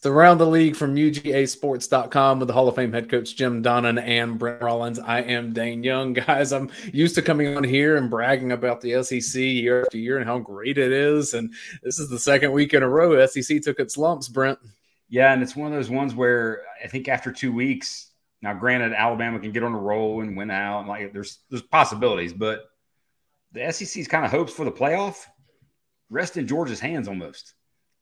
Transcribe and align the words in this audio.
It's 0.00 0.06
around 0.06 0.38
the 0.38 0.46
league 0.46 0.76
from 0.76 0.96
UGAsports.com 0.96 2.38
with 2.38 2.48
the 2.48 2.54
Hall 2.54 2.68
of 2.68 2.74
Fame 2.74 2.90
head 2.90 3.10
coach 3.10 3.36
Jim 3.36 3.62
Donnan 3.62 3.98
and 3.98 4.38
Brent 4.38 4.62
Rollins. 4.62 4.98
I 4.98 5.20
am 5.20 5.52
Dayne 5.52 5.84
Young. 5.84 6.12
Guys, 6.14 6.54
I'm 6.54 6.70
used 6.90 7.16
to 7.16 7.20
coming 7.20 7.54
on 7.54 7.64
here 7.64 7.98
and 7.98 8.08
bragging 8.08 8.50
about 8.50 8.80
the 8.80 9.02
SEC 9.02 9.38
year 9.38 9.82
after 9.82 9.98
year 9.98 10.16
and 10.16 10.24
how 10.24 10.38
great 10.38 10.78
it 10.78 10.90
is. 10.90 11.34
And 11.34 11.52
this 11.82 11.98
is 11.98 12.08
the 12.08 12.18
second 12.18 12.52
week 12.52 12.72
in 12.72 12.82
a 12.82 12.88
row 12.88 13.26
SEC 13.26 13.60
took 13.60 13.78
its 13.78 13.98
lumps, 13.98 14.26
Brent. 14.26 14.58
Yeah, 15.10 15.34
and 15.34 15.42
it's 15.42 15.54
one 15.54 15.70
of 15.70 15.74
those 15.74 15.90
ones 15.90 16.14
where 16.14 16.62
I 16.82 16.88
think 16.88 17.06
after 17.06 17.30
two 17.30 17.52
weeks, 17.52 18.10
now 18.40 18.54
granted, 18.54 18.94
Alabama 18.94 19.38
can 19.38 19.52
get 19.52 19.64
on 19.64 19.74
a 19.74 19.78
roll 19.78 20.22
and 20.22 20.34
win 20.34 20.50
out. 20.50 20.86
Like 20.86 21.12
there's 21.12 21.40
there's 21.50 21.60
possibilities, 21.60 22.32
but 22.32 22.70
the 23.52 23.70
SEC's 23.70 24.08
kind 24.08 24.24
of 24.24 24.30
hopes 24.30 24.54
for 24.54 24.64
the 24.64 24.72
playoff 24.72 25.26
rest 26.08 26.38
in 26.38 26.46
Georgia's 26.46 26.80
hands 26.80 27.06
almost. 27.06 27.52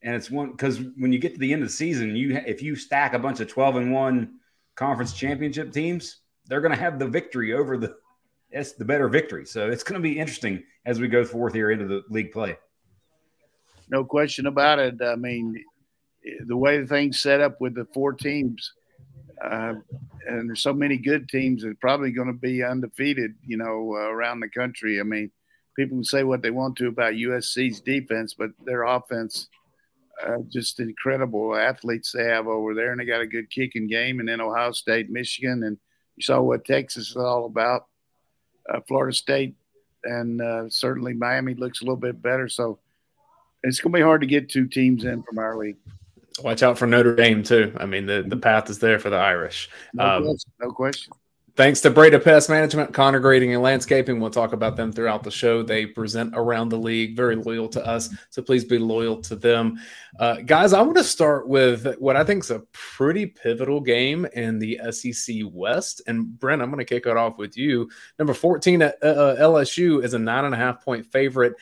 And 0.03 0.15
it's 0.15 0.31
one 0.31 0.53
because 0.53 0.81
when 0.97 1.13
you 1.13 1.19
get 1.19 1.35
to 1.35 1.41
the 1.41 1.53
end 1.53 1.63
of 1.63 1.69
the 1.69 1.75
season, 1.75 2.15
you 2.15 2.37
if 2.47 2.63
you 2.63 2.77
stack 2.77 3.15
a 3.15 3.19
bunch 3.19 3.41
of 3.41 3.49
12 3.49 3.77
and 3.77 3.93
1 3.93 4.35
conference 4.77 5.13
championship 5.13 5.73
teams, 5.73 6.21
they're 6.47 6.61
going 6.61 6.75
to 6.75 6.81
have 6.81 6.99
the 6.99 7.09
victory 7.09 7.53
over 7.53 7.77
the 7.77 7.97
it's 8.51 8.73
the 8.73 8.85
better 8.85 9.09
victory. 9.09 9.45
So 9.45 9.69
it's 9.69 9.83
going 9.83 10.01
to 10.01 10.09
be 10.09 10.19
interesting 10.19 10.63
as 10.87 11.01
we 11.01 11.09
go 11.09 11.25
forth 11.25 11.53
here 11.53 11.71
into 11.71 11.87
the 11.87 12.03
league 12.09 12.33
play. 12.33 12.57
No 13.91 14.05
question 14.05 14.47
about 14.47 14.79
it. 14.79 15.03
I 15.03 15.17
mean, 15.17 15.63
the 16.47 16.57
way 16.57 16.81
the 16.81 16.87
things 16.87 17.21
set 17.21 17.41
up 17.41 17.61
with 17.61 17.75
the 17.75 17.87
four 17.93 18.13
teams, 18.13 18.73
uh, 19.43 19.75
and 20.27 20.49
there's 20.49 20.63
so 20.63 20.73
many 20.73 20.97
good 20.97 21.29
teams 21.29 21.63
that 21.63 21.81
probably 21.81 22.11
going 22.11 22.29
to 22.29 22.35
be 22.35 22.63
undefeated, 22.63 23.35
you 23.47 23.57
know, 23.57 23.95
uh, 23.95 24.11
around 24.11 24.41
the 24.41 24.49
country. 24.49 25.01
I 25.01 25.05
mean, 25.05 25.31
people 25.77 25.97
can 25.97 26.05
say 26.05 26.25
what 26.25 26.43
they 26.43 26.51
want 26.51 26.77
to 26.77 26.89
about 26.89 27.15
USC's 27.15 27.81
defense, 27.81 28.35
but 28.35 28.51
their 28.65 28.83
offense 28.83 29.49
uh, 30.27 30.39
just 30.49 30.81
incredible 30.81 31.57
athletes 31.57 32.13
they 32.13 32.25
have 32.25 32.47
over 32.47 32.75
there, 32.75 32.93
and 32.93 33.01
they 33.01 33.05
got 33.05 33.21
a 33.21 33.27
good 33.27 33.51
kicking 33.51 33.87
game. 33.87 34.21
And 34.21 34.29
then 34.29 34.41
Ohio 34.41 34.73
State, 34.73 35.11
Michigan, 35.11 35.63
and 35.63 35.79
you 36.17 36.23
saw 36.23 36.41
what 36.41 36.65
Texas 36.65 37.11
is 37.11 37.17
all 37.17 37.47
about. 37.47 37.87
Uh, 38.69 38.81
Florida 38.87 39.15
State, 39.15 39.55
and 40.05 40.43
uh, 40.43 40.69
certainly 40.69 41.15
Miami 41.15 41.55
looks 41.55 41.81
a 41.81 41.85
little 41.85 41.97
bit 41.97 42.21
better. 42.21 42.49
So 42.49 42.79
it's 43.63 43.81
going 43.81 43.93
to 43.93 43.99
be 43.99 44.03
hard 44.03 44.21
to 44.21 44.27
get 44.27 44.51
two 44.51 44.67
teams 44.67 45.05
in 45.05 45.23
from 45.23 45.39
our 45.39 45.57
league. 45.57 45.77
Watch 46.43 46.63
out 46.63 46.79
for 46.79 46.87
Notre 46.87 47.17
Dame 47.17 47.43
too. 47.43 47.73
I 47.79 47.87
mean, 47.87 48.07
the, 48.07 48.23
the 48.27 48.37
path 48.37 48.71
is 48.71 48.79
there 48.79 48.99
for 48.99 49.11
the 49.11 49.17
Irish. 49.17 49.71
No, 49.95 50.05
um, 50.05 50.25
question, 50.25 50.53
no 50.61 50.71
question. 50.71 51.13
Thanks 51.59 51.81
to 51.81 51.91
Breda 51.91 52.21
Pest 52.21 52.49
Management, 52.49 52.95
Conner 52.95 53.19
Grading, 53.19 53.53
and 53.53 53.61
Landscaping. 53.61 54.21
We'll 54.21 54.31
talk 54.31 54.53
about 54.53 54.77
them 54.77 54.93
throughout 54.93 55.25
the 55.25 55.31
show. 55.33 55.65
They 55.65 55.87
present 55.87 56.35
around 56.37 56.69
the 56.69 56.79
league, 56.79 57.17
very 57.17 57.35
loyal 57.35 57.69
to 57.71 57.85
us. 57.85 58.15
So 58.31 58.41
please 58.43 58.65
be 58.65 58.79
loyal 58.79 59.21
to 59.23 59.35
them. 59.35 59.77
Uh, 60.21 60.37
guys, 60.37 60.73
I 60.73 60.81
want 60.83 60.97
to 60.99 61.03
start 61.03 61.49
with 61.49 61.97
what 61.99 62.15
I 62.15 62.23
think 62.23 62.45
is 62.45 62.53
a 62.53 62.63
pretty 62.71 63.27
pivotal 63.27 63.81
game 63.81 64.25
in 64.35 64.61
the 64.61 64.79
SEC 64.93 65.39
West. 65.51 66.01
And 66.07 66.39
Brent, 66.39 66.63
I'm 66.63 66.71
going 66.71 66.79
to 66.79 66.85
kick 66.85 67.07
it 67.07 67.17
off 67.17 67.39
with 67.39 67.57
you. 67.57 67.91
Number 68.21 68.35
14 68.35 68.81
at 68.81 68.95
uh, 69.03 69.07
uh 69.07 69.37
LSU 69.41 70.05
is 70.05 70.15
a 70.15 70.19
nine 70.21 70.45
and 70.45 70.55
a 70.55 70.59
half 70.59 70.85
point 70.85 71.07
favorite 71.07 71.55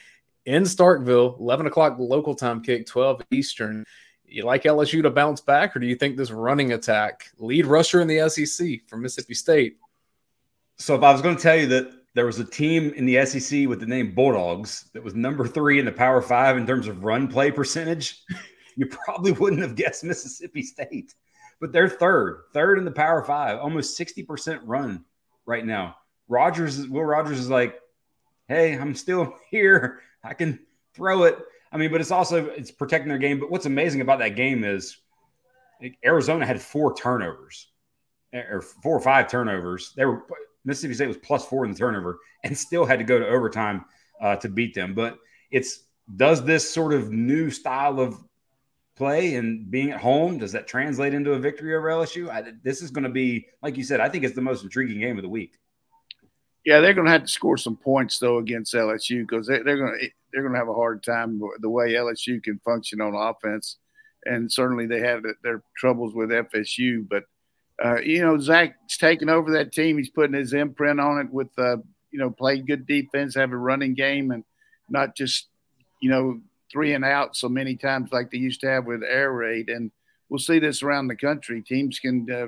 in 0.45 0.65
Starkville, 0.65 1.41
11 1.41 1.69
o'clock 1.69 1.97
local 1.99 2.35
time 2.35 2.63
kick, 2.63 2.85
12 2.85 3.23
Eastern 3.31 3.87
you 4.29 4.45
like 4.45 4.65
LSU 4.65 5.03
to 5.03 5.11
bounce 5.11 5.41
back, 5.41 5.75
or 5.75 5.79
do 5.79 5.87
you 5.87 5.95
think 5.95 6.17
this 6.17 6.31
running 6.31 6.73
attack, 6.73 7.31
lead 7.39 7.65
rusher 7.65 8.01
in 8.01 8.09
the 8.09 8.29
SEC 8.29 8.81
from 8.89 9.03
Mississippi 9.03 9.35
State, 9.35 9.79
so 10.77 10.95
if 10.95 11.03
I 11.03 11.13
was 11.13 11.23
going 11.23 11.37
to 11.37 11.43
tell 11.43 11.57
you 11.57 11.67
that 11.69 11.91
there 12.15 12.27
was 12.27 12.39
a 12.39 12.45
team 12.45 12.93
in 12.95 13.05
the 13.05 13.25
SEC 13.27 13.69
with 13.69 13.81
the 13.81 13.87
name 13.87 14.15
Bulldogs 14.15 14.89
that 14.95 15.03
was 15.05 15.15
number 15.15 15.47
three 15.47 15.79
in 15.79 15.85
the 15.85 15.93
Power 15.93 16.23
Five 16.23 16.57
in 16.57 16.67
terms 16.67 16.89
of 16.89 17.05
run 17.05 17.29
play 17.29 17.51
percentage, 17.51 18.23
you 18.77 18.87
probably 18.87 19.33
wouldn't 19.33 19.63
have 19.63 19.75
guessed 19.75 20.05
Mississippi 20.05 20.63
State. 20.63 21.15
But 21.61 21.73
they're 21.73 21.89
third, 21.89 22.45
third 22.53 22.79
in 22.79 22.85
the 22.85 22.91
Power 22.91 23.23
Five, 23.23 23.59
almost 23.59 23.99
60% 23.99 24.61
run 24.65 25.05
right 25.47 25.65
now. 25.65 25.97
Rogers, 26.29 26.87
Will 26.89 27.05
Rogers 27.05 27.39
is 27.39 27.51
like, 27.51 27.79
hey, 28.49 28.79
I'm 28.79 28.95
still 28.95 29.35
here. 29.51 30.01
I 30.23 30.35
can 30.35 30.59
throw 30.95 31.25
it. 31.25 31.39
I 31.73 31.79
mean, 31.79 31.91
but 31.91 32.01
it's 32.01 32.11
also 32.11 32.47
it's 32.47 32.71
protecting 32.71 33.09
their 33.09 33.19
game. 33.19 33.41
But 33.41 33.51
what's 33.51 33.67
amazing 33.67 34.01
about 34.01 34.19
that 34.21 34.37
game 34.37 34.65
is 34.65 34.97
Arizona 36.05 36.47
had 36.47 36.61
four 36.61 36.95
turnovers 36.95 37.69
or 38.33 38.63
four 38.63 38.97
or 38.97 39.01
five 39.01 39.29
turnovers. 39.29 39.93
They 39.97 40.05
were 40.05 40.25
Mississippi 40.67 40.95
State 40.95 41.09
was 41.09 41.17
plus 41.17 41.47
four 41.47 41.65
in 41.65 41.73
the 41.73 41.79
turnover 41.79 42.19
and 42.45 42.57
still 42.57 42.85
had 42.85 42.99
to 42.99 43.05
go 43.05 43.19
to 43.19 43.27
overtime 43.27 43.85
uh, 44.21 44.37
to 44.37 44.49
beat 44.49 44.75
them. 44.75 44.95
But 44.95 45.19
it's 45.51 45.85
does 46.17 46.45
this 46.45 46.73
sort 46.73 46.93
of 46.93 47.11
new 47.11 47.51
style 47.51 47.99
of 47.99 48.23
play 48.97 49.35
and 49.35 49.71
being 49.71 49.91
at 49.91 50.01
home 50.01 50.39
does 50.39 50.53
that 50.53 50.67
translate 50.67 51.15
into 51.15 51.33
a 51.33 51.39
victory 51.39 51.75
over 51.75 51.89
LSU? 51.89 52.29
I, 52.29 52.53
this 52.63 52.83
is 52.83 52.91
going 52.91 53.05
to 53.05 53.11
be, 53.11 53.47
like 53.63 53.77
you 53.77 53.85
said, 53.85 54.01
I 54.01 54.09
think 54.09 54.25
it's 54.25 54.35
the 54.35 54.41
most 54.41 54.63
intriguing 54.63 55.01
game 55.01 55.17
of 55.17 55.23
the 55.23 55.29
week. 55.29 55.55
Yeah, 56.65 56.81
they're 56.81 56.95
going 56.95 57.07
to 57.07 57.13
have 57.13 57.23
to 57.23 57.29
score 57.29 57.57
some 57.57 57.77
points 57.77 58.19
though 58.19 58.39
against 58.39 58.75
LSU 58.75 59.27
because 59.27 59.47
they, 59.47 59.61
they're 59.61 59.79
going 59.79 59.99
to 60.01 60.09
they're 60.33 60.43
going 60.43 60.53
to 60.53 60.59
have 60.59 60.69
a 60.69 60.75
hard 60.75 61.03
time 61.03 61.41
the 61.61 61.71
way 61.71 61.93
LSU 61.93 62.43
can 62.43 62.59
function 62.65 63.01
on 63.01 63.15
offense, 63.15 63.77
and 64.25 64.53
certainly 64.53 64.87
they 64.87 64.99
had 64.99 65.23
their 65.43 65.63
troubles 65.77 66.15
with 66.15 66.31
FSU, 66.31 67.09
but 67.09 67.23
uh, 67.85 68.01
you 68.01 68.21
know, 68.21 68.39
Zach's 68.39 68.97
taking 68.97 69.29
over 69.29 69.53
that 69.53 69.73
team. 69.73 69.99
He's 69.99 70.11
putting 70.11 70.35
his 70.35 70.53
imprint 70.53 71.01
on 71.01 71.21
it 71.21 71.31
with, 71.31 71.51
uh, 71.59 71.77
you 72.11 72.19
know, 72.19 72.31
play 72.31 72.59
good 72.59 72.87
defense, 72.87 73.35
have 73.35 73.53
a 73.53 73.57
running 73.57 73.95
game, 73.95 74.31
and 74.31 74.45
not 74.89 75.15
just, 75.15 75.49
you 76.01 76.11
know, 76.11 76.41
three 76.73 76.95
and 76.95 77.05
out 77.05 77.37
so 77.37 77.49
many 77.49 77.77
times 77.77 78.13
like 78.13 78.31
they 78.31 78.39
used 78.39 78.61
to 78.63 78.69
have 78.69 78.87
with 78.87 79.03
air 79.03 79.33
raid. 79.33 79.69
And 79.69 79.91
we'll 80.29 80.39
see 80.39 80.59
this 80.59 80.83
around 80.83 81.09
the 81.09 81.17
country. 81.17 81.63
Teams 81.63 81.99
can 81.99 82.31
uh, 82.31 82.47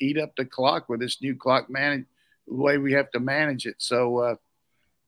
eat 0.00 0.18
up 0.18 0.34
the 0.36 0.44
clock 0.44 0.88
with 0.88 1.00
this 1.00 1.20
new 1.20 1.34
clock 1.34 1.68
manage 1.68 2.06
the 2.46 2.54
way 2.54 2.78
we 2.78 2.92
have 2.92 3.10
to 3.12 3.20
manage 3.20 3.66
it. 3.66 3.76
So, 3.78 4.18
uh, 4.18 4.34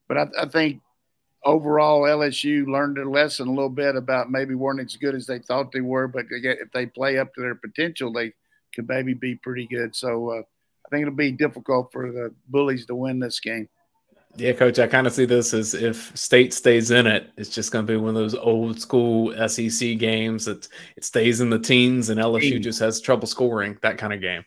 but 0.07 0.17
I, 0.17 0.27
I 0.41 0.45
think 0.47 0.81
overall 1.43 2.01
LSU 2.01 2.67
learned 2.67 2.97
a 2.97 3.09
lesson 3.09 3.47
a 3.47 3.53
little 3.53 3.69
bit 3.69 3.95
about 3.95 4.31
maybe 4.31 4.55
weren't 4.55 4.79
as 4.79 4.95
good 4.95 5.15
as 5.15 5.25
they 5.25 5.39
thought 5.39 5.71
they 5.71 5.81
were, 5.81 6.07
but 6.07 6.25
if 6.29 6.71
they 6.73 6.85
play 6.85 7.17
up 7.17 7.33
to 7.33 7.41
their 7.41 7.55
potential, 7.55 8.11
they 8.11 8.33
could 8.73 8.87
maybe 8.87 9.13
be 9.13 9.35
pretty 9.35 9.67
good. 9.67 9.95
So 9.95 10.31
uh, 10.31 10.41
I 10.85 10.89
think 10.89 11.03
it'll 11.03 11.15
be 11.15 11.31
difficult 11.31 11.91
for 11.91 12.11
the 12.11 12.33
Bullies 12.49 12.85
to 12.87 12.95
win 12.95 13.19
this 13.19 13.39
game. 13.39 13.69
Yeah, 14.35 14.53
coach, 14.53 14.79
I 14.79 14.87
kind 14.87 15.05
of 15.05 15.13
see 15.13 15.25
this 15.25 15.53
as 15.53 15.75
if 15.75 16.11
state 16.17 16.53
stays 16.53 16.89
in 16.89 17.05
it, 17.05 17.29
it's 17.37 17.49
just 17.49 17.71
going 17.71 17.85
to 17.85 17.93
be 17.93 17.97
one 17.97 18.09
of 18.09 18.15
those 18.15 18.33
old 18.33 18.81
school 18.81 19.31
SEC 19.47 19.99
games 19.99 20.45
that 20.45 20.67
it 20.97 21.05
stays 21.05 21.39
in 21.39 21.51
the 21.51 21.59
teens 21.59 22.09
and 22.09 22.19
LSU 22.19 22.59
just 22.59 22.79
has 22.79 22.99
trouble 22.99 23.27
scoring 23.27 23.77
that 23.83 23.99
kind 23.99 24.11
of 24.11 24.21
game. 24.21 24.43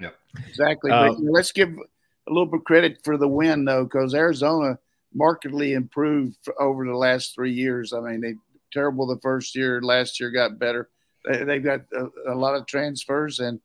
Yeah, 0.00 0.10
exactly. 0.44 0.90
Uh, 0.90 1.10
but 1.10 1.20
let's 1.20 1.52
give 1.52 1.68
a 1.70 2.32
little 2.32 2.46
bit 2.46 2.64
credit 2.64 2.98
for 3.04 3.16
the 3.16 3.28
win 3.28 3.64
though, 3.64 3.84
because 3.84 4.12
Arizona 4.12 4.76
markedly 5.14 5.74
improved 5.74 6.36
over 6.58 6.84
the 6.84 6.96
last 6.96 7.32
three 7.32 7.52
years. 7.52 7.92
I 7.92 8.00
mean, 8.00 8.20
they 8.20 8.34
terrible 8.72 9.06
the 9.06 9.20
first 9.20 9.54
year, 9.54 9.80
last 9.80 10.20
year 10.20 10.30
got 10.30 10.58
better. 10.58 10.90
They, 11.24 11.54
have 11.54 11.64
got 11.64 11.80
a, 11.92 12.32
a, 12.32 12.36
lot 12.36 12.54
of 12.54 12.66
transfers 12.66 13.40
and 13.40 13.60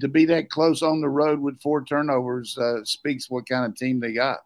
to 0.00 0.08
be 0.08 0.24
that 0.26 0.50
close 0.50 0.82
on 0.82 1.00
the 1.00 1.08
road 1.08 1.40
with 1.40 1.60
four 1.60 1.84
turnovers 1.84 2.56
uh, 2.58 2.84
speaks 2.84 3.30
what 3.30 3.48
kind 3.48 3.64
of 3.64 3.76
team 3.76 4.00
they 4.00 4.12
got. 4.12 4.38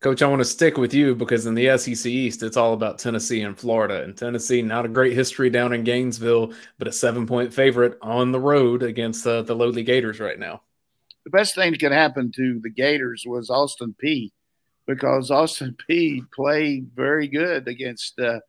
Coach, 0.00 0.20
I 0.20 0.26
want 0.26 0.40
to 0.40 0.44
stick 0.44 0.76
with 0.76 0.92
you 0.92 1.14
because 1.14 1.46
in 1.46 1.54
the 1.54 1.76
SEC 1.78 2.06
East, 2.06 2.42
it's 2.42 2.58
all 2.58 2.74
about 2.74 2.98
Tennessee 2.98 3.42
and 3.42 3.58
Florida. 3.58 4.02
And 4.02 4.16
Tennessee, 4.16 4.60
not 4.60 4.84
a 4.84 4.88
great 4.88 5.14
history 5.14 5.48
down 5.48 5.72
in 5.72 5.84
Gainesville, 5.84 6.52
but 6.78 6.86
a 6.86 6.92
seven 6.92 7.26
point 7.26 7.52
favorite 7.52 7.98
on 8.02 8.30
the 8.30 8.40
road 8.40 8.82
against 8.82 9.26
uh, 9.26 9.42
the 9.42 9.56
lowly 9.56 9.82
Gators 9.82 10.20
right 10.20 10.38
now. 10.38 10.60
The 11.24 11.30
best 11.30 11.54
thing 11.54 11.72
that 11.72 11.80
could 11.80 11.92
happen 11.92 12.30
to 12.36 12.60
the 12.62 12.70
Gators 12.70 13.24
was 13.26 13.48
Austin 13.48 13.94
Peay 14.02 14.32
because 14.86 15.30
Austin 15.32 15.74
Peay 15.88 16.20
played 16.30 16.90
very 16.94 17.26
good 17.26 17.66
against 17.66 18.20
uh, 18.20 18.40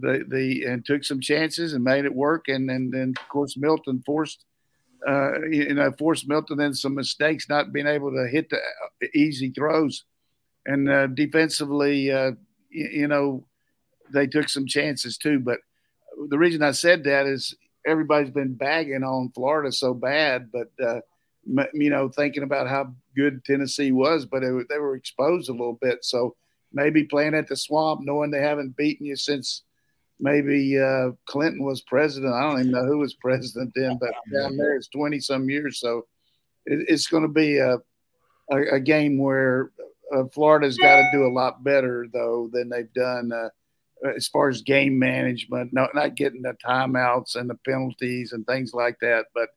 the, 0.00 0.24
the 0.26 0.64
and 0.64 0.84
took 0.84 1.04
some 1.04 1.20
chances 1.20 1.74
and 1.74 1.84
made 1.84 2.06
it 2.06 2.14
work. 2.14 2.48
And 2.48 2.68
then, 2.68 2.90
then 2.90 3.12
of 3.16 3.28
course, 3.28 3.58
Milton 3.58 4.02
forced 4.06 4.44
uh, 5.06 5.46
you 5.46 5.74
know, 5.74 5.92
forced 5.98 6.28
Milton 6.28 6.60
in 6.60 6.74
some 6.74 6.94
mistakes, 6.94 7.48
not 7.48 7.72
being 7.72 7.86
able 7.86 8.10
to 8.12 8.28
hit 8.28 8.50
the 8.50 8.56
uh, 8.56 9.06
easy 9.14 9.50
throws. 9.50 10.04
And 10.66 10.90
uh, 10.90 11.06
defensively, 11.08 12.10
uh, 12.10 12.32
you, 12.70 12.88
you, 12.92 13.08
know, 13.08 13.46
they 14.12 14.26
took 14.26 14.48
some 14.48 14.66
chances 14.66 15.16
too. 15.16 15.38
But 15.38 15.60
the 16.28 16.38
reason 16.38 16.62
I 16.62 16.72
said 16.72 17.04
that 17.04 17.26
is 17.26 17.54
everybody's 17.86 18.30
been 18.30 18.54
bagging 18.54 19.04
on 19.04 19.30
Florida 19.30 19.72
so 19.72 19.94
bad, 19.94 20.50
but, 20.52 20.70
uh, 20.84 21.00
you 21.72 21.90
know, 21.90 22.08
thinking 22.08 22.42
about 22.42 22.68
how 22.68 22.92
good 23.16 23.44
Tennessee 23.44 23.92
was, 23.92 24.26
but 24.26 24.42
it, 24.42 24.66
they 24.68 24.78
were 24.78 24.96
exposed 24.96 25.48
a 25.48 25.52
little 25.52 25.78
bit. 25.80 26.04
So 26.04 26.36
maybe 26.72 27.04
playing 27.04 27.34
at 27.34 27.48
the 27.48 27.56
swamp, 27.56 28.00
knowing 28.02 28.30
they 28.30 28.42
haven't 28.42 28.76
beaten 28.76 29.06
you 29.06 29.16
since 29.16 29.62
maybe 30.20 30.78
uh, 30.78 31.10
Clinton 31.26 31.64
was 31.64 31.82
president. 31.82 32.34
I 32.34 32.42
don't 32.42 32.60
even 32.60 32.72
know 32.72 32.84
who 32.84 32.98
was 32.98 33.14
president 33.14 33.72
then, 33.74 33.98
but 34.00 34.10
down 34.32 34.56
there 34.56 34.76
it's 34.76 34.88
20 34.88 35.20
some 35.20 35.48
years. 35.48 35.80
So 35.80 36.06
it, 36.66 36.86
it's 36.88 37.06
going 37.06 37.22
to 37.22 37.28
be 37.28 37.58
a, 37.58 37.78
a, 38.50 38.74
a, 38.74 38.80
game 38.80 39.18
where 39.18 39.70
uh, 40.14 40.24
Florida's 40.32 40.78
got 40.78 40.96
to 40.96 41.08
do 41.12 41.26
a 41.26 41.32
lot 41.32 41.62
better, 41.62 42.06
though, 42.12 42.48
than 42.52 42.68
they've 42.68 42.92
done. 42.92 43.32
Uh, 43.32 43.48
as 44.16 44.28
far 44.28 44.48
as 44.48 44.62
game 44.62 44.98
management, 44.98 45.72
not 45.72 45.94
not 45.94 46.14
getting 46.14 46.42
the 46.42 46.56
timeouts 46.64 47.34
and 47.34 47.50
the 47.50 47.58
penalties 47.66 48.32
and 48.32 48.46
things 48.46 48.72
like 48.72 48.96
that. 49.00 49.26
But 49.34 49.48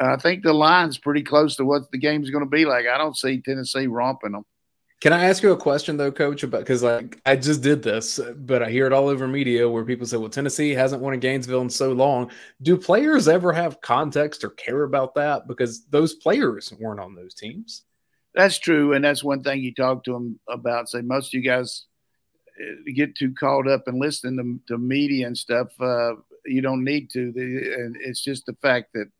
uh, 0.00 0.12
I 0.12 0.16
think 0.16 0.42
the 0.42 0.52
line's 0.52 0.98
pretty 0.98 1.22
close 1.22 1.56
to 1.56 1.64
what 1.64 1.90
the 1.90 1.98
game's 1.98 2.30
going 2.30 2.44
to 2.44 2.50
be 2.50 2.64
like. 2.64 2.86
I 2.86 2.98
don't 2.98 3.16
see 3.16 3.40
Tennessee 3.40 3.86
romping 3.86 4.32
them. 4.32 4.44
Can 5.02 5.12
I 5.12 5.26
ask 5.26 5.42
you 5.42 5.52
a 5.52 5.56
question 5.56 5.98
though, 5.98 6.10
Coach? 6.10 6.42
About 6.42 6.60
because 6.60 6.82
like 6.82 7.20
I 7.26 7.36
just 7.36 7.62
did 7.62 7.82
this, 7.82 8.18
but 8.34 8.62
I 8.62 8.70
hear 8.70 8.86
it 8.86 8.94
all 8.94 9.08
over 9.08 9.28
media 9.28 9.68
where 9.68 9.84
people 9.84 10.06
say, 10.06 10.16
"Well, 10.16 10.30
Tennessee 10.30 10.70
hasn't 10.70 11.02
won 11.02 11.12
in 11.12 11.20
Gainesville 11.20 11.60
in 11.60 11.68
so 11.68 11.92
long." 11.92 12.30
Do 12.62 12.78
players 12.78 13.28
ever 13.28 13.52
have 13.52 13.82
context 13.82 14.42
or 14.42 14.50
care 14.50 14.84
about 14.84 15.14
that? 15.16 15.46
Because 15.46 15.84
those 15.86 16.14
players 16.14 16.72
weren't 16.80 17.00
on 17.00 17.14
those 17.14 17.34
teams. 17.34 17.82
That's 18.34 18.58
true, 18.58 18.94
and 18.94 19.04
that's 19.04 19.22
one 19.22 19.42
thing 19.42 19.60
you 19.60 19.74
talk 19.74 20.02
to 20.04 20.12
them 20.12 20.40
about. 20.48 20.88
Say 20.88 21.02
most 21.02 21.28
of 21.28 21.34
you 21.34 21.42
guys 21.42 21.84
uh, 22.58 22.90
get 22.94 23.16
too 23.16 23.34
caught 23.34 23.68
up 23.68 23.88
and 23.88 24.00
listening 24.00 24.62
to, 24.66 24.74
to 24.74 24.78
media 24.78 25.26
and 25.26 25.36
stuff. 25.36 25.68
Uh, 25.78 26.12
you 26.46 26.62
don't 26.62 26.84
need 26.84 27.10
to. 27.10 27.32
And 27.36 27.96
it's 28.00 28.22
just 28.22 28.46
the 28.46 28.56
fact 28.62 28.94
that 28.94 29.10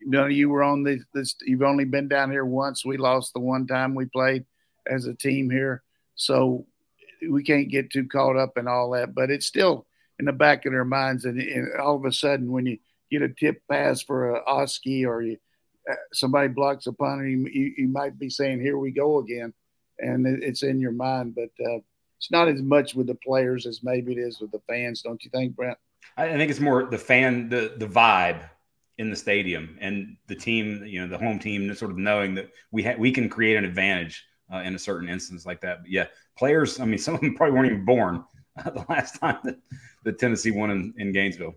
none 0.00 0.26
of 0.26 0.32
you 0.32 0.48
were 0.48 0.62
on 0.62 0.84
this, 0.84 1.02
this. 1.12 1.34
You've 1.42 1.62
only 1.62 1.86
been 1.86 2.06
down 2.06 2.30
here 2.30 2.44
once. 2.44 2.84
We 2.84 2.98
lost 2.98 3.32
the 3.34 3.40
one 3.40 3.66
time 3.66 3.96
we 3.96 4.04
played 4.04 4.44
as 4.86 5.06
a 5.06 5.14
team 5.14 5.50
here. 5.50 5.82
So 6.14 6.66
we 7.28 7.42
can't 7.42 7.68
get 7.68 7.90
too 7.90 8.06
caught 8.06 8.36
up 8.36 8.56
in 8.58 8.68
all 8.68 8.90
that, 8.90 9.14
but 9.14 9.30
it's 9.30 9.46
still 9.46 9.86
in 10.18 10.26
the 10.26 10.32
back 10.32 10.66
of 10.66 10.72
their 10.72 10.84
minds. 10.84 11.24
And, 11.24 11.40
and 11.40 11.80
all 11.80 11.96
of 11.96 12.04
a 12.04 12.12
sudden, 12.12 12.52
when 12.52 12.66
you 12.66 12.78
get 13.10 13.22
a 13.22 13.28
tip 13.28 13.62
pass 13.70 14.02
for 14.02 14.34
a 14.34 14.44
Oski 14.44 15.04
or 15.04 15.22
you, 15.22 15.38
uh, 15.90 15.94
somebody 16.12 16.48
blocks 16.48 16.86
a 16.86 16.92
punter, 16.92 17.26
you, 17.26 17.46
you, 17.52 17.74
you, 17.76 17.88
might 17.88 18.18
be 18.18 18.30
saying, 18.30 18.60
"Here 18.60 18.78
we 18.78 18.90
go 18.90 19.18
again," 19.18 19.52
and 19.98 20.26
it, 20.26 20.42
it's 20.42 20.62
in 20.62 20.80
your 20.80 20.92
mind. 20.92 21.34
But 21.34 21.50
uh, 21.62 21.80
it's 22.16 22.30
not 22.30 22.48
as 22.48 22.62
much 22.62 22.94
with 22.94 23.06
the 23.06 23.16
players 23.16 23.66
as 23.66 23.82
maybe 23.82 24.12
it 24.12 24.18
is 24.18 24.40
with 24.40 24.50
the 24.50 24.62
fans, 24.66 25.02
don't 25.02 25.22
you 25.22 25.30
think, 25.30 25.54
Brent? 25.54 25.76
I 26.16 26.28
think 26.28 26.50
it's 26.50 26.60
more 26.60 26.84
the 26.84 26.98
fan, 26.98 27.50
the 27.50 27.74
the 27.76 27.86
vibe 27.86 28.40
in 28.96 29.10
the 29.10 29.16
stadium, 29.16 29.76
and 29.80 30.16
the 30.26 30.36
team, 30.36 30.84
you 30.86 31.02
know, 31.02 31.08
the 31.08 31.22
home 31.22 31.38
team, 31.38 31.74
sort 31.74 31.90
of 31.90 31.98
knowing 31.98 32.34
that 32.36 32.50
we 32.70 32.82
ha- 32.82 32.96
we 32.96 33.12
can 33.12 33.28
create 33.28 33.56
an 33.56 33.64
advantage 33.64 34.24
uh, 34.52 34.58
in 34.58 34.74
a 34.74 34.78
certain 34.78 35.08
instance 35.08 35.46
like 35.46 35.60
that. 35.62 35.82
But 35.82 35.90
yeah, 35.90 36.06
players. 36.36 36.80
I 36.80 36.84
mean, 36.84 36.98
some 36.98 37.14
of 37.14 37.20
them 37.20 37.34
probably 37.34 37.54
weren't 37.54 37.72
even 37.72 37.84
born 37.84 38.24
uh, 38.64 38.70
the 38.70 38.84
last 38.88 39.20
time 39.20 39.38
that, 39.44 39.58
that 40.04 40.18
Tennessee 40.18 40.50
won 40.50 40.70
in, 40.70 40.94
in 40.98 41.12
Gainesville. 41.12 41.54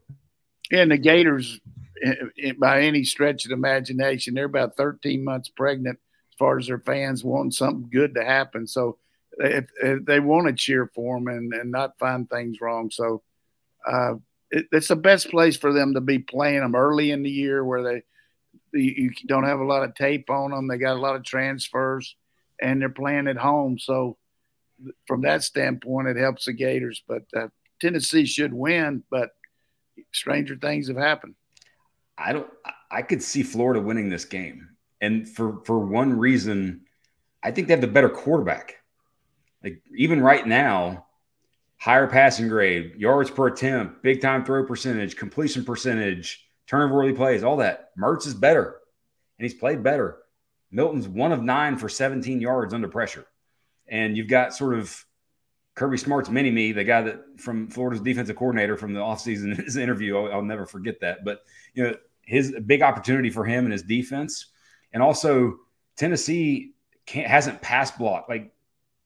And 0.71 0.91
the 0.91 0.97
Gators, 0.97 1.59
eh, 2.03 2.15
eh, 2.43 2.53
by 2.59 2.81
any 2.81 3.03
stretch 3.03 3.45
of 3.45 3.49
the 3.49 3.55
imagination, 3.55 4.33
they're 4.33 4.45
about 4.45 4.75
13 4.75 5.23
months 5.23 5.49
pregnant 5.49 5.99
as 6.31 6.37
far 6.37 6.57
as 6.57 6.67
their 6.67 6.79
fans 6.79 7.23
want 7.23 7.53
something 7.53 7.89
good 7.91 8.15
to 8.15 8.23
happen. 8.23 8.67
So 8.67 8.97
if, 9.37 9.69
if 9.81 10.05
they 10.05 10.19
want 10.19 10.47
to 10.47 10.53
cheer 10.53 10.91
for 10.93 11.17
them 11.17 11.27
and, 11.27 11.53
and 11.53 11.71
not 11.71 11.97
find 11.99 12.29
things 12.29 12.59
wrong. 12.59 12.89
So 12.91 13.23
uh, 13.87 14.15
it, 14.51 14.65
it's 14.71 14.89
the 14.89 14.95
best 14.97 15.29
place 15.29 15.55
for 15.55 15.71
them 15.71 15.93
to 15.93 16.01
be 16.01 16.19
playing 16.19 16.59
them 16.59 16.75
early 16.75 17.11
in 17.11 17.23
the 17.23 17.29
year 17.29 17.63
where 17.63 17.83
they 17.83 18.03
you 18.73 19.11
don't 19.25 19.45
have 19.45 19.59
a 19.59 19.65
lot 19.65 19.83
of 19.83 19.95
tape 19.95 20.29
on 20.29 20.51
them. 20.51 20.67
They 20.67 20.77
got 20.77 20.97
a 20.97 20.99
lot 20.99 21.15
of 21.15 21.23
transfers 21.23 22.15
and 22.61 22.81
they're 22.81 22.89
playing 22.89 23.27
at 23.27 23.37
home. 23.37 23.79
So 23.79 24.17
from 25.05 25.21
that 25.21 25.43
standpoint, 25.43 26.07
it 26.07 26.17
helps 26.17 26.45
the 26.45 26.53
Gators. 26.53 27.03
But 27.07 27.23
uh, 27.35 27.47
Tennessee 27.79 28.25
should 28.25 28.53
win, 28.53 29.03
but 29.09 29.31
stranger 30.11 30.55
things 30.55 30.87
have 30.87 30.97
happened. 30.97 31.35
I 32.17 32.33
don't. 32.33 32.47
I 32.89 33.01
could 33.01 33.21
see 33.21 33.43
Florida 33.43 33.81
winning 33.81 34.09
this 34.09 34.25
game, 34.25 34.69
and 35.01 35.29
for 35.29 35.61
for 35.65 35.79
one 35.79 36.17
reason, 36.17 36.81
I 37.43 37.51
think 37.51 37.67
they 37.67 37.73
have 37.73 37.81
the 37.81 37.87
better 37.87 38.09
quarterback. 38.09 38.77
Like 39.63 39.81
even 39.95 40.21
right 40.21 40.45
now, 40.45 41.05
higher 41.77 42.07
passing 42.07 42.47
grade, 42.47 42.93
yards 42.97 43.29
per 43.29 43.47
attempt, 43.47 44.01
big 44.01 44.21
time 44.21 44.45
throw 44.45 44.65
percentage, 44.65 45.15
completion 45.15 45.63
percentage, 45.63 46.47
turnover 46.65 46.95
worthy 46.95 47.13
plays, 47.13 47.43
all 47.43 47.57
that. 47.57 47.91
Mertz 47.97 48.25
is 48.25 48.33
better, 48.33 48.79
and 49.37 49.47
he's 49.47 49.59
played 49.59 49.83
better. 49.83 50.17
Milton's 50.71 51.07
one 51.07 51.31
of 51.31 51.41
nine 51.41 51.77
for 51.77 51.89
17 51.89 52.41
yards 52.41 52.73
under 52.73 52.87
pressure. 52.87 53.25
And 53.87 54.17
you've 54.17 54.27
got 54.27 54.53
sort 54.53 54.77
of 54.77 55.05
Kirby 55.75 55.97
Smart's 55.97 56.29
mini 56.29 56.51
me, 56.51 56.71
the 56.71 56.83
guy 56.83 57.03
that 57.03 57.21
from 57.37 57.69
Florida's 57.69 58.01
defensive 58.01 58.35
coordinator 58.35 58.75
from 58.75 58.93
the 58.93 58.99
offseason, 58.99 59.55
his 59.63 59.77
interview, 59.77 60.17
I'll, 60.17 60.33
I'll, 60.33 60.41
never 60.41 60.65
forget 60.65 60.99
that. 61.01 61.23
But, 61.23 61.43
you 61.73 61.83
know, 61.83 61.95
his 62.21 62.53
big 62.65 62.81
opportunity 62.81 63.29
for 63.29 63.45
him 63.45 63.65
and 63.65 63.71
his 63.71 63.83
defense. 63.83 64.47
And 64.91 65.01
also, 65.01 65.59
Tennessee 65.95 66.73
hasn't 67.07 67.61
pass 67.61 67.91
blocked. 67.91 68.29
Like 68.29 68.51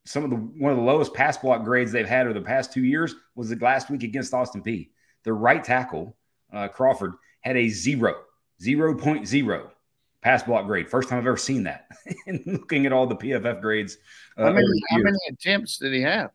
some 0.06 0.24
of 0.24 0.30
the 0.30 0.36
one 0.36 0.72
of 0.72 0.78
the 0.78 0.84
lowest 0.84 1.14
pass 1.14 1.38
block 1.38 1.64
grades 1.64 1.92
they've 1.92 2.08
had 2.08 2.26
over 2.26 2.34
the 2.34 2.46
past 2.46 2.74
two 2.74 2.84
years 2.84 3.16
was 3.36 3.50
the 3.50 3.56
last 3.58 3.90
week 3.90 4.04
against 4.04 4.34
Austin 4.34 4.64
Peay 4.64 4.90
The 5.24 5.34
right 5.34 5.64
tackle, 5.64 6.16
uh, 6.52 6.68
Crawford, 6.68 7.14
had 7.42 7.58
a 7.58 7.70
zero, 7.70 8.16
0.0 8.62 9.70
pass 10.22 10.44
block 10.44 10.66
grade. 10.66 10.90
First 10.90 11.10
time 11.10 11.20
I've 11.20 11.28
ever 11.28 11.38
seen 11.38 11.64
that. 11.64 11.88
and 12.28 12.42
looking 12.46 12.86
at 12.86 12.94
all 12.94 13.08
the 13.08 13.16
PFF 13.16 13.62
grades. 13.62 13.98
Uh, 14.38 14.46
how, 14.46 14.54
many, 14.54 14.68
how 14.90 14.98
many 14.98 15.18
attempts 15.30 15.78
did 15.78 15.94
he 15.94 16.02
have? 16.02 16.32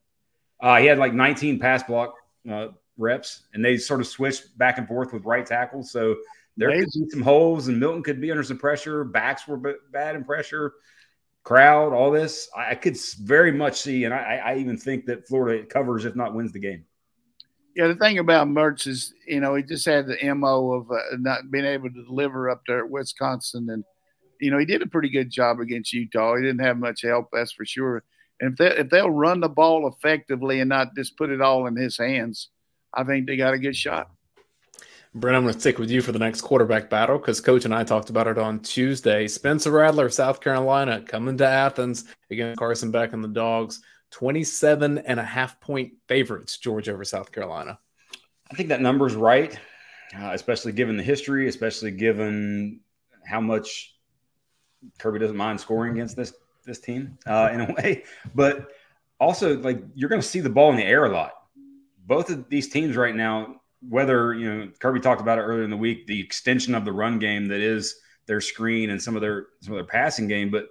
Uh, 0.61 0.79
he 0.79 0.87
had 0.87 0.99
like 0.99 1.13
19 1.13 1.59
pass 1.59 1.83
block 1.83 2.15
uh, 2.51 2.69
reps, 2.97 3.43
and 3.55 3.65
they 3.65 3.77
sort 3.77 4.01
of 4.01 4.07
switched 4.07 4.57
back 4.57 4.79
and 4.79 4.89
forth 4.89 5.13
with 5.13 5.25
right 5.25 5.47
tackles. 5.47 5.91
So 5.91 6.17
there 6.57 6.71
could 6.71 6.89
be 6.93 7.11
some 7.11 7.23
holes, 7.23 7.69
and 7.69 7.79
Milton 7.79 8.03
could 8.03 8.21
be 8.21 8.31
under 8.31 8.43
some 8.43 8.59
pressure. 8.59 9.05
Backs 9.05 9.47
were 9.47 9.59
b- 9.59 9.75
bad 9.93 10.17
in 10.17 10.25
pressure. 10.25 10.73
Crowd, 11.43 11.93
all 11.93 12.11
this, 12.11 12.49
I, 12.57 12.71
I 12.71 12.75
could 12.75 12.97
very 13.21 13.53
much 13.53 13.81
see, 13.81 14.05
and 14.05 14.13
I, 14.13 14.41
I 14.45 14.57
even 14.57 14.77
think 14.77 15.07
that 15.07 15.29
Florida 15.29 15.65
covers, 15.65 16.05
if 16.05 16.17
not 16.17 16.35
wins 16.35 16.53
the 16.53 16.59
game. 16.59 16.85
Yeah, 17.77 17.89
the 17.89 17.95
thing 17.95 18.19
about 18.19 18.49
Mertz 18.49 18.87
is, 18.87 19.13
you 19.27 19.39
know, 19.39 19.55
he 19.55 19.63
just 19.63 19.85
had 19.85 20.07
the 20.07 20.35
mo 20.35 20.73
of 20.73 20.91
uh, 20.91 20.97
not 21.19 21.51
being 21.51 21.67
able 21.67 21.91
to 21.91 22.05
deliver 22.05 22.49
up 22.49 22.63
there 22.67 22.79
at 22.79 22.91
Wisconsin, 22.91 23.69
and 23.69 23.85
you 24.41 24.51
know, 24.51 24.59
he 24.59 24.65
did 24.65 24.81
a 24.81 24.87
pretty 24.87 25.11
good 25.11 25.31
job 25.31 25.61
against 25.61 25.93
Utah. 25.93 26.37
He 26.37 26.43
didn't 26.43 26.65
have 26.65 26.79
much 26.79 27.03
help, 27.03 27.29
that's 27.33 27.53
for 27.53 27.67
sure. 27.67 28.03
And 28.41 28.53
if 28.53 28.59
they 28.59 28.71
if 28.81 28.89
they'll 28.89 29.11
run 29.11 29.41
the 29.41 29.51
ball 29.51 29.87
effectively 29.89 30.61
and 30.61 30.71
not 30.71 30.97
just 30.97 31.19
put 31.19 31.29
it 31.29 31.43
all 31.43 31.67
in 31.67 31.77
his 31.77 31.99
hands, 31.99 32.49
I 32.95 33.05
think 33.05 33.27
they 33.27 33.37
got 33.37 33.53
a 33.53 33.59
good 33.59 33.77
shot. 33.77 34.11
Brent, 35.15 35.37
I'm 35.37 35.45
going 35.45 35.55
to 35.55 35.61
stick 35.61 35.79
with 35.79 35.91
you 35.91 36.03
for 36.03 36.13
the 36.13 36.19
next 36.19 36.43
quarterback 36.43 36.91
battle 36.91 37.19
because 37.19 37.41
Coach 37.41 37.65
and 37.65 37.75
I 37.75 37.85
talked 37.85 38.11
about 38.11 38.27
it 38.27 38.37
on 38.37 38.61
Tuesday. 38.61 39.29
Spencer 39.29 39.71
Rattler, 39.71 40.11
South 40.11 40.41
Carolina, 40.41 41.01
coming 41.01 41.39
to 41.39 41.47
Athens 41.47 42.05
against 42.31 42.59
Carson 42.59 42.91
Beck 42.91 43.15
and 43.15 43.25
the 43.25 43.29
Dogs. 43.29 43.81
27 44.17 44.97
and 44.97 45.21
a 45.21 45.23
half 45.23 45.61
point 45.61 45.93
favorites, 46.09 46.57
Georgia 46.57 46.93
over 46.93 47.05
South 47.05 47.31
Carolina. 47.31 47.79
I 48.51 48.55
think 48.55 48.71
that 48.71 48.81
number 48.81 49.07
is 49.07 49.15
right, 49.15 49.55
uh, 50.19 50.31
especially 50.33 50.73
given 50.73 50.97
the 50.97 51.03
history, 51.03 51.49
especially 51.49 51.91
given 51.91 52.81
how 53.27 53.43
much 53.43 53.95
Kirby 54.99 55.19
doesn't 55.19 55.37
mind 55.37 55.61
scoring 55.61 55.93
against 55.93 56.17
this 56.17 56.33
this 56.65 56.81
team 56.81 57.19
uh, 57.27 57.51
in 57.53 57.61
a 57.61 57.75
way. 57.75 58.05
But 58.35 58.69
also, 59.21 59.59
like 59.59 59.83
you're 59.95 60.09
going 60.09 60.23
to 60.23 60.27
see 60.27 60.41
the 60.41 60.49
ball 60.49 60.71
in 60.71 60.77
the 60.77 60.85
air 60.85 61.05
a 61.05 61.11
lot. 61.11 61.33
Both 62.07 62.31
of 62.31 62.49
these 62.49 62.71
teams 62.71 62.97
right 62.97 63.15
now, 63.15 63.57
whether 63.87 64.33
you 64.33 64.49
know 64.49 64.71
Kirby 64.79 65.01
talked 65.01 65.21
about 65.21 65.37
it 65.37 65.43
earlier 65.43 65.65
in 65.65 65.71
the 65.71 65.77
week, 65.77 66.07
the 66.07 66.19
extension 66.19 66.75
of 66.75 66.87
the 66.87 66.93
run 66.93 67.19
game 67.19 67.49
that 67.49 67.61
is 67.61 68.01
their 68.25 68.41
screen 68.41 68.89
and 68.89 69.03
some 69.03 69.15
of 69.15 69.21
their 69.21 69.49
some 69.61 69.75
of 69.75 69.77
their 69.77 69.85
passing 69.85 70.27
game, 70.27 70.51
but 70.51 70.69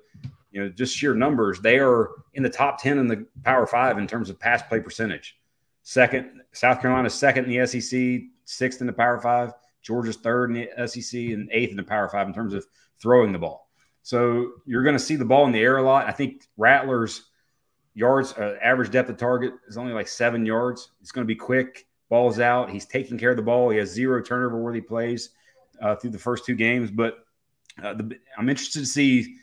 you 0.56 0.64
know, 0.64 0.70
just 0.70 0.96
sheer 0.96 1.14
numbers, 1.14 1.60
they 1.60 1.80
are 1.80 2.12
in 2.34 2.42
the 2.42 2.50
top 2.50 2.82
10 2.82 2.98
in 2.98 3.08
the 3.08 3.28
Power 3.44 3.68
Five 3.68 3.98
in 3.98 4.08
terms 4.08 4.30
of 4.30 4.40
pass 4.40 4.62
play 4.62 4.80
percentage. 4.80 5.38
Second, 5.84 6.42
South 6.54 6.82
Carolina's 6.82 7.14
second 7.14 7.44
in 7.44 7.52
the 7.52 7.68
SEC, 7.68 8.22
sixth 8.46 8.80
in 8.80 8.88
the 8.88 8.94
Power 8.94 9.20
Five. 9.20 9.52
Georgia's 9.82 10.16
third 10.16 10.56
in 10.56 10.66
the 10.74 10.88
SEC 10.88 11.20
and 11.20 11.50
eighth 11.52 11.72
in 11.72 11.76
the 11.76 11.84
Power 11.84 12.08
Five 12.08 12.28
in 12.28 12.34
terms 12.34 12.54
of 12.54 12.66
throwing 13.00 13.34
the 13.34 13.38
ball. 13.38 13.70
So 14.02 14.54
you're 14.66 14.84
going 14.84 14.96
to 14.96 15.04
see 15.04 15.18
the 15.18 15.26
ball 15.26 15.46
in 15.46 15.52
the 15.52 15.60
air 15.60 15.76
a 15.76 15.84
lot. 15.84 16.08
I 16.08 16.14
think 16.14 16.48
Rattler's 16.56 17.26
yards, 17.94 18.32
uh, 18.34 18.56
average 18.64 18.92
depth 18.92 19.10
of 19.10 19.18
target 19.18 19.56
is 19.68 19.78
only 19.78 19.92
like 19.92 20.08
seven 20.08 20.46
yards. 20.46 20.92
It's 21.02 21.12
going 21.12 21.28
to 21.28 21.28
be 21.28 21.36
quick. 21.36 21.86
Ball's 22.08 22.40
out. 22.40 22.70
He's 22.70 22.86
taking 22.86 23.18
care 23.18 23.32
of 23.32 23.38
the 23.38 23.44
ball. 23.44 23.72
He 23.72 23.78
has 23.80 23.90
zero 23.92 24.22
turnover 24.22 24.58
worthy 24.58 24.80
plays 24.80 25.32
uh, 25.82 25.98
through 25.98 26.12
the 26.12 26.18
first 26.18 26.46
two 26.46 26.56
games. 26.56 26.92
But 26.92 27.26
uh, 27.84 27.96
the, 27.96 28.18
I'm 28.38 28.48
interested 28.48 28.80
to 28.80 28.86
see 28.86 29.36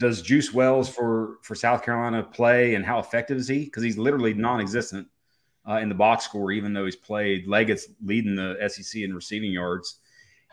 does 0.00 0.22
Juice 0.22 0.52
Wells 0.52 0.88
for 0.88 1.36
for 1.42 1.54
South 1.54 1.84
Carolina 1.84 2.22
play, 2.22 2.74
and 2.74 2.84
how 2.84 2.98
effective 2.98 3.36
is 3.36 3.46
he? 3.46 3.66
Because 3.66 3.82
he's 3.82 3.98
literally 3.98 4.32
non-existent 4.32 5.06
uh, 5.68 5.76
in 5.76 5.90
the 5.90 5.94
box 5.94 6.24
score, 6.24 6.50
even 6.50 6.72
though 6.72 6.86
he's 6.86 6.96
played. 6.96 7.46
Legette's 7.46 7.86
leading 8.02 8.34
the 8.34 8.56
SEC 8.68 9.02
in 9.02 9.14
receiving 9.14 9.52
yards, 9.52 9.98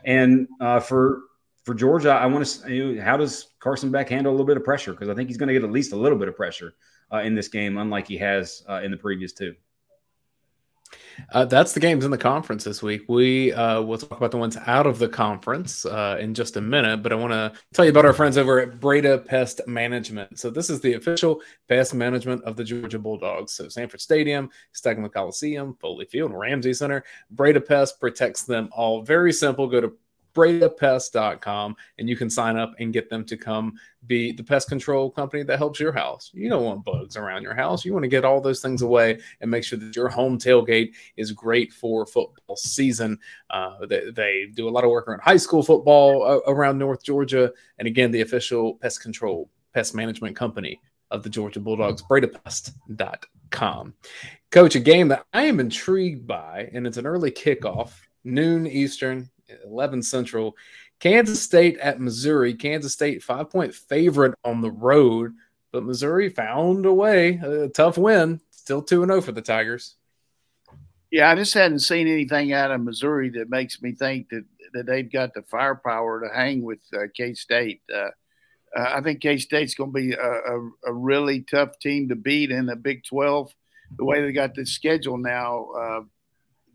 and 0.03 0.47
uh, 0.59 0.81
for 0.81 1.21
for 1.63 1.73
Georgia, 1.73 2.11
I 2.11 2.25
want 2.27 2.45
to. 2.45 2.73
You 2.73 2.95
know, 2.95 3.01
how 3.01 3.15
does 3.15 3.53
Carson 3.59 3.89
Beck 3.89 4.09
handle 4.09 4.31
a 4.31 4.33
little 4.33 4.45
bit 4.45 4.57
of 4.57 4.65
pressure? 4.65 4.91
Because 4.91 5.07
I 5.09 5.15
think 5.15 5.29
he's 5.29 5.37
going 5.37 5.47
to 5.47 5.53
get 5.53 5.63
at 5.63 5.71
least 5.71 5.93
a 5.93 5.97
little 5.97 6.17
bit 6.17 6.27
of 6.27 6.35
pressure 6.35 6.73
uh, 7.13 7.19
in 7.19 7.33
this 7.33 7.47
game, 7.47 7.77
unlike 7.77 8.07
he 8.07 8.17
has 8.17 8.63
uh, 8.69 8.81
in 8.83 8.91
the 8.91 8.97
previous 8.97 9.31
two. 9.31 9.55
Uh, 11.31 11.45
that's 11.45 11.73
the 11.73 11.79
games 11.79 12.05
in 12.05 12.11
the 12.11 12.17
conference 12.17 12.63
this 12.63 12.81
week. 12.83 13.03
We 13.07 13.53
uh, 13.53 13.81
will 13.81 13.97
talk 13.97 14.17
about 14.17 14.31
the 14.31 14.37
ones 14.37 14.57
out 14.65 14.85
of 14.85 14.99
the 14.99 15.07
conference 15.07 15.85
uh, 15.85 16.17
in 16.19 16.33
just 16.33 16.57
a 16.57 16.61
minute, 16.61 17.03
but 17.03 17.11
I 17.11 17.15
want 17.15 17.33
to 17.33 17.53
tell 17.73 17.85
you 17.85 17.91
about 17.91 18.05
our 18.05 18.13
friends 18.13 18.37
over 18.37 18.59
at 18.59 18.79
Breda 18.79 19.19
Pest 19.19 19.61
Management. 19.67 20.39
So 20.39 20.49
this 20.49 20.69
is 20.69 20.81
the 20.81 20.93
official 20.93 21.41
pest 21.67 21.93
management 21.93 22.43
of 22.43 22.55
the 22.55 22.63
Georgia 22.63 22.99
Bulldogs. 22.99 23.53
So 23.53 23.67
Sanford 23.69 24.01
Stadium, 24.01 24.49
Stegeman 24.73 25.11
Coliseum, 25.11 25.75
Foley 25.79 26.05
Field, 26.05 26.31
and 26.31 26.39
Ramsey 26.39 26.73
Center. 26.73 27.03
Breda 27.31 27.61
Pest 27.61 27.99
protects 27.99 28.43
them 28.43 28.69
all. 28.71 29.01
Very 29.01 29.33
simple. 29.33 29.67
Go 29.67 29.81
to 29.81 29.93
bredapest.com 30.37 31.75
and 31.97 32.07
you 32.07 32.15
can 32.15 32.29
sign 32.29 32.57
up 32.57 32.73
and 32.79 32.93
get 32.93 33.09
them 33.09 33.25
to 33.25 33.35
come 33.35 33.73
be 34.05 34.31
the 34.31 34.43
pest 34.43 34.69
control 34.69 35.09
company 35.09 35.43
that 35.43 35.57
helps 35.57 35.79
your 35.79 35.91
house. 35.91 36.29
You 36.33 36.47
don't 36.47 36.63
want 36.63 36.85
bugs 36.85 37.17
around 37.17 37.41
your 37.41 37.55
house. 37.55 37.83
You 37.83 37.91
want 37.91 38.03
to 38.03 38.09
get 38.09 38.23
all 38.23 38.39
those 38.39 38.61
things 38.61 38.83
away 38.83 39.19
and 39.41 39.49
make 39.51 39.63
sure 39.63 39.79
that 39.79 39.95
your 39.95 40.07
home 40.07 40.37
tailgate 40.37 40.93
is 41.17 41.31
great 41.31 41.73
for 41.73 42.05
football 42.05 42.55
season. 42.55 43.17
Uh, 43.49 43.85
they, 43.87 44.11
they, 44.11 44.47
do 44.53 44.69
a 44.69 44.71
lot 44.71 44.83
of 44.83 44.91
work 44.91 45.07
around 45.07 45.21
high 45.21 45.37
school 45.37 45.63
football 45.63 46.23
uh, 46.23 46.39
around 46.51 46.77
North 46.77 47.03
Georgia. 47.03 47.51
And 47.79 47.87
again, 47.87 48.11
the 48.11 48.21
official 48.21 48.75
pest 48.75 49.01
control, 49.01 49.49
pest 49.73 49.93
management 49.93 50.35
company 50.35 50.79
of 51.11 51.23
the 51.23 51.29
Georgia 51.29 51.59
Bulldogs, 51.59 52.03
bredapest.com. 52.03 53.93
Coach, 54.51 54.75
a 54.75 54.79
game 54.79 55.07
that 55.09 55.25
I 55.33 55.43
am 55.43 55.59
intrigued 55.59 56.27
by, 56.27 56.69
and 56.73 56.87
it's 56.87 56.97
an 56.97 57.05
early 57.05 57.31
kickoff, 57.31 57.91
noon 58.23 58.67
Eastern, 58.67 59.29
11 59.63 60.03
Central. 60.03 60.55
Kansas 60.99 61.41
State 61.41 61.77
at 61.77 61.99
Missouri. 61.99 62.53
Kansas 62.53 62.93
State 62.93 63.23
five 63.23 63.49
point 63.49 63.73
favorite 63.73 64.35
on 64.43 64.61
the 64.61 64.71
road, 64.71 65.33
but 65.71 65.83
Missouri 65.83 66.29
found 66.29 66.85
a 66.85 66.93
way. 66.93 67.37
A 67.37 67.69
tough 67.69 67.97
win. 67.97 68.41
Still 68.51 68.81
2 68.81 69.05
0 69.05 69.21
for 69.21 69.31
the 69.31 69.41
Tigers. 69.41 69.95
Yeah, 71.11 71.29
I 71.29 71.35
just 71.35 71.53
hadn't 71.53 71.79
seen 71.79 72.07
anything 72.07 72.51
out 72.51 72.71
of 72.71 72.81
Missouri 72.81 73.29
that 73.29 73.49
makes 73.49 73.81
me 73.81 73.93
think 73.93 74.29
that, 74.29 74.43
that 74.73 74.85
they've 74.85 75.09
got 75.09 75.33
the 75.33 75.41
firepower 75.43 76.21
to 76.21 76.35
hang 76.35 76.63
with 76.63 76.79
uh, 76.93 77.07
K 77.13 77.33
State. 77.33 77.81
Uh, 77.93 78.09
uh, 78.75 78.91
I 78.95 79.01
think 79.01 79.21
K 79.21 79.37
State's 79.37 79.75
going 79.75 79.91
to 79.91 79.99
be 79.99 80.13
a, 80.13 80.19
a, 80.19 80.69
a, 80.87 80.93
really 80.93 81.41
tough 81.41 81.79
team 81.79 82.09
to 82.09 82.15
beat 82.15 82.51
in 82.51 82.65
the 82.65 82.75
Big 82.75 83.05
12. 83.05 83.53
The 83.97 84.03
way 84.03 84.21
they 84.21 84.33
got 84.33 84.53
the 84.53 84.65
schedule 84.65 85.17
now, 85.17 85.69
uh, 85.71 86.01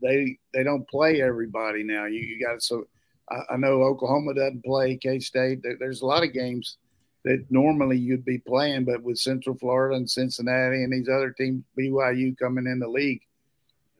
they 0.03 0.37
they 0.53 0.63
don't 0.63 0.87
play 0.87 1.21
everybody 1.21 1.83
now. 1.83 2.05
You, 2.05 2.19
you 2.19 2.45
got 2.45 2.61
so 2.61 2.85
I, 3.29 3.53
I, 3.53 3.57
know 3.57 3.81
Oklahoma 3.81 4.35
doesn't 4.35 4.63
play 4.63 4.97
K 4.97 5.19
State. 5.19 5.63
There, 5.63 5.77
there's 5.79 6.01
a 6.01 6.05
lot 6.05 6.23
of 6.23 6.33
games 6.33 6.77
that 7.23 7.45
normally 7.49 7.97
you'd 7.97 8.25
be 8.25 8.37
playing, 8.37 8.83
but 8.83 9.01
with 9.01 9.17
Central 9.17 9.57
Florida 9.57 9.95
and 9.95 10.09
Cincinnati 10.09 10.83
and 10.83 10.91
these 10.91 11.07
other 11.07 11.31
teams, 11.31 11.63
BYU 11.79 12.37
coming 12.37 12.67
in 12.67 12.79
the 12.79 12.87
league. 12.87 13.21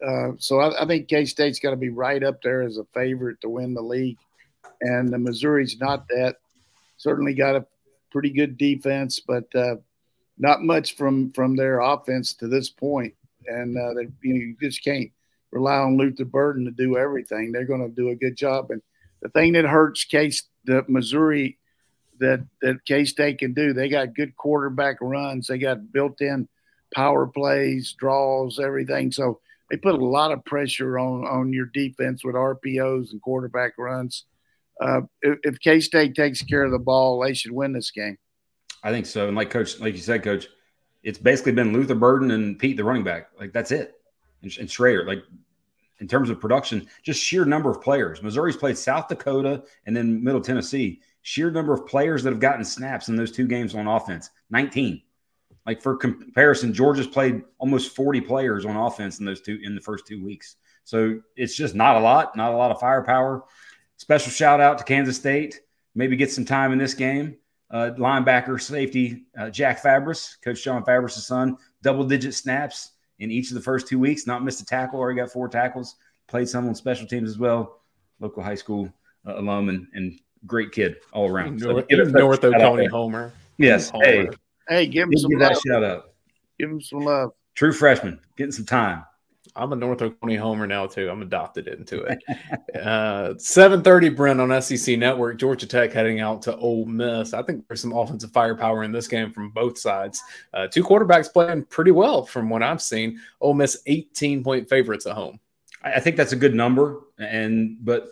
Uh, 0.05 0.31
so 0.37 0.59
I, 0.59 0.83
I 0.83 0.85
think 0.85 1.07
K 1.07 1.25
State's 1.25 1.59
got 1.59 1.71
to 1.71 1.77
be 1.77 1.89
right 1.89 2.23
up 2.23 2.41
there 2.41 2.61
as 2.61 2.77
a 2.77 2.85
favorite 2.93 3.39
to 3.41 3.49
win 3.49 3.73
the 3.73 3.81
league, 3.81 4.17
and 4.81 5.11
the 5.11 5.17
Missouri's 5.17 5.79
not 5.79 6.07
that. 6.09 6.35
Certainly 6.97 7.33
got 7.35 7.55
a 7.55 7.65
pretty 8.11 8.29
good 8.29 8.57
defense, 8.57 9.21
but 9.21 9.45
uh, 9.55 9.75
not 10.37 10.61
much 10.61 10.97
from 10.97 11.31
from 11.31 11.55
their 11.55 11.79
offense 11.79 12.33
to 12.35 12.47
this 12.49 12.69
point, 12.69 13.13
and 13.47 13.77
uh, 13.77 13.93
they, 13.93 14.09
you, 14.21 14.33
know, 14.33 14.39
you 14.39 14.55
just 14.61 14.83
can't 14.83 15.09
rely 15.53 15.77
on 15.77 15.97
Luther 15.97 16.25
Burden 16.25 16.65
to 16.65 16.71
do 16.71 16.97
everything. 16.97 17.51
They're 17.51 17.65
going 17.65 17.87
to 17.87 17.95
do 17.95 18.09
a 18.09 18.15
good 18.15 18.35
job. 18.35 18.71
And 18.71 18.81
the 19.21 19.29
thing 19.29 19.53
that 19.53 19.65
hurts 19.65 20.03
Case, 20.03 20.43
the 20.65 20.83
Missouri, 20.87 21.59
that 22.19 22.45
that 22.61 22.85
K 22.85 23.05
State 23.05 23.39
can 23.39 23.53
do, 23.53 23.73
they 23.73 23.89
got 23.89 24.15
good 24.15 24.35
quarterback 24.35 24.97
runs. 25.01 25.47
They 25.47 25.57
got 25.57 25.91
built-in 25.91 26.47
power 26.93 27.27
plays, 27.27 27.95
draws, 27.97 28.59
everything. 28.59 29.11
So 29.11 29.39
they 29.69 29.77
put 29.77 29.95
a 29.95 30.05
lot 30.05 30.31
of 30.31 30.43
pressure 30.45 30.99
on 30.99 31.25
on 31.25 31.53
your 31.53 31.67
defense 31.67 32.23
with 32.23 32.35
RPOs 32.35 33.11
and 33.11 33.21
quarterback 33.21 33.73
runs. 33.77 34.25
Uh, 34.81 35.01
if, 35.21 35.39
if 35.43 35.59
K 35.59 35.79
State 35.79 36.15
takes 36.15 36.41
care 36.41 36.63
of 36.63 36.71
the 36.71 36.79
ball, 36.79 37.21
they 37.21 37.33
should 37.33 37.51
win 37.51 37.73
this 37.73 37.91
game. 37.91 38.17
I 38.83 38.91
think 38.91 39.05
so. 39.05 39.27
And 39.27 39.37
like 39.37 39.49
Coach, 39.49 39.79
like 39.79 39.93
you 39.93 40.01
said, 40.01 40.23
Coach, 40.23 40.47
it's 41.03 41.17
basically 41.17 41.53
been 41.53 41.73
Luther 41.73 41.95
Burden 41.95 42.31
and 42.31 42.57
Peat, 42.59 42.77
the 42.77 42.83
running 42.83 43.03
back. 43.03 43.29
Like 43.39 43.53
that's 43.53 43.71
it, 43.71 43.93
and, 44.43 44.55
and 44.59 44.69
Schrader. 44.69 45.05
Like 45.05 45.23
in 45.99 46.07
terms 46.07 46.29
of 46.29 46.39
production, 46.39 46.87
just 47.01 47.21
sheer 47.21 47.45
number 47.45 47.69
of 47.69 47.81
players. 47.81 48.21
Missouri's 48.21 48.57
played 48.57 48.77
South 48.77 49.07
Dakota 49.07 49.63
and 49.85 49.95
then 49.95 50.23
Middle 50.23 50.41
Tennessee. 50.41 51.01
Sheer 51.21 51.49
number 51.49 51.73
of 51.73 51.87
players 51.87 52.23
that 52.23 52.31
have 52.31 52.41
gotten 52.41 52.65
snaps 52.65 53.07
in 53.07 53.15
those 53.15 53.31
two 53.31 53.47
games 53.47 53.73
on 53.73 53.87
offense 53.87 54.29
19. 54.49 55.01
Like 55.65 55.81
for 55.81 55.95
comparison, 55.95 56.73
Georgia's 56.73 57.07
played 57.07 57.41
almost 57.57 57.95
40 57.95 58.19
players 58.21 58.65
on 58.65 58.75
offense 58.75 59.19
in 59.19 59.25
those 59.25 59.41
two 59.41 59.59
in 59.63 59.75
the 59.75 59.81
first 59.81 60.05
two 60.05 60.23
weeks. 60.23 60.57
So 60.83 61.21
it's 61.37 61.55
just 61.55 61.75
not 61.75 61.95
a 61.95 61.99
lot, 61.99 62.35
not 62.35 62.51
a 62.51 62.57
lot 62.57 62.71
of 62.71 62.81
firepower. 62.81 63.45
Special 63.95 64.31
shout 64.31 64.59
out 64.59 64.77
to 64.79 64.83
Kansas 64.83 65.15
State. 65.15 65.61
Maybe 65.95 66.17
get 66.17 66.31
some 66.31 66.43
time 66.43 66.73
in 66.73 66.77
this 66.77 66.93
game. 66.93 67.37
Uh, 67.71 67.91
linebacker, 67.97 68.61
safety, 68.61 69.23
uh, 69.39 69.49
Jack 69.49 69.81
Fabris, 69.81 70.35
Coach 70.43 70.63
John 70.63 70.83
Fabris' 70.83 71.21
son, 71.21 71.57
double 71.81 72.03
digit 72.03 72.33
snaps 72.33 72.91
in 73.23 73.31
each 73.31 73.49
of 73.49 73.55
the 73.55 73.61
first 73.61 73.87
two 73.87 73.97
weeks, 73.97 74.27
not 74.27 74.43
missed 74.43 74.61
a 74.61 74.65
tackle, 74.65 74.99
already 74.99 75.19
got 75.19 75.31
four 75.31 75.47
tackles, 75.47 75.95
played 76.27 76.49
some 76.49 76.67
on 76.67 76.75
special 76.75 77.07
teams 77.07 77.29
as 77.29 77.39
well. 77.39 77.79
Local 78.19 78.43
high 78.43 78.55
school 78.55 78.91
uh, 79.25 79.39
alum 79.39 79.69
and, 79.69 79.87
and 79.93 80.19
great 80.45 80.71
kid 80.71 80.97
all 81.13 81.29
around. 81.29 81.59
North, 81.59 81.85
so 81.89 82.03
North 82.03 82.43
Oconee 82.43 82.87
Homer. 82.87 83.31
Yes. 83.57 83.89
Homer. 83.89 84.05
Hey, 84.05 84.29
hey, 84.67 84.87
give 84.87 85.07
him 85.07 85.17
some 85.17 85.31
give 85.31 85.39
that 85.39 85.57
shout 85.65 85.83
out. 85.83 86.11
Give 86.59 86.69
him 86.69 86.81
some 86.81 86.99
love. 86.99 87.31
True 87.55 87.71
freshman, 87.71 88.19
getting 88.35 88.51
some 88.51 88.65
time. 88.65 89.05
I'm 89.55 89.71
a 89.71 89.75
North 89.75 90.01
Oconee 90.01 90.35
homer 90.35 90.65
now 90.65 90.87
too. 90.87 91.09
I'm 91.09 91.21
adopted 91.21 91.67
into 91.67 92.03
it. 92.03 92.23
uh, 92.75 93.33
7:30 93.35 94.15
Brent 94.15 94.41
on 94.41 94.61
SEC 94.61 94.97
Network. 94.97 95.37
Georgia 95.37 95.67
Tech 95.67 95.91
heading 95.93 96.19
out 96.19 96.41
to 96.43 96.55
Ole 96.57 96.85
Miss. 96.85 97.33
I 97.33 97.43
think 97.43 97.67
there's 97.67 97.81
some 97.81 97.93
offensive 97.93 98.31
firepower 98.31 98.83
in 98.83 98.91
this 98.91 99.07
game 99.07 99.31
from 99.31 99.51
both 99.51 99.77
sides. 99.77 100.21
Uh, 100.53 100.67
two 100.67 100.83
quarterbacks 100.83 101.31
playing 101.31 101.65
pretty 101.65 101.91
well 101.91 102.25
from 102.25 102.49
what 102.49 102.63
I've 102.63 102.81
seen. 102.81 103.19
Ole 103.41 103.53
Miss 103.53 103.81
18 103.85 104.43
point 104.43 104.67
favorites 104.67 105.05
at 105.05 105.13
home. 105.13 105.39
I 105.83 105.99
think 105.99 106.15
that's 106.15 106.33
a 106.33 106.37
good 106.37 106.55
number. 106.55 107.01
And 107.19 107.77
but 107.81 108.09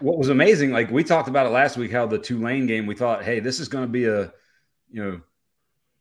what 0.00 0.18
was 0.18 0.28
amazing, 0.30 0.72
like 0.72 0.90
we 0.90 1.04
talked 1.04 1.28
about 1.28 1.46
it 1.46 1.50
last 1.50 1.76
week, 1.76 1.92
how 1.92 2.06
the 2.06 2.18
Tulane 2.18 2.66
game, 2.66 2.86
we 2.86 2.94
thought, 2.94 3.24
hey, 3.24 3.40
this 3.40 3.60
is 3.60 3.68
going 3.68 3.84
to 3.84 3.90
be 3.90 4.06
a 4.06 4.32
you 4.90 5.04
know 5.04 5.20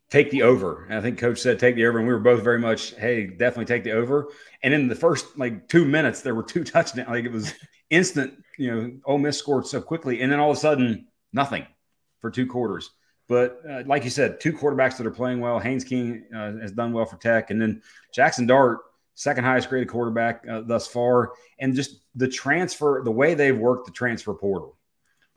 take 0.09 0.29
the 0.31 0.43
over. 0.43 0.85
And 0.85 0.95
I 0.95 1.01
think 1.01 1.17
coach 1.17 1.39
said 1.39 1.59
take 1.59 1.75
the 1.75 1.85
over. 1.85 1.97
And 1.97 2.07
we 2.07 2.13
were 2.13 2.19
both 2.19 2.43
very 2.43 2.59
much, 2.59 2.95
hey, 2.95 3.27
definitely 3.27 3.65
take 3.65 3.83
the 3.83 3.91
over. 3.91 4.29
And 4.63 4.73
in 4.73 4.87
the 4.87 4.95
first 4.95 5.37
like 5.37 5.67
two 5.67 5.85
minutes, 5.85 6.21
there 6.21 6.35
were 6.35 6.43
two 6.43 6.63
touchdowns. 6.63 7.09
Like 7.09 7.25
it 7.25 7.31
was 7.31 7.53
instant, 7.89 8.33
you 8.57 8.73
know, 8.73 8.91
Ole 9.05 9.17
Miss 9.17 9.37
scored 9.37 9.67
so 9.67 9.81
quickly. 9.81 10.21
And 10.21 10.31
then 10.31 10.39
all 10.39 10.51
of 10.51 10.57
a 10.57 10.59
sudden, 10.59 11.07
nothing 11.33 11.65
for 12.21 12.31
two 12.31 12.47
quarters. 12.47 12.91
But 13.27 13.59
uh, 13.67 13.83
like 13.87 14.03
you 14.03 14.11
said, 14.11 14.39
two 14.39 14.53
quarterbacks 14.53 14.97
that 14.97 15.07
are 15.07 15.11
playing 15.11 15.39
well. 15.39 15.59
Haynes 15.59 15.83
King 15.83 16.25
uh, 16.35 16.53
has 16.57 16.71
done 16.71 16.93
well 16.93 17.05
for 17.05 17.17
Tech. 17.17 17.49
And 17.49 17.59
then 17.59 17.81
Jackson 18.13 18.45
Dart, 18.45 18.79
second 19.15 19.43
highest 19.43 19.69
graded 19.69 19.89
quarterback 19.89 20.45
uh, 20.47 20.61
thus 20.61 20.87
far. 20.87 21.31
And 21.59 21.73
just 21.73 22.01
the 22.13 22.27
transfer, 22.27 23.01
the 23.03 23.11
way 23.11 23.33
they've 23.33 23.57
worked 23.57 23.87
the 23.87 23.91
transfer 23.91 24.33
portal. 24.35 24.77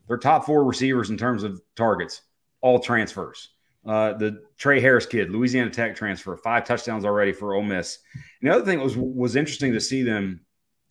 Their 0.07 0.19
top 0.19 0.45
four 0.45 0.65
receivers 0.65 1.11
in 1.11 1.17
terms 1.17 1.43
of 1.43 1.61
targets, 1.77 2.23
all 2.61 2.79
transfers. 2.79 3.51
Uh, 3.89 4.13
the 4.13 4.43
Tre 4.59 4.81
Harris 4.81 5.07
kid, 5.07 5.31
Louisiana 5.31 5.71
Tech 5.71 5.97
transfer, 5.97 6.37
five 6.37 6.67
touchdowns 6.67 7.07
already 7.07 7.33
for 7.33 7.55
Ole 7.55 7.63
Miss. 7.63 8.01
And 8.43 8.51
the 8.51 8.55
other 8.55 8.65
thing 8.65 8.81
was 8.81 8.95
was 8.99 9.35
interesting 9.35 9.73
to 9.73 9.81
see 9.81 10.03
them 10.03 10.45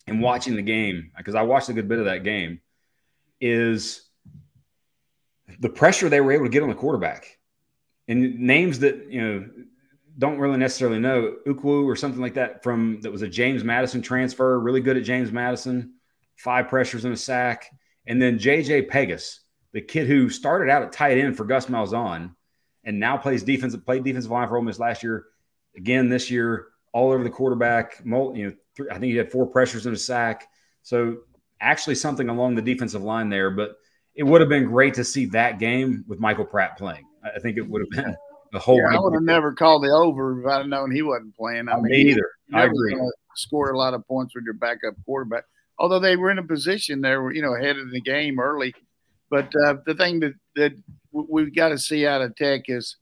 and 0.08 0.20
watching 0.20 0.56
the 0.56 0.62
game 0.62 1.12
because 1.16 1.36
I 1.36 1.42
watched 1.42 1.68
a 1.68 1.72
good 1.72 1.86
bit 1.86 2.00
of 2.00 2.06
that 2.06 2.24
game. 2.24 2.60
Is 3.40 4.02
the 5.60 5.68
pressure 5.68 6.08
they 6.08 6.20
were 6.20 6.32
able 6.32 6.46
to 6.46 6.50
get 6.50 6.64
on 6.64 6.70
the 6.70 6.74
quarterback 6.74 7.38
and 8.08 8.40
names 8.40 8.80
that 8.80 9.06
you 9.08 9.20
know 9.20 9.48
don't 10.18 10.38
really 10.38 10.58
necessarily 10.58 10.98
know 10.98 11.36
Ukwu 11.46 11.84
or 11.84 11.94
something 11.94 12.20
like 12.20 12.34
that 12.34 12.64
from 12.64 13.00
that 13.02 13.12
was 13.12 13.22
a 13.22 13.28
James 13.28 13.62
Madison 13.62 14.02
transfer, 14.02 14.58
really 14.58 14.80
good 14.80 14.96
at 14.96 15.04
James 15.04 15.30
Madison, 15.30 15.94
five 16.34 16.66
pressures 16.66 17.04
and 17.04 17.14
a 17.14 17.16
sack, 17.16 17.70
and 18.08 18.20
then 18.20 18.40
JJ 18.40 18.88
Pegues, 18.88 19.38
the 19.72 19.80
kid 19.80 20.08
who 20.08 20.28
started 20.28 20.68
out 20.68 20.82
at 20.82 20.90
tight 20.90 21.18
end 21.18 21.36
for 21.36 21.44
Gus 21.44 21.66
Malzahn 21.66 22.34
and 22.84 22.98
now 22.98 23.16
plays 23.16 23.42
defensive 23.42 23.84
played 23.84 24.04
defensive 24.04 24.30
line 24.30 24.48
for 24.48 24.56
Ole 24.56 24.62
Miss 24.62 24.78
last 24.78 25.02
year. 25.02 25.26
Again, 25.76 26.08
this 26.08 26.30
year, 26.30 26.68
all 26.92 27.12
over 27.12 27.22
the 27.22 27.30
quarterback. 27.30 28.00
You 28.04 28.10
know, 28.12 28.52
three, 28.76 28.88
I 28.90 28.94
think 28.94 29.12
he 29.12 29.16
had 29.16 29.30
four 29.30 29.46
pressures 29.46 29.86
in 29.86 29.92
a 29.92 29.96
sack. 29.96 30.48
So 30.82 31.18
actually 31.60 31.96
something 31.96 32.28
along 32.28 32.54
the 32.54 32.62
defensive 32.62 33.02
line 33.02 33.28
there. 33.28 33.50
But 33.50 33.76
it 34.14 34.22
would 34.22 34.40
have 34.40 34.50
been 34.50 34.66
great 34.66 34.94
to 34.94 35.04
see 35.04 35.26
that 35.26 35.58
game 35.58 36.04
with 36.08 36.20
Michael 36.20 36.44
Pratt 36.44 36.76
playing. 36.76 37.04
I 37.24 37.38
think 37.38 37.56
it 37.56 37.68
would 37.68 37.82
have 37.82 38.04
been 38.04 38.16
the 38.52 38.58
whole. 38.58 38.76
Yeah, 38.76 38.96
I 38.96 39.00
would 39.00 39.14
have 39.14 39.22
never 39.22 39.52
called 39.52 39.84
the 39.84 39.90
over 39.90 40.40
if 40.40 40.46
I'd 40.46 40.66
known 40.66 40.90
he 40.90 41.02
wasn't 41.02 41.36
playing. 41.36 41.68
I 41.68 41.76
mean, 41.76 41.84
me 41.84 42.10
either. 42.10 42.30
I 42.52 42.64
agree. 42.64 42.96
Score 43.36 43.70
a 43.70 43.78
lot 43.78 43.94
of 43.94 44.06
points 44.08 44.34
with 44.34 44.44
your 44.44 44.54
backup 44.54 44.94
quarterback. 45.04 45.44
Although 45.78 46.00
they 46.00 46.16
were 46.16 46.30
in 46.30 46.38
a 46.38 46.42
position 46.42 47.00
there, 47.00 47.22
were, 47.22 47.32
you 47.32 47.42
know, 47.42 47.54
ahead 47.54 47.76
of 47.76 47.92
the 47.92 48.00
game 48.00 48.40
early. 48.40 48.74
But 49.30 49.52
uh, 49.64 49.76
the 49.86 49.94
thing 49.94 50.20
that 50.20 50.34
that 50.56 50.72
we've 51.12 51.54
got 51.54 51.70
to 51.70 51.78
see 51.78 52.06
out 52.06 52.22
of 52.22 52.34
Tech 52.36 52.62
is 52.68 52.96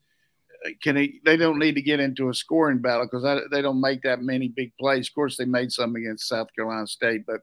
can 0.83 0.97
he, 0.97 1.21
they 1.25 1.37
don't 1.37 1.59
need 1.59 1.75
to 1.75 1.83
get 1.83 2.01
into 2.01 2.29
a 2.29 2.35
scoring 2.35 2.79
battle 2.79 3.07
because 3.11 3.41
they 3.51 3.63
don't 3.63 3.81
make 3.81 4.03
that 4.03 4.23
many 4.23 4.49
big 4.49 4.73
plays. 4.79 5.09
Of 5.09 5.15
course, 5.15 5.37
they 5.37 5.45
made 5.45 5.73
some 5.73 5.95
against 5.95 6.29
South 6.29 6.49
Carolina 6.55 6.87
State, 6.87 7.23
but 7.27 7.41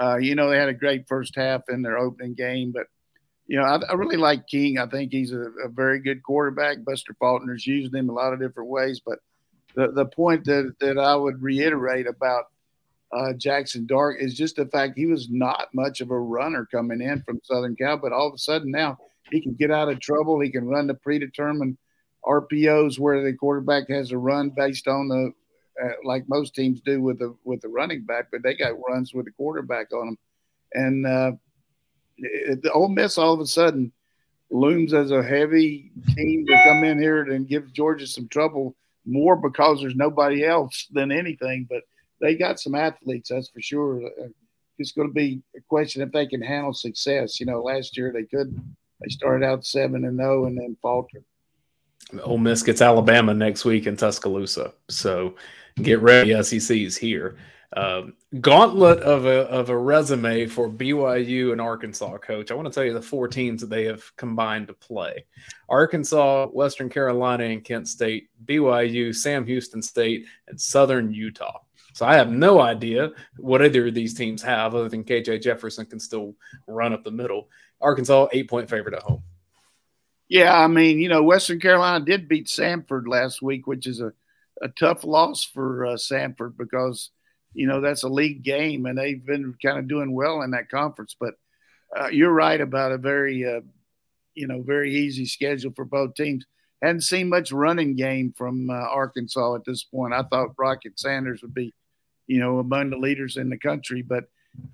uh, 0.00 0.16
you 0.16 0.34
know 0.34 0.50
they 0.50 0.58
had 0.58 0.68
a 0.68 0.74
great 0.74 1.06
first 1.08 1.34
half 1.36 1.62
in 1.68 1.82
their 1.82 1.98
opening 1.98 2.34
game. 2.34 2.72
But 2.72 2.86
you 3.46 3.56
know, 3.58 3.64
I, 3.64 3.78
I 3.88 3.94
really 3.94 4.16
like 4.16 4.48
King. 4.48 4.78
I 4.78 4.86
think 4.86 5.12
he's 5.12 5.32
a, 5.32 5.50
a, 5.64 5.68
very 5.68 6.00
good 6.00 6.22
quarterback. 6.22 6.84
Buster 6.84 7.14
Faulkner's 7.20 7.66
used 7.66 7.94
him 7.94 8.08
a 8.08 8.12
lot 8.12 8.32
of 8.32 8.40
different 8.40 8.68
ways, 8.68 9.00
but 9.04 9.20
the 9.74 9.92
the 9.92 10.06
point 10.06 10.44
that 10.46 10.74
that 10.80 10.98
I 10.98 11.14
would 11.14 11.42
reiterate 11.42 12.06
about 12.06 12.46
uh, 13.12 13.32
Jackson 13.34 13.86
Dart 13.86 14.20
is 14.20 14.34
just 14.34 14.56
the 14.56 14.66
fact 14.66 14.94
he 14.96 15.06
was 15.06 15.28
not 15.30 15.68
much 15.74 16.00
of 16.00 16.10
a 16.10 16.18
runner 16.18 16.66
coming 16.70 17.00
in 17.00 17.22
from 17.22 17.40
Southern 17.44 17.76
Cal, 17.76 17.96
but 17.96 18.12
all 18.12 18.28
of 18.28 18.34
a 18.34 18.38
sudden 18.38 18.70
now 18.70 18.98
he 19.30 19.40
can 19.40 19.54
get 19.54 19.70
out 19.70 19.88
of 19.88 20.00
trouble. 20.00 20.40
He 20.40 20.50
can 20.50 20.66
run 20.66 20.86
the 20.86 20.94
predetermined 20.94 21.78
RPOs 22.24 22.98
where 22.98 23.22
the 23.22 23.32
quarterback 23.32 23.88
has 23.88 24.10
a 24.10 24.18
run 24.18 24.50
based 24.50 24.88
on 24.88 25.08
the 25.08 25.32
uh, 25.82 25.92
like 26.04 26.24
most 26.28 26.54
teams 26.54 26.80
do 26.80 27.02
with 27.02 27.18
the 27.18 27.36
with 27.44 27.60
the 27.60 27.68
running 27.68 28.04
back, 28.04 28.26
but 28.32 28.42
they 28.42 28.54
got 28.54 28.72
runs 28.88 29.12
with 29.12 29.26
the 29.26 29.32
quarterback 29.32 29.92
on 29.92 30.06
them, 30.06 30.18
and 30.72 31.06
uh, 31.06 31.32
the 32.18 32.70
Ole 32.72 32.88
Miss 32.88 33.18
all 33.18 33.34
of 33.34 33.40
a 33.40 33.46
sudden 33.46 33.92
looms 34.50 34.94
as 34.94 35.10
a 35.10 35.22
heavy 35.22 35.90
team 36.14 36.46
to 36.46 36.62
come 36.64 36.84
in 36.84 36.98
here 36.98 37.22
and 37.22 37.48
give 37.48 37.72
Georgia 37.72 38.06
some 38.06 38.28
trouble 38.28 38.74
more 39.04 39.36
because 39.36 39.80
there's 39.80 39.96
nobody 39.96 40.44
else 40.44 40.86
than 40.92 41.12
anything. 41.12 41.66
But 41.68 41.82
they 42.20 42.36
got 42.36 42.60
some 42.60 42.74
athletes, 42.74 43.30
that's 43.30 43.48
for 43.48 43.60
sure. 43.60 44.06
Uh, 44.06 44.28
it's 44.78 44.92
going 44.92 45.08
to 45.08 45.14
be 45.14 45.40
a 45.56 45.60
question 45.68 46.02
if 46.02 46.12
they 46.12 46.26
can 46.26 46.42
handle 46.42 46.72
success. 46.72 47.40
You 47.40 47.46
know, 47.46 47.62
last 47.62 47.96
year 47.96 48.12
they 48.12 48.24
could. 48.24 48.54
They 49.00 49.08
started 49.08 49.44
out 49.44 49.64
seven 49.64 50.04
and 50.04 50.18
zero 50.18 50.44
oh 50.44 50.46
and 50.46 50.58
then 50.58 50.76
faltered. 50.80 51.24
Ole 52.22 52.38
Miss 52.38 52.62
gets 52.62 52.80
Alabama 52.80 53.34
next 53.34 53.64
week 53.64 53.86
in 53.86 53.96
Tuscaloosa, 53.96 54.72
so 54.88 55.34
get 55.82 56.00
ready. 56.00 56.40
SEC's 56.42 56.96
here. 56.96 57.36
Um, 57.76 58.14
gauntlet 58.40 59.00
of 59.00 59.26
a 59.26 59.40
of 59.48 59.70
a 59.70 59.76
resume 59.76 60.46
for 60.46 60.70
BYU 60.70 61.52
and 61.52 61.60
Arkansas, 61.60 62.18
coach. 62.18 62.50
I 62.50 62.54
want 62.54 62.68
to 62.68 62.72
tell 62.72 62.84
you 62.84 62.94
the 62.94 63.02
four 63.02 63.28
teams 63.28 63.60
that 63.60 63.70
they 63.70 63.84
have 63.84 64.14
combined 64.16 64.68
to 64.68 64.72
play: 64.72 65.24
Arkansas, 65.68 66.46
Western 66.46 66.88
Carolina, 66.88 67.44
and 67.44 67.64
Kent 67.64 67.88
State, 67.88 68.28
BYU, 68.44 69.14
Sam 69.14 69.44
Houston 69.44 69.82
State, 69.82 70.26
and 70.46 70.60
Southern 70.60 71.12
Utah. 71.12 71.60
So 71.96 72.04
I 72.04 72.16
have 72.16 72.30
no 72.30 72.60
idea 72.60 73.12
what 73.38 73.64
either 73.64 73.86
of 73.86 73.94
these 73.94 74.12
teams 74.12 74.42
have, 74.42 74.74
other 74.74 74.90
than 74.90 75.02
KJ 75.02 75.40
Jefferson 75.40 75.86
can 75.86 75.98
still 75.98 76.34
run 76.66 76.92
up 76.92 77.04
the 77.04 77.10
middle. 77.10 77.48
Arkansas 77.80 78.28
eight 78.32 78.50
point 78.50 78.68
favorite 78.68 78.94
at 78.94 79.02
home. 79.02 79.22
Yeah, 80.28 80.54
I 80.54 80.66
mean, 80.66 80.98
you 80.98 81.08
know, 81.08 81.22
Western 81.22 81.58
Carolina 81.58 82.04
did 82.04 82.28
beat 82.28 82.48
Samford 82.48 83.08
last 83.08 83.40
week, 83.40 83.66
which 83.66 83.86
is 83.86 84.02
a, 84.02 84.12
a 84.60 84.68
tough 84.68 85.04
loss 85.04 85.42
for 85.42 85.86
uh, 85.86 85.96
because 86.58 87.12
you 87.54 87.66
know 87.66 87.80
that's 87.80 88.02
a 88.02 88.08
league 88.08 88.42
game 88.42 88.84
and 88.84 88.98
they've 88.98 89.24
been 89.24 89.54
kind 89.64 89.78
of 89.78 89.88
doing 89.88 90.12
well 90.12 90.42
in 90.42 90.50
that 90.50 90.68
conference. 90.68 91.16
But 91.18 91.32
uh, 91.98 92.08
you're 92.08 92.30
right 92.30 92.60
about 92.60 92.92
a 92.92 92.98
very, 92.98 93.46
uh, 93.46 93.62
you 94.34 94.46
know, 94.46 94.60
very 94.60 94.94
easy 94.94 95.24
schedule 95.24 95.72
for 95.74 95.86
both 95.86 96.14
teams. 96.14 96.44
Hadn't 96.82 97.04
seen 97.04 97.30
much 97.30 97.52
running 97.52 97.96
game 97.96 98.34
from 98.36 98.68
uh, 98.68 98.74
Arkansas 98.74 99.54
at 99.54 99.64
this 99.64 99.82
point. 99.82 100.12
I 100.12 100.24
thought 100.24 100.58
Rocket 100.58 101.00
Sanders 101.00 101.40
would 101.40 101.54
be, 101.54 101.72
you 102.26 102.38
know, 102.38 102.58
among 102.58 102.90
the 102.90 102.96
leaders 102.96 103.36
in 103.36 103.50
the 103.50 103.58
country, 103.58 104.02
but 104.02 104.24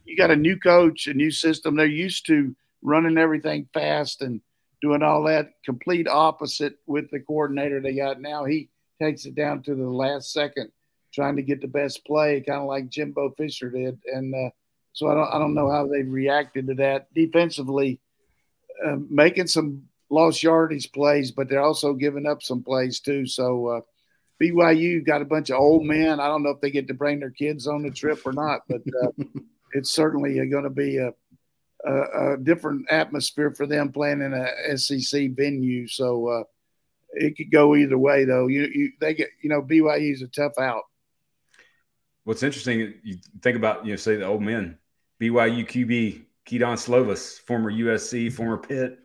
you 0.04 0.16
got 0.16 0.30
a 0.30 0.37
new 0.37 0.56
coach, 0.56 1.06
a 1.06 1.14
new 1.14 1.30
system. 1.30 1.76
They're 1.76 1.87
used 1.87 2.26
to 2.26 2.54
running 2.82 3.18
everything 3.18 3.68
fast 3.73 4.23
and 4.23 4.40
doing 4.80 5.02
all 5.02 5.23
that 5.25 5.52
complete 5.64 6.09
opposite 6.09 6.75
with 6.87 7.11
the 7.11 7.21
coordinator 7.21 7.80
they 7.80 7.94
got 7.94 8.21
now. 8.21 8.44
He 8.44 8.68
takes 9.00 9.25
it 9.25 9.35
down 9.35 9.62
to 9.62 9.75
the 9.75 9.88
last 9.88 10.32
second, 10.32 10.71
trying 11.12 11.37
to 11.37 11.42
get 11.42 11.61
the 11.61 11.68
best 11.68 12.04
play, 12.04 12.40
kind 12.40 12.61
of 12.61 12.66
like 12.66 12.88
Jimbo 12.88 13.30
Fisher 13.30 13.71
did. 13.71 13.99
And 14.12 14.35
uh, 14.35 14.50
so 14.92 15.09
I 15.09 15.14
don't, 15.14 15.35
I 15.35 15.38
don't 15.38 15.54
know 15.54 15.71
how 15.71 15.87
they've 15.87 16.09
reacted 16.09 16.66
to 16.66 16.75
that 16.75 17.12
defensively, 17.14 18.00
uh, 18.85 18.97
making 19.09 19.47
some 19.47 19.85
lost 20.11 20.42
yardage 20.42 20.90
plays, 20.92 21.30
but 21.30 21.49
they're 21.49 21.62
also 21.62 21.94
giving 21.94 22.26
up 22.26 22.42
some 22.42 22.62
plays 22.62 23.00
too. 23.00 23.26
So 23.26 23.66
uh, 23.68 23.80
BYU 24.40 25.04
got 25.04 25.22
a 25.22 25.26
bunch 25.26 25.50
of 25.50 25.58
old 25.58 25.84
men. 25.84 26.20
I 26.20 26.26
don't 26.26 26.42
know 26.42 26.50
if 26.50 26.60
they 26.60 26.70
get 26.70 26.88
to 26.88 26.94
bring 26.94 27.20
their 27.20 27.30
kids 27.30 27.66
on 27.66 27.82
the 27.82 27.90
trip 27.90 28.20
or 28.24 28.32
not, 28.32 28.60
but 28.68 28.82
uh, 29.02 29.24
it's 29.72 29.90
certainly 29.90 30.34
going 30.48 30.64
to 30.64 30.70
be 30.70 30.98
a 30.98 31.12
a, 31.84 32.34
a, 32.34 32.36
different 32.36 32.86
atmosphere 32.90 33.50
for 33.50 33.66
them 33.66 33.90
playing 33.90 34.23
in 34.23 34.32
a 34.34 34.78
SEC 34.78 35.30
venue. 35.32 35.88
So 35.88 36.28
uh, 36.28 36.45
it 37.12 37.36
could 37.36 37.50
go 37.50 37.75
either 37.75 37.99
way, 37.99 38.25
though. 38.25 38.47
You, 38.47 38.68
you 38.73 38.92
they 39.00 39.14
get 39.14 39.30
you 39.42 39.50
know 39.50 39.62
BYU 39.62 40.12
is 40.12 40.23
a 40.23 40.28
tough 40.28 40.58
out. 40.58 40.84
What's 42.25 42.42
interesting, 42.42 42.95
you 43.02 43.18
think 43.40 43.56
about 43.56 43.84
you 43.84 43.92
know 43.92 43.97
say 43.97 44.16
the 44.16 44.26
old 44.26 44.42
men, 44.42 44.78
BYU 45.21 45.66
QB 45.66 46.23
Kedon 46.45 46.76
Slovis, 46.76 47.40
former 47.40 47.71
USC, 47.71 48.32
former 48.32 48.58
Pitt, 48.58 49.00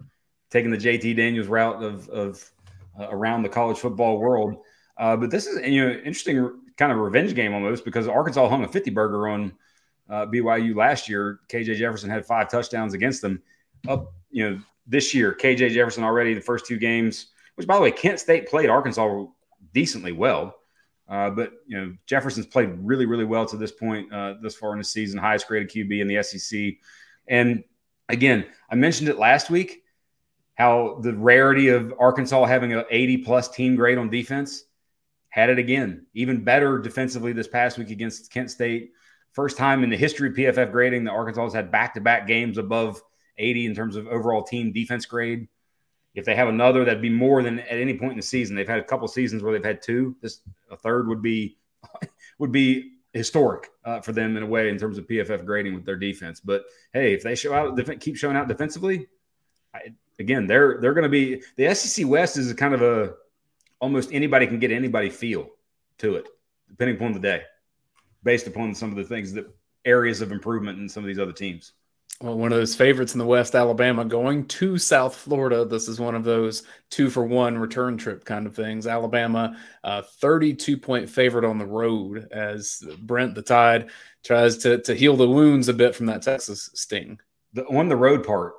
taking 0.52 0.72
the 0.72 0.78
JT 0.78 1.16
Daniels 1.16 1.48
route 1.48 1.84
of 1.84 2.08
of 2.10 2.52
uh, 3.00 3.08
around 3.10 3.44
the 3.44 3.50
college 3.50 3.78
football 3.78 4.20
world. 4.20 4.58
Uh, 5.00 5.16
but 5.16 5.30
this 5.30 5.48
is 5.48 5.66
you 5.68 5.86
know 5.86 5.92
interesting 5.92 6.60
kind 6.78 6.92
of 6.92 6.98
revenge 6.98 7.34
game 7.36 7.54
almost 7.54 7.86
because 7.86 8.08
Arkansas 8.08 8.48
hung 8.48 8.64
a 8.64 8.68
50 8.68 8.92
burger 8.92 9.28
on 9.28 9.54
uh, 10.10 10.26
BYU 10.26 10.76
last 10.76 11.10
year. 11.10 11.40
KJ 11.50 11.76
Jefferson 11.76 12.10
had 12.10 12.26
five 12.26 12.50
touchdowns 12.50 12.94
against 12.94 13.22
them. 13.22 13.42
Up, 13.88 14.14
you 14.32 14.50
know, 14.50 14.60
this 14.86 15.14
year, 15.14 15.34
KJ 15.34 15.72
Jefferson 15.72 16.04
already 16.04 16.34
the 16.34 16.42
first 16.42 16.66
two 16.66 16.78
games, 16.78 17.28
which 17.56 17.68
by 17.68 17.76
the 17.76 17.82
way, 17.82 17.92
Kent 17.92 18.20
State 18.20 18.48
played 18.48 18.70
Arkansas 18.70 19.26
decently 19.74 20.12
well. 20.12 20.56
Uh, 21.08 21.30
but 21.30 21.54
you 21.68 21.78
know, 21.78 21.94
Jefferson's 22.06 22.46
played 22.46 22.70
really, 22.80 23.06
really 23.06 23.26
well 23.26 23.46
to 23.46 23.58
this 23.58 23.72
point, 23.72 24.12
uh, 24.12 24.36
this 24.42 24.56
far 24.56 24.74
in 24.74 24.78
the 24.78 24.84
season, 24.84 25.20
highest 25.20 25.48
graded 25.48 25.70
QB 25.70 26.02
in 26.02 26.08
the 26.08 26.22
SEC. 26.22 26.76
And 27.28 27.64
again, 28.10 28.46
I 28.70 28.76
mentioned 28.76 29.10
it 29.10 29.18
last 29.18 29.50
week 29.50 29.84
how 30.56 31.00
the 31.02 31.14
rarity 31.14 31.70
of 31.70 31.94
Arkansas 32.00 32.46
having 32.46 32.74
an 32.74 32.84
80 32.90 33.18
plus 33.20 33.48
team 33.48 33.76
grade 33.76 33.98
on 33.98 34.10
defense 34.10 34.64
had 35.30 35.50
it 35.50 35.60
again, 35.60 36.06
even 36.14 36.44
better 36.44 36.80
defensively 36.80 37.34
this 37.34 37.48
past 37.48 37.78
week 37.78 37.90
against 37.90 38.32
Kent 38.32 38.52
State. 38.52 38.92
First 39.34 39.58
time 39.58 39.84
in 39.84 39.90
the 39.90 39.98
history 39.98 40.30
of 40.30 40.36
PFF 40.36 40.72
grading 40.72 41.04
that 41.04 41.12
Arkansas 41.12 41.44
has 41.44 41.54
had 41.54 41.72
back 41.72 41.94
to 41.94 42.02
back 42.02 42.28
games 42.28 42.58
above 42.58 43.02
80 43.38 43.68
in 43.68 43.76
terms 43.76 43.96
of 43.96 44.08
overall 44.08 44.44
team 44.44 44.72
defense 44.72 45.06
grade. 45.06 45.48
If 46.16 46.26
they 46.26 46.36
have 46.36 46.48
another, 46.48 46.84
that'd 46.84 47.02
be 47.02 47.10
more 47.10 47.44
than 47.44 47.60
at 47.60 47.78
any 47.78 47.96
point 47.96 48.14
in 48.14 48.18
the 48.18 48.24
season. 48.24 48.56
They've 48.56 48.68
had 48.68 48.80
a 48.80 48.84
couple 48.84 49.08
seasons 49.08 49.44
where 49.44 49.54
they've 49.54 49.64
had 49.64 49.84
two. 49.84 50.16
This 50.22 50.42
a 50.72 50.76
third 50.76 51.08
would 51.08 51.22
be 51.22 51.58
would 52.40 52.52
be 52.52 52.94
historic 53.14 53.70
uh, 53.86 54.02
for 54.02 54.14
them 54.14 54.38
in 54.38 54.44
a 54.44 54.48
way 54.48 54.70
in 54.70 54.78
terms 54.78 54.98
of 54.98 55.08
PFF 55.08 55.46
grading 55.46 55.76
with 55.76 55.86
their 55.86 55.96
defense. 55.96 56.40
But 56.40 56.66
hey, 56.94 57.14
if 57.14 57.22
they 57.22 57.36
show 57.36 57.54
out, 57.54 58.00
keep 58.00 58.18
showing 58.18 58.36
out 58.36 58.48
defensively, 58.48 59.08
I, 59.74 59.94
again, 60.18 60.48
they're 60.48 60.80
they're 60.82 60.94
going 60.94 61.04
to 61.04 61.10
be 61.10 61.44
the 61.56 61.74
SEC 61.76 62.08
West 62.08 62.38
is 62.38 62.52
kind 62.54 62.74
of 62.74 62.82
a 62.82 63.14
almost 63.80 64.12
anybody 64.12 64.48
can 64.48 64.60
get 64.60 64.72
anybody 64.72 65.10
feel 65.10 65.50
to 66.00 66.16
it, 66.16 66.28
depending 66.70 66.96
upon 66.96 67.14
the 67.14 67.20
day 67.20 67.44
based 68.28 68.46
upon 68.46 68.76
some 68.76 68.90
of 68.90 68.98
the 68.98 69.04
things 69.06 69.32
that 69.32 69.48
areas 69.86 70.20
of 70.20 70.34
improvement 70.34 70.78
in 70.80 70.90
some 70.90 71.02
of 71.02 71.08
these 71.08 71.18
other 71.18 71.32
teams. 71.32 71.72
Well, 72.20 72.38
one 72.38 72.52
of 72.52 72.58
those 72.58 72.76
favorites 72.76 73.14
in 73.14 73.20
the 73.20 73.26
West, 73.26 73.56
Alabama, 73.56 74.04
going 74.04 74.48
to 74.48 74.78
South 74.78 75.16
Florida. 75.16 75.64
This 75.64 75.88
is 75.88 75.98
one 75.98 76.14
of 76.14 76.26
those 76.26 76.64
two 76.90 77.10
for 77.10 77.24
one 77.24 77.58
return 77.58 77.96
trip 77.96 78.26
kind 78.26 78.46
of 78.46 78.54
things. 78.54 78.86
Alabama, 78.86 79.58
uh, 79.84 80.02
32 80.02 80.76
point 80.78 81.10
favorite 81.10 81.46
on 81.46 81.58
the 81.58 81.66
road 81.66 82.28
as 82.32 82.84
Brent 83.00 83.34
the 83.34 83.44
Tide 83.44 83.92
tries 84.26 84.58
to, 84.58 84.80
to 84.80 84.94
heal 84.94 85.16
the 85.16 85.30
wounds 85.30 85.70
a 85.70 85.74
bit 85.74 85.96
from 85.96 86.08
that 86.08 86.24
Texas 86.24 86.70
sting. 86.74 87.20
The 87.54 87.66
on 87.68 87.88
the 87.88 87.96
road 87.96 88.26
part 88.26 88.56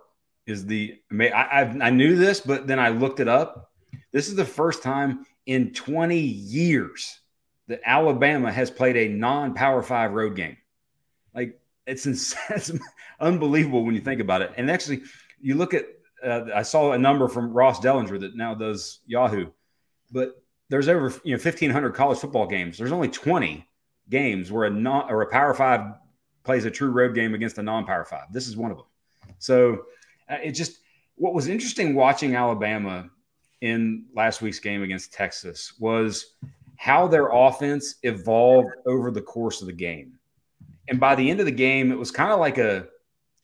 is 0.46 0.64
the 0.64 0.98
I, 1.12 1.26
I, 1.28 1.60
I 1.82 1.90
knew 1.90 2.16
this, 2.16 2.40
but 2.40 2.66
then 2.66 2.78
I 2.78 2.88
looked 2.88 3.20
it 3.20 3.28
up. 3.28 3.67
This 4.12 4.28
is 4.28 4.34
the 4.36 4.44
first 4.44 4.82
time 4.82 5.26
in 5.46 5.72
20 5.72 6.18
years 6.18 7.20
that 7.68 7.80
Alabama 7.84 8.50
has 8.50 8.70
played 8.70 8.96
a 8.96 9.08
non-power 9.08 9.82
five 9.82 10.12
road 10.12 10.36
game. 10.36 10.56
Like 11.34 11.60
it's, 11.86 12.06
it's 12.06 12.72
unbelievable 13.20 13.84
when 13.84 13.94
you 13.94 14.00
think 14.00 14.20
about 14.20 14.42
it. 14.42 14.52
And 14.56 14.70
actually, 14.70 15.02
you 15.40 15.54
look 15.54 15.74
at 15.74 15.86
uh, 16.24 16.46
I 16.54 16.62
saw 16.62 16.92
a 16.92 16.98
number 16.98 17.28
from 17.28 17.52
Ross 17.52 17.80
Dellenger 17.80 18.20
that 18.20 18.36
now 18.36 18.54
does 18.54 19.00
Yahoo, 19.06 19.50
but 20.10 20.42
there's 20.68 20.88
over 20.88 21.12
you 21.24 21.36
know 21.36 21.42
1,500 21.42 21.94
college 21.94 22.18
football 22.18 22.46
games. 22.46 22.78
There's 22.78 22.92
only 22.92 23.08
20 23.08 23.66
games 24.10 24.50
where 24.50 24.64
a 24.64 24.70
non 24.70 25.10
or 25.10 25.22
a 25.22 25.30
Power 25.30 25.54
Five 25.54 25.94
plays 26.44 26.64
a 26.64 26.70
true 26.70 26.90
road 26.90 27.14
game 27.14 27.34
against 27.34 27.58
a 27.58 27.62
non-Power 27.62 28.04
Five. 28.04 28.32
This 28.32 28.48
is 28.48 28.56
one 28.56 28.70
of 28.70 28.78
them. 28.78 28.86
So 29.38 29.84
uh, 30.28 30.38
it 30.42 30.52
just 30.52 30.78
what 31.16 31.34
was 31.34 31.48
interesting 31.48 31.94
watching 31.94 32.34
Alabama 32.34 33.10
in 33.60 34.04
last 34.14 34.42
week's 34.42 34.60
game 34.60 34.82
against 34.82 35.12
Texas 35.12 35.74
was 35.78 36.34
how 36.76 37.08
their 37.08 37.28
offense 37.28 37.96
evolved 38.02 38.70
over 38.86 39.10
the 39.10 39.20
course 39.20 39.60
of 39.60 39.66
the 39.66 39.72
game. 39.72 40.18
And 40.88 40.98
by 41.00 41.14
the 41.14 41.28
end 41.28 41.40
of 41.40 41.46
the 41.46 41.52
game, 41.52 41.92
it 41.92 41.98
was 41.98 42.10
kind 42.10 42.32
of 42.32 42.38
like 42.38 42.58
a 42.58 42.86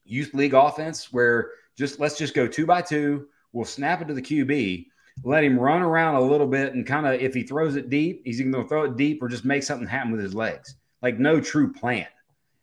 youth 0.05 0.33
league 0.35 0.55
offense 0.55 1.12
where 1.12 1.50
just 1.77 1.98
let's 1.98 2.16
just 2.16 2.35
go 2.35 2.46
two 2.46 2.64
by 2.64 2.81
two. 2.81 3.27
We'll 3.53 3.64
snap 3.64 4.00
it 4.00 4.09
to 4.09 4.14
the 4.14 4.22
QB. 4.22 4.87
let 5.22 5.44
him 5.44 5.59
run 5.59 5.83
around 5.83 6.16
a 6.16 6.20
little 6.20 6.46
bit 6.46 6.74
and 6.74 6.87
kind 6.87 7.07
of 7.07 7.20
if 7.20 7.35
he 7.35 7.42
throws 7.42 7.77
it 7.77 7.90
deep, 7.90 8.22
he's 8.24 8.40
either 8.40 8.50
going 8.50 8.64
to 8.64 8.68
throw 8.68 8.85
it 8.85 8.96
deep 8.96 9.22
or 9.22 9.29
just 9.29 9.44
make 9.44 9.62
something 9.62 9.87
happen 9.87 10.12
with 10.12 10.20
his 10.20 10.35
legs. 10.35 10.77
Like 11.03 11.18
no 11.18 11.40
true 11.40 11.72
plan. 11.72 12.07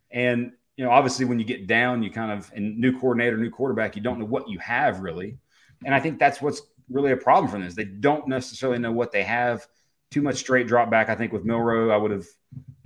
And 0.10 0.52
you 0.78 0.86
know, 0.86 0.92
obviously 0.92 1.26
when 1.26 1.38
you 1.38 1.46
get 1.46 1.68
down, 1.68 2.02
you 2.02 2.10
kind 2.10 2.32
of 2.32 2.52
and 2.56 2.78
new 2.78 2.98
coordinator, 2.98 3.38
new 3.38 3.52
quarterback, 3.52 3.96
you 3.96 4.02
don't 4.02 4.20
know 4.20 4.26
what 4.26 4.50
you 4.50 4.58
have 4.60 5.02
really. 5.02 5.38
And 5.84 5.94
I 5.94 6.00
think 6.00 6.20
that's 6.20 6.42
what's 6.42 6.62
really 6.92 7.12
a 7.12 7.18
problem 7.18 7.52
for 7.52 7.58
them 7.58 7.68
is 7.68 7.76
they 7.76 7.86
don't 7.86 8.28
necessarily 8.28 8.80
know 8.80 8.92
what 8.92 9.12
they 9.12 9.24
have. 9.24 9.66
Too 10.10 10.22
much 10.22 10.38
straight 10.38 10.68
drop 10.68 10.90
back. 10.90 11.10
I 11.10 11.16
think 11.16 11.32
with 11.32 11.46
Milroe, 11.46 11.90
I 11.90 11.98
would 11.98 12.12
have 12.12 12.26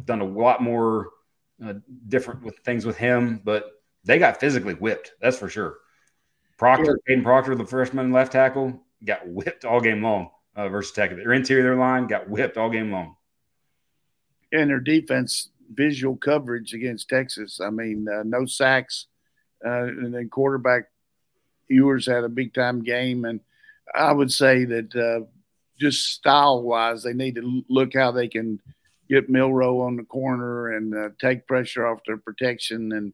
done 0.03 0.21
a 0.21 0.25
lot 0.25 0.61
more 0.61 1.09
uh, 1.63 1.73
different 2.07 2.43
with 2.43 2.57
things 2.59 2.85
with 2.85 2.97
him, 2.97 3.41
but 3.43 3.71
they 4.03 4.19
got 4.19 4.39
physically 4.39 4.75
whipped. 4.75 5.13
That's 5.19 5.37
for 5.37 5.49
sure. 5.49 5.77
Proctor, 6.57 6.99
Kadyn 7.09 7.23
Proctor, 7.23 7.55
the 7.55 7.65
freshman 7.65 8.11
left 8.11 8.31
tackle, 8.31 8.81
got 9.03 9.27
whipped 9.27 9.65
all 9.65 9.81
game 9.81 10.01
long 10.01 10.29
uh, 10.55 10.69
versus 10.69 10.93
Tech. 10.93 11.09
Their 11.09 11.33
interior 11.33 11.75
line 11.75 12.07
got 12.07 12.29
whipped 12.29 12.57
all 12.57 12.69
game 12.69 12.91
long. 12.91 13.15
And 14.51 14.69
their 14.69 14.79
defense 14.79 15.49
visual 15.73 16.15
coverage 16.15 16.73
against 16.73 17.09
Texas. 17.09 17.59
I 17.59 17.71
mean, 17.71 18.07
uh, 18.07 18.23
no 18.23 18.45
sacks, 18.45 19.07
uh, 19.65 19.83
and 19.83 20.13
then 20.13 20.29
quarterback 20.29 20.85
Ewers 21.67 22.05
had 22.05 22.23
a 22.23 22.29
big 22.29 22.53
time 22.53 22.83
game, 22.83 23.25
and 23.25 23.39
I 23.93 24.11
would 24.11 24.31
say 24.31 24.65
that 24.65 24.95
uh, 24.95 25.25
just 25.79 26.13
style 26.13 26.63
wise, 26.63 27.03
they 27.03 27.13
need 27.13 27.35
to 27.35 27.63
look 27.69 27.93
how 27.93 28.11
they 28.11 28.27
can 28.27 28.59
get 29.09 29.29
Milroe 29.29 29.81
on 29.81 29.95
the 29.95 30.03
corner 30.03 30.75
and 30.75 30.95
uh, 30.95 31.09
take 31.19 31.47
pressure 31.47 31.85
off 31.85 31.99
their 32.05 32.17
protection 32.17 32.91
and 32.91 33.13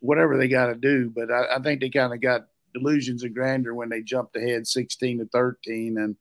whatever 0.00 0.36
they 0.36 0.48
got 0.48 0.66
to 0.66 0.74
do. 0.74 1.10
But 1.10 1.30
I, 1.30 1.56
I 1.56 1.58
think 1.60 1.80
they 1.80 1.90
kind 1.90 2.12
of 2.12 2.20
got 2.20 2.46
delusions 2.74 3.24
of 3.24 3.34
grandeur 3.34 3.74
when 3.74 3.88
they 3.88 4.02
jumped 4.02 4.36
ahead 4.36 4.66
16 4.66 5.18
to 5.18 5.24
13 5.26 5.98
and 5.98 6.16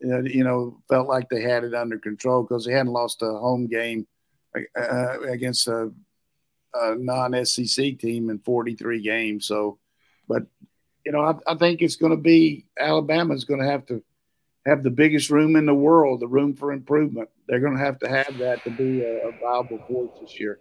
you 0.00 0.44
know 0.44 0.82
felt 0.88 1.08
like 1.08 1.28
they 1.28 1.42
had 1.42 1.64
it 1.64 1.74
under 1.74 1.98
control 1.98 2.42
because 2.42 2.64
they 2.64 2.72
hadn't 2.72 2.92
lost 2.92 3.22
a 3.22 3.26
home 3.26 3.66
game 3.66 4.06
uh, 4.76 5.20
against 5.22 5.66
a, 5.68 5.90
a, 6.74 6.94
non-SEC 6.96 7.98
team 7.98 8.30
in 8.30 8.38
43 8.38 9.02
games. 9.02 9.46
So, 9.46 9.78
but 10.28 10.44
you 11.04 11.12
know, 11.12 11.20
I, 11.20 11.52
I 11.52 11.54
think 11.56 11.82
it's 11.82 11.96
going 11.96 12.12
to 12.12 12.20
be 12.20 12.66
Alabama's 12.78 13.44
going 13.44 13.60
to 13.60 13.66
have 13.66 13.86
to 13.86 14.02
have 14.66 14.82
the 14.82 14.90
biggest 14.90 15.30
room 15.30 15.56
in 15.56 15.66
the 15.66 15.74
world, 15.74 16.20
the 16.20 16.26
room 16.26 16.54
for 16.54 16.72
improvement. 16.72 17.28
They're 17.46 17.60
going 17.60 17.76
to 17.76 17.84
have 17.84 17.98
to 18.00 18.08
have 18.08 18.38
that 18.38 18.64
to 18.64 18.70
be 18.70 19.02
a, 19.02 19.28
a 19.28 19.32
viable 19.32 19.78
force 19.86 20.18
this 20.20 20.40
year. 20.40 20.58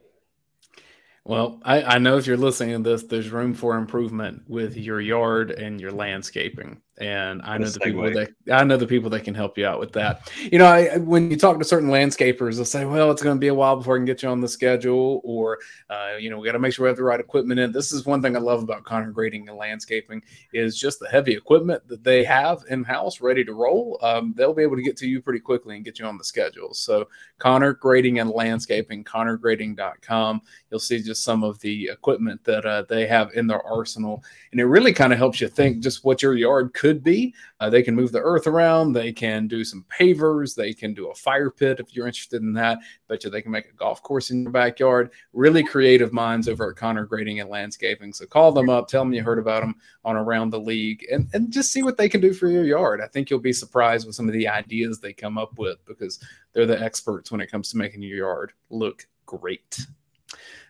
Well, 1.26 1.62
I, 1.64 1.84
I, 1.84 1.98
know 2.00 2.18
if 2.18 2.28
you're 2.28 2.36
listening 2.36 2.84
to 2.84 2.90
this, 2.90 3.04
there's 3.04 3.30
room 3.30 3.54
for 3.54 3.78
improvement 3.78 4.44
with 4.50 4.76
your 4.76 5.00
yard 5.00 5.52
and 5.52 5.80
your 5.80 5.94
landscaping 5.94 6.82
and 6.98 7.42
I 7.42 7.58
know 7.58 7.70
the 7.70 7.80
people 7.80 8.04
that 8.04 8.30
I 8.52 8.64
know 8.64 8.78
the 8.78 8.86
people 8.86 9.10
that 9.12 9.24
can 9.24 9.34
help 9.34 9.58
you 9.58 9.66
out 9.66 9.80
with 9.80 9.94
that. 9.94 10.32
You 10.52 10.60
know, 10.60 10.68
I, 10.68 10.98
when 10.98 11.32
you 11.32 11.38
talk 11.38 11.58
to 11.58 11.66
certain 11.66 11.90
landscapers, 11.90 12.56
they'll 12.56 12.66
say, 12.66 12.86
"Well, 12.86 13.10
it's 13.10 13.24
going 13.24 13.36
to 13.36 13.40
be 13.40 13.48
a 13.48 13.54
while 13.54 13.78
before 13.78 13.96
I 13.96 13.98
can 13.98 14.06
get 14.06 14.22
you 14.22 14.30
on 14.30 14.42
the 14.42 14.48
schedule," 14.48 15.20
or, 15.24 15.58
uh, 15.90 16.18
you 16.20 16.30
know, 16.30 16.38
we 16.38 16.46
got 16.46 16.52
to 16.52 16.60
make 16.60 16.74
sure 16.74 16.84
we 16.84 16.90
have 16.90 16.98
the 16.98 17.04
right 17.04 17.20
equipment 17.20 17.60
in. 17.60 17.72
This 17.72 17.92
is 17.92 18.06
one 18.06 18.22
thing 18.22 18.36
I 18.36 18.40
love 18.40 18.62
about 18.62 18.84
Conner 18.84 19.10
Grading 19.10 19.50
and 19.50 19.58
landscaping 19.58 20.22
is 20.54 20.78
just 20.78 21.00
the 21.00 21.10
heavy 21.10 21.34
equipment 21.34 21.88
that 21.88 22.04
they 22.04 22.24
have 22.24 22.64
in 22.70 22.84
house 22.84 23.22
ready 23.22 23.44
to 23.44 23.54
roll. 23.54 23.98
Um, 24.04 24.34
they'll 24.38 24.54
be 24.54 24.64
able 24.64 24.76
to 24.76 24.84
get 24.84 24.98
to 24.98 25.08
you 25.08 25.20
pretty 25.20 25.40
quickly 25.40 25.76
and 25.76 25.86
get 25.86 25.98
you 25.98 26.06
on 26.06 26.20
the 26.20 26.24
schedule. 26.24 26.76
So, 26.76 27.08
Conner 27.40 27.74
Grading 27.74 28.20
and 28.20 28.30
Landscaping, 28.30 29.04
ConnerGrading.com. 29.04 30.42
You'll 30.70 30.80
see 30.80 31.02
just 31.02 31.24
some 31.24 31.44
of 31.44 31.60
the 31.60 31.90
equipment 31.90 32.44
that 32.44 32.66
uh, 32.66 32.84
they 32.88 33.08
have 33.08 33.32
in 33.34 33.48
their 33.48 33.66
arsenal, 33.66 34.24
and 34.52 34.62
it 34.62 34.66
really 34.66 34.94
kind 34.94 35.12
of 35.12 35.18
helps 35.18 35.42
you 35.42 35.48
think 35.48 35.80
just 35.80 36.06
what 36.06 36.22
your 36.22 36.36
yard 36.36 36.72
could 36.84 37.02
be. 37.02 37.34
Uh, 37.62 37.70
they 37.70 37.82
can 37.82 37.96
move 37.96 38.12
the 38.12 38.20
earth 38.20 38.46
around. 38.46 38.92
They 38.92 39.14
can 39.14 39.48
do 39.48 39.64
some 39.64 39.86
pavers. 39.90 40.54
They 40.54 40.74
can 40.74 40.94
do 40.94 41.08
a 41.08 41.16
fire 41.16 41.50
pit 41.50 41.80
if 41.80 41.96
you're 41.96 42.08
interested 42.08 42.42
in 42.42 42.52
that. 42.54 42.80
Bet 43.08 43.24
you 43.24 43.30
they 43.30 43.42
can 43.42 43.54
make 43.54 43.70
a 43.70 43.74
golf 43.74 44.04
course 44.04 44.32
in 44.32 44.44
your 44.44 44.52
backyard. 44.52 45.12
Really 45.32 45.64
creative 45.64 46.12
minds 46.12 46.50
over 46.50 46.70
at 46.70 46.76
Conner 46.76 47.06
Grading 47.06 47.40
and 47.40 47.50
Landscaping. 47.50 48.12
So 48.12 48.26
call 48.26 48.52
them 48.52 48.70
up, 48.70 48.90
tell 48.90 49.02
them 49.02 49.14
you 49.14 49.24
heard 49.24 49.40
about 49.40 49.62
them 49.62 49.76
on 50.04 50.18
Around 50.18 50.50
the 50.50 50.60
League, 50.60 51.08
and, 51.10 51.30
and 51.32 51.54
just 51.54 51.72
see 51.72 51.84
what 51.84 51.96
they 51.96 52.10
can 52.10 52.20
do 52.20 52.34
for 52.34 52.50
your 52.50 52.66
yard. 52.66 53.00
I 53.00 53.08
think 53.08 53.30
you'll 53.30 53.40
be 53.40 53.54
surprised 53.54 54.06
with 54.06 54.18
some 54.18 54.28
of 54.28 54.34
the 54.34 54.50
ideas 54.50 55.00
they 55.00 55.14
come 55.14 55.38
up 55.38 55.58
with 55.58 55.78
because 55.86 56.20
they're 56.52 56.66
the 56.66 56.82
experts 56.82 57.32
when 57.32 57.40
it 57.40 57.50
comes 57.50 57.72
to 57.72 57.78
making 57.78 58.02
your 58.02 58.18
yard 58.18 58.52
look 58.70 59.08
great. 59.26 59.88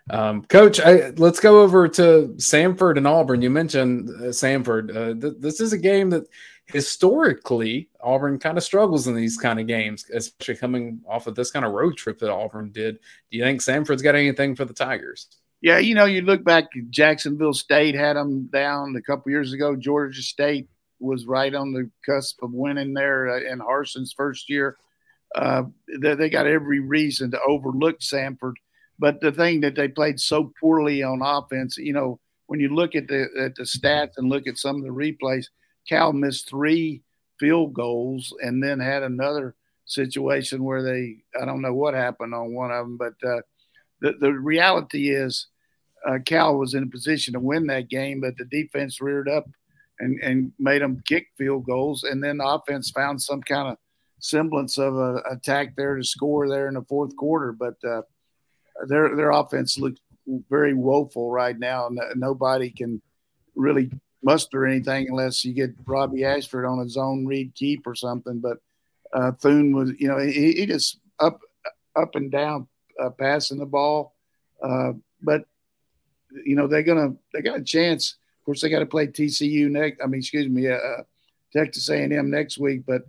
Um, 0.09 0.43
Coach, 0.43 0.79
I, 0.79 1.11
let's 1.11 1.39
go 1.39 1.61
over 1.61 1.87
to 1.87 2.33
Samford 2.37 2.97
and 2.97 3.07
Auburn. 3.07 3.41
You 3.41 3.49
mentioned 3.49 4.09
uh, 4.09 4.29
Samford. 4.29 4.89
Uh, 4.89 5.19
th- 5.19 5.35
this 5.39 5.61
is 5.61 5.71
a 5.71 5.77
game 5.77 6.09
that 6.09 6.27
historically 6.65 7.89
Auburn 8.01 8.39
kind 8.39 8.57
of 8.57 8.63
struggles 8.63 9.07
in 9.07 9.15
these 9.15 9.37
kind 9.37 9.59
of 9.59 9.67
games, 9.67 10.05
especially 10.13 10.55
coming 10.55 11.01
off 11.07 11.27
of 11.27 11.35
this 11.35 11.51
kind 11.51 11.65
of 11.65 11.71
road 11.71 11.95
trip 11.95 12.19
that 12.19 12.31
Auburn 12.31 12.71
did. 12.71 12.99
Do 13.31 13.37
you 13.37 13.43
think 13.43 13.61
Samford's 13.61 14.01
got 14.01 14.15
anything 14.15 14.55
for 14.55 14.65
the 14.65 14.73
Tigers? 14.73 15.27
Yeah, 15.61 15.77
you 15.77 15.95
know, 15.95 16.05
you 16.05 16.21
look 16.21 16.43
back, 16.43 16.65
Jacksonville 16.89 17.53
State 17.53 17.95
had 17.95 18.17
them 18.17 18.47
down 18.47 18.95
a 18.97 19.01
couple 19.01 19.31
years 19.31 19.53
ago. 19.53 19.77
Georgia 19.77 20.21
State 20.21 20.67
was 20.99 21.25
right 21.25 21.55
on 21.55 21.71
the 21.71 21.89
cusp 22.05 22.43
of 22.43 22.51
winning 22.51 22.93
there 22.93 23.29
uh, 23.29 23.51
in 23.51 23.59
Harsin's 23.59 24.11
first 24.11 24.49
year. 24.49 24.77
Uh, 25.33 25.63
they, 26.01 26.15
they 26.15 26.29
got 26.29 26.47
every 26.47 26.79
reason 26.81 27.31
to 27.31 27.39
overlook 27.47 27.99
Samford 27.99 28.53
but 28.99 29.21
the 29.21 29.32
thing 29.32 29.62
that 29.62 29.75
they 29.75 29.88
played 29.88 30.19
so 30.19 30.53
poorly 30.60 31.03
on 31.03 31.21
offense, 31.21 31.77
you 31.77 31.93
know, 31.93 32.19
when 32.47 32.60
you 32.60 32.73
look 32.73 32.95
at 32.95 33.08
the 33.08 33.27
at 33.39 33.56
the 33.56 33.63
stats 33.63 34.17
and 34.17 34.29
look 34.29 34.47
at 34.47 34.58
some 34.58 34.77
of 34.77 34.84
the 34.84 34.89
replays, 34.89 35.47
Cal 35.88 36.13
missed 36.13 36.49
three 36.49 37.01
field 37.39 37.73
goals 37.73 38.34
and 38.41 38.63
then 38.63 38.79
had 38.79 39.03
another 39.03 39.56
situation 39.86 40.63
where 40.63 40.84
they 40.84 41.17
I 41.39 41.45
don't 41.45 41.62
know 41.62 41.73
what 41.73 41.93
happened 41.93 42.34
on 42.34 42.53
one 42.53 42.71
of 42.71 42.86
them, 42.86 42.97
but 42.97 43.13
uh, 43.27 43.41
the 44.01 44.13
the 44.19 44.32
reality 44.32 45.10
is 45.10 45.47
uh, 46.06 46.19
Cal 46.25 46.58
was 46.58 46.73
in 46.73 46.84
a 46.84 46.88
position 46.88 47.34
to 47.34 47.39
win 47.39 47.67
that 47.67 47.89
game, 47.89 48.21
but 48.21 48.38
the 48.38 48.45
defense 48.45 49.01
reared 49.01 49.29
up 49.29 49.45
and 49.99 50.19
and 50.21 50.51
made 50.60 50.82
them 50.82 51.01
kick 51.08 51.27
field 51.38 51.65
goals, 51.65 52.03
and 52.03 52.23
then 52.23 52.38
the 52.38 52.47
offense 52.47 52.91
found 52.91 53.21
some 53.21 53.41
kind 53.41 53.69
of 53.69 53.77
semblance 54.19 54.77
of 54.77 54.95
a 54.95 55.21
attack 55.29 55.75
there 55.75 55.95
to 55.95 56.03
score 56.03 56.47
there 56.47 56.67
in 56.67 56.75
the 56.75 56.86
fourth 56.88 57.15
quarter, 57.15 57.51
but 57.51 57.75
uh, 57.84 58.01
their 58.88 59.15
their 59.15 59.31
offense 59.31 59.77
looks 59.77 59.99
very 60.49 60.73
woeful 60.73 61.31
right 61.31 61.57
now. 61.57 61.89
Nobody 62.15 62.69
can 62.69 63.01
really 63.55 63.91
muster 64.23 64.65
anything 64.65 65.07
unless 65.09 65.43
you 65.43 65.53
get 65.53 65.75
Robbie 65.86 66.23
Ashford 66.23 66.65
on 66.65 66.79
a 66.79 66.89
zone 66.89 67.25
read 67.25 67.53
keep 67.55 67.86
or 67.86 67.95
something. 67.95 68.39
But 68.39 68.59
uh, 69.13 69.33
Thorne 69.33 69.75
was, 69.75 69.91
you 69.99 70.07
know, 70.07 70.17
he, 70.17 70.53
he 70.53 70.65
just 70.65 70.99
up 71.19 71.39
up 71.95 72.15
and 72.15 72.31
down 72.31 72.67
uh, 72.99 73.09
passing 73.12 73.59
the 73.59 73.65
ball. 73.65 74.15
Uh, 74.62 74.93
but 75.21 75.45
you 76.45 76.55
know 76.55 76.67
they're 76.67 76.83
gonna 76.83 77.13
they 77.33 77.41
got 77.41 77.59
a 77.59 77.63
chance. 77.63 78.15
Of 78.39 78.45
course, 78.45 78.62
they 78.62 78.69
got 78.69 78.79
to 78.79 78.86
play 78.86 79.07
TCU 79.07 79.69
next. 79.69 80.01
I 80.03 80.07
mean, 80.07 80.19
excuse 80.19 80.49
me, 80.49 80.67
uh, 80.67 80.75
uh 80.75 81.03
Texas 81.53 81.88
A&M 81.89 82.29
next 82.29 82.57
week, 82.57 82.81
but 82.86 83.03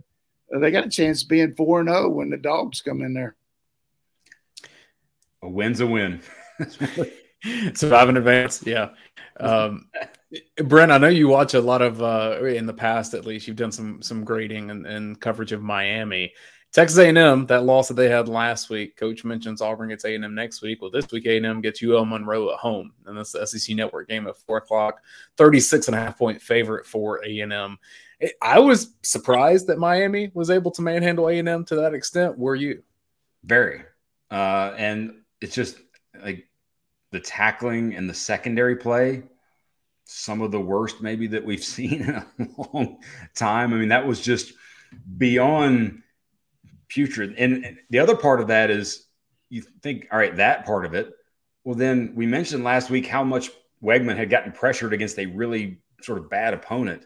they 0.49 0.71
got 0.71 0.85
a 0.85 0.89
chance 0.89 1.23
being 1.23 1.53
four 1.55 1.79
and 1.79 1.89
zero 1.89 2.05
oh 2.05 2.09
when 2.09 2.29
the 2.29 2.37
dogs 2.37 2.81
come 2.81 3.01
in 3.01 3.13
there. 3.13 3.35
A 5.45 5.49
win's 5.49 5.79
a 5.79 5.87
win. 5.87 6.21
Survive 7.75 8.09
in 8.09 8.17
advance. 8.17 8.63
Yeah. 8.65 8.89
Um, 9.39 9.89
Brent, 10.63 10.91
I 10.91 10.97
know 10.97 11.07
you 11.07 11.27
watch 11.27 11.53
a 11.53 11.61
lot 11.61 11.83
of 11.83 12.01
uh, 12.01 12.43
in 12.43 12.65
the 12.65 12.73
past, 12.73 13.13
at 13.13 13.25
least 13.25 13.47
you've 13.47 13.55
done 13.55 13.71
some 13.71 14.01
some 14.01 14.23
grading 14.23 14.71
and, 14.71 14.87
and 14.87 15.21
coverage 15.21 15.51
of 15.51 15.61
Miami. 15.61 16.33
Texas 16.73 16.97
A&M, 16.97 17.45
that 17.45 17.63
loss 17.63 17.87
that 17.87 17.93
they 17.93 18.09
had 18.09 18.27
last 18.27 18.69
week. 18.69 18.97
Coach 18.97 19.23
mentions 19.23 19.61
Auburn 19.61 19.89
gets 19.89 20.03
A&M 20.03 20.35
next 20.35 20.61
week. 20.61 20.81
Well, 20.81 20.91
this 20.91 21.09
week 21.09 21.25
A&M 21.25 21.61
gets 21.61 21.81
UL 21.81 22.03
Monroe 22.03 22.51
at 22.51 22.59
home, 22.59 22.91
and 23.05 23.17
that's 23.17 23.31
the 23.31 23.47
SEC 23.47 23.77
Network 23.77 24.09
game 24.09 24.27
at 24.27 24.35
four 24.35 24.57
o'clock. 24.57 25.01
36 25.37 25.87
and 25.87 25.95
a 25.95 25.99
half 25.99 26.17
point 26.17 26.41
favorite 26.41 26.85
for 26.85 27.23
A&M. 27.23 27.77
I 28.41 28.59
was 28.59 28.93
surprised 29.03 29.67
that 29.67 29.77
Miami 29.77 30.31
was 30.33 30.49
able 30.49 30.71
to 30.71 30.81
manhandle 30.81 31.29
A&M 31.29 31.63
to 31.65 31.75
that 31.75 31.93
extent. 31.93 32.37
Were 32.37 32.55
you? 32.55 32.83
Very. 33.45 33.83
Uh, 34.29 34.73
and 34.77 35.21
it's 35.41 35.55
just 35.55 35.77
like 36.21 36.47
the 37.11 37.19
tackling 37.19 37.95
and 37.95 38.09
the 38.09 38.13
secondary 38.13 38.75
play, 38.75 39.23
some 40.05 40.41
of 40.41 40.51
the 40.51 40.59
worst 40.59 41.01
maybe 41.01 41.27
that 41.27 41.45
we've 41.45 41.63
seen 41.63 42.01
in 42.01 42.09
a 42.57 42.61
long 42.73 42.97
time. 43.35 43.73
I 43.73 43.77
mean, 43.77 43.89
that 43.89 44.07
was 44.07 44.21
just 44.21 44.53
beyond 45.17 46.01
putrid. 46.87 47.35
And 47.37 47.77
the 47.89 47.99
other 47.99 48.15
part 48.15 48.41
of 48.41 48.47
that 48.47 48.69
is 48.69 49.05
you 49.49 49.61
think, 49.81 50.07
all 50.11 50.17
right, 50.17 50.35
that 50.37 50.65
part 50.65 50.85
of 50.85 50.93
it. 50.93 51.13
Well, 51.63 51.75
then 51.75 52.13
we 52.15 52.25
mentioned 52.25 52.63
last 52.63 52.89
week 52.89 53.07
how 53.07 53.23
much 53.23 53.49
Weigman 53.83 54.17
had 54.17 54.29
gotten 54.29 54.51
pressured 54.51 54.93
against 54.93 55.17
a 55.19 55.25
really 55.25 55.79
sort 56.01 56.19
of 56.19 56.29
bad 56.29 56.53
opponent. 56.53 57.05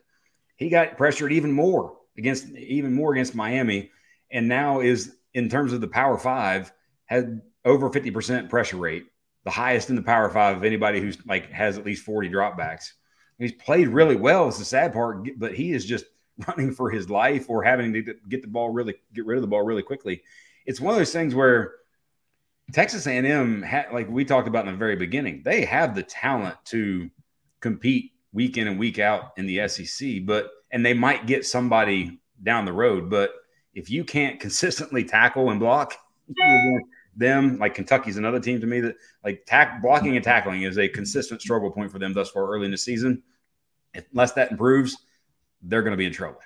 He 0.58 0.70
got 0.70 0.98
pressured 0.98 1.32
even 1.32 1.52
more 1.52 1.98
against 2.18 2.50
even 2.50 2.94
more 2.94 3.14
against 3.14 3.36
Miami, 3.36 3.92
and 4.30 4.48
now 4.48 4.82
is 4.82 5.16
in 5.34 5.50
terms 5.50 5.72
of 5.72 5.82
the 5.82 5.88
Power 5.88 6.18
Five 6.18 6.72
had 7.06 7.42
over 7.66 7.90
50% 7.90 8.50
pressure 8.50 8.78
rate, 8.78 9.06
the 9.44 9.52
highest 9.52 9.90
in 9.90 9.96
the 9.96 10.02
Power 10.02 10.30
Five 10.30 10.58
of 10.58 10.64
anybody 10.64 11.00
who's 11.00 11.18
like 11.26 11.52
has 11.52 11.78
at 11.78 11.86
least 11.86 12.04
40 12.04 12.30
dropbacks. 12.30 12.92
He's 13.38 13.54
played 13.54 13.88
really 13.88 14.16
well. 14.16 14.48
Is 14.48 14.58
the 14.58 14.66
sad 14.66 14.94
part, 14.94 15.28
but 15.38 15.54
he 15.54 15.72
is 15.72 15.86
just 15.86 16.06
running 16.48 16.74
for 16.74 16.90
his 16.90 17.10
life 17.10 17.50
or 17.50 17.64
having 17.64 17.94
to 17.94 18.02
get 18.02 18.42
the 18.42 18.48
ball 18.48 18.70
really 18.70 18.96
get 19.14 19.26
rid 19.26 19.38
of 19.38 19.42
the 19.42 19.48
ball 19.48 19.64
really 19.64 19.84
quickly. 19.84 20.22
It's 20.66 20.82
one 20.82 20.94
of 20.94 21.00
those 21.00 21.14
things 21.14 21.34
where 21.34 21.76
Texas 22.74 23.08
A&M, 23.08 23.66
like 23.92 24.10
we 24.10 24.26
talked 24.26 24.48
about 24.48 24.66
in 24.66 24.72
the 24.72 24.78
very 24.78 24.96
beginning, 24.96 25.42
they 25.44 25.66
have 25.66 25.96
the 25.96 26.04
talent 26.04 26.56
to 26.66 27.10
compete 27.62 28.12
week 28.32 28.58
in 28.58 28.68
and 28.68 28.80
week 28.80 29.00
out 29.00 29.32
in 29.38 29.48
the 29.48 29.68
SEC, 29.68 30.26
but 30.26 30.50
and 30.72 30.86
they 30.86 30.94
might 30.94 31.26
get 31.26 31.46
somebody 31.46 32.20
down 32.44 32.66
the 32.66 32.74
road, 32.74 33.10
but 33.10 33.32
if 33.74 33.90
you 33.90 34.04
can't 34.04 34.40
consistently 34.46 35.04
tackle 35.04 35.50
and 35.50 35.60
block 35.60 35.96
them, 37.16 37.58
like 37.60 37.76
Kentucky's 37.76 38.18
another 38.18 38.40
team 38.40 38.62
to 38.62 38.68
me 38.68 38.80
that 38.82 38.96
like 39.24 39.44
tack 39.46 39.82
blocking 39.82 40.16
and 40.16 40.24
tackling 40.24 40.64
is 40.64 40.78
a 40.78 40.88
consistent 40.88 41.42
struggle 41.42 41.72
point 41.72 41.92
for 41.92 42.00
them 42.00 42.14
thus 42.14 42.30
far 42.30 42.48
early 42.48 42.66
in 42.66 42.72
the 42.72 42.78
season. 42.78 43.24
Unless 44.12 44.34
that 44.34 44.52
improves, 44.52 44.96
they're 45.62 45.82
going 45.82 45.92
to 45.92 45.98
be 45.98 46.06
in 46.06 46.14
trouble. 46.14 46.40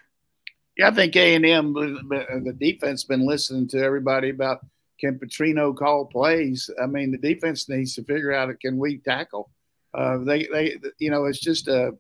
Yeah, 0.78 0.88
I 0.88 0.92
think 0.92 1.16
A 1.16 1.36
and 1.36 1.46
M, 1.46 1.74
the 1.74 2.56
defense, 2.58 3.04
been 3.04 3.28
listening 3.28 3.68
to 3.70 3.84
everybody 3.84 4.30
about 4.30 4.66
can 5.00 5.20
Petrino 5.20 5.76
call 5.76 6.06
plays. 6.06 6.70
I 6.82 6.88
mean, 6.88 7.12
the 7.12 7.18
defense 7.18 7.70
needs 7.70 7.94
to 7.96 8.04
figure 8.04 8.34
out 8.34 8.58
can 8.60 8.78
we 8.78 8.98
tackle. 9.00 9.52
Uh, 9.94 10.20
they, 10.20 10.48
they, 10.52 10.78
you 10.98 11.12
know, 11.12 11.26
it's 11.26 11.40
just 11.40 11.68
a 11.68 11.92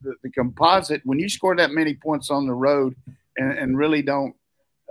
the, 0.00 0.14
the, 0.22 0.30
composite. 0.30 1.02
When 1.04 1.18
you 1.18 1.28
score 1.28 1.56
that 1.56 1.72
many 1.72 1.94
points 1.94 2.30
on 2.30 2.46
the 2.46 2.54
road 2.54 2.94
and, 3.36 3.58
and 3.58 3.78
really 3.78 4.00
don't 4.00 4.34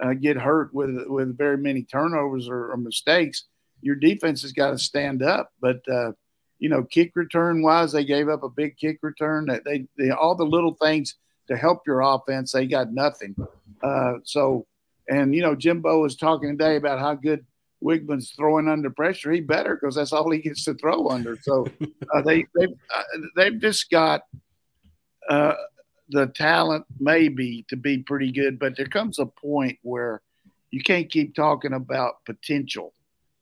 uh, 0.01 0.13
get 0.13 0.37
hurt 0.37 0.73
with 0.73 0.89
with 1.07 1.37
very 1.37 1.57
many 1.57 1.83
turnovers 1.83 2.47
or, 2.47 2.71
or 2.71 2.77
mistakes, 2.77 3.45
your 3.81 3.95
defense 3.95 4.41
has 4.41 4.51
got 4.51 4.71
to 4.71 4.77
stand 4.77 5.23
up. 5.23 5.51
But 5.61 5.81
uh, 5.89 6.11
you 6.59 6.69
know, 6.69 6.83
kick 6.83 7.11
return 7.15 7.61
wise, 7.61 7.91
they 7.91 8.05
gave 8.05 8.29
up 8.29 8.43
a 8.43 8.49
big 8.49 8.77
kick 8.77 8.99
return. 9.01 9.45
That 9.45 9.63
they, 9.65 9.85
they 9.97 10.09
all 10.11 10.35
the 10.35 10.45
little 10.45 10.75
things 10.81 11.15
to 11.47 11.55
help 11.55 11.83
your 11.85 12.01
offense, 12.01 12.51
they 12.51 12.65
got 12.65 12.91
nothing. 12.91 13.35
Uh, 13.83 14.13
so, 14.23 14.65
and 15.07 15.35
you 15.35 15.41
know, 15.41 15.55
Jimbo 15.55 16.01
was 16.01 16.15
talking 16.15 16.57
today 16.57 16.75
about 16.75 16.99
how 16.99 17.13
good 17.13 17.45
Weigman's 17.83 18.31
throwing 18.31 18.67
under 18.67 18.89
pressure. 18.89 19.31
He 19.31 19.41
better 19.41 19.75
because 19.75 19.95
that's 19.95 20.13
all 20.13 20.31
he 20.31 20.39
gets 20.39 20.65
to 20.65 20.73
throw 20.73 21.09
under. 21.09 21.37
So 21.41 21.67
uh, 22.13 22.21
they 22.21 22.45
they've 22.57 22.73
uh, 22.93 23.03
they've 23.35 23.59
just 23.59 23.89
got 23.89 24.23
uh, 25.29 25.53
the 26.09 26.27
talent 26.27 26.85
maybe 26.99 27.65
to 27.69 27.75
be 27.75 27.99
pretty 27.99 28.31
good, 28.31 28.59
but 28.59 28.77
there 28.77 28.85
comes 28.85 29.19
a 29.19 29.25
point 29.25 29.79
where 29.81 30.21
you 30.71 30.81
can't 30.81 31.09
keep 31.09 31.35
talking 31.35 31.73
about 31.73 32.25
potential. 32.25 32.93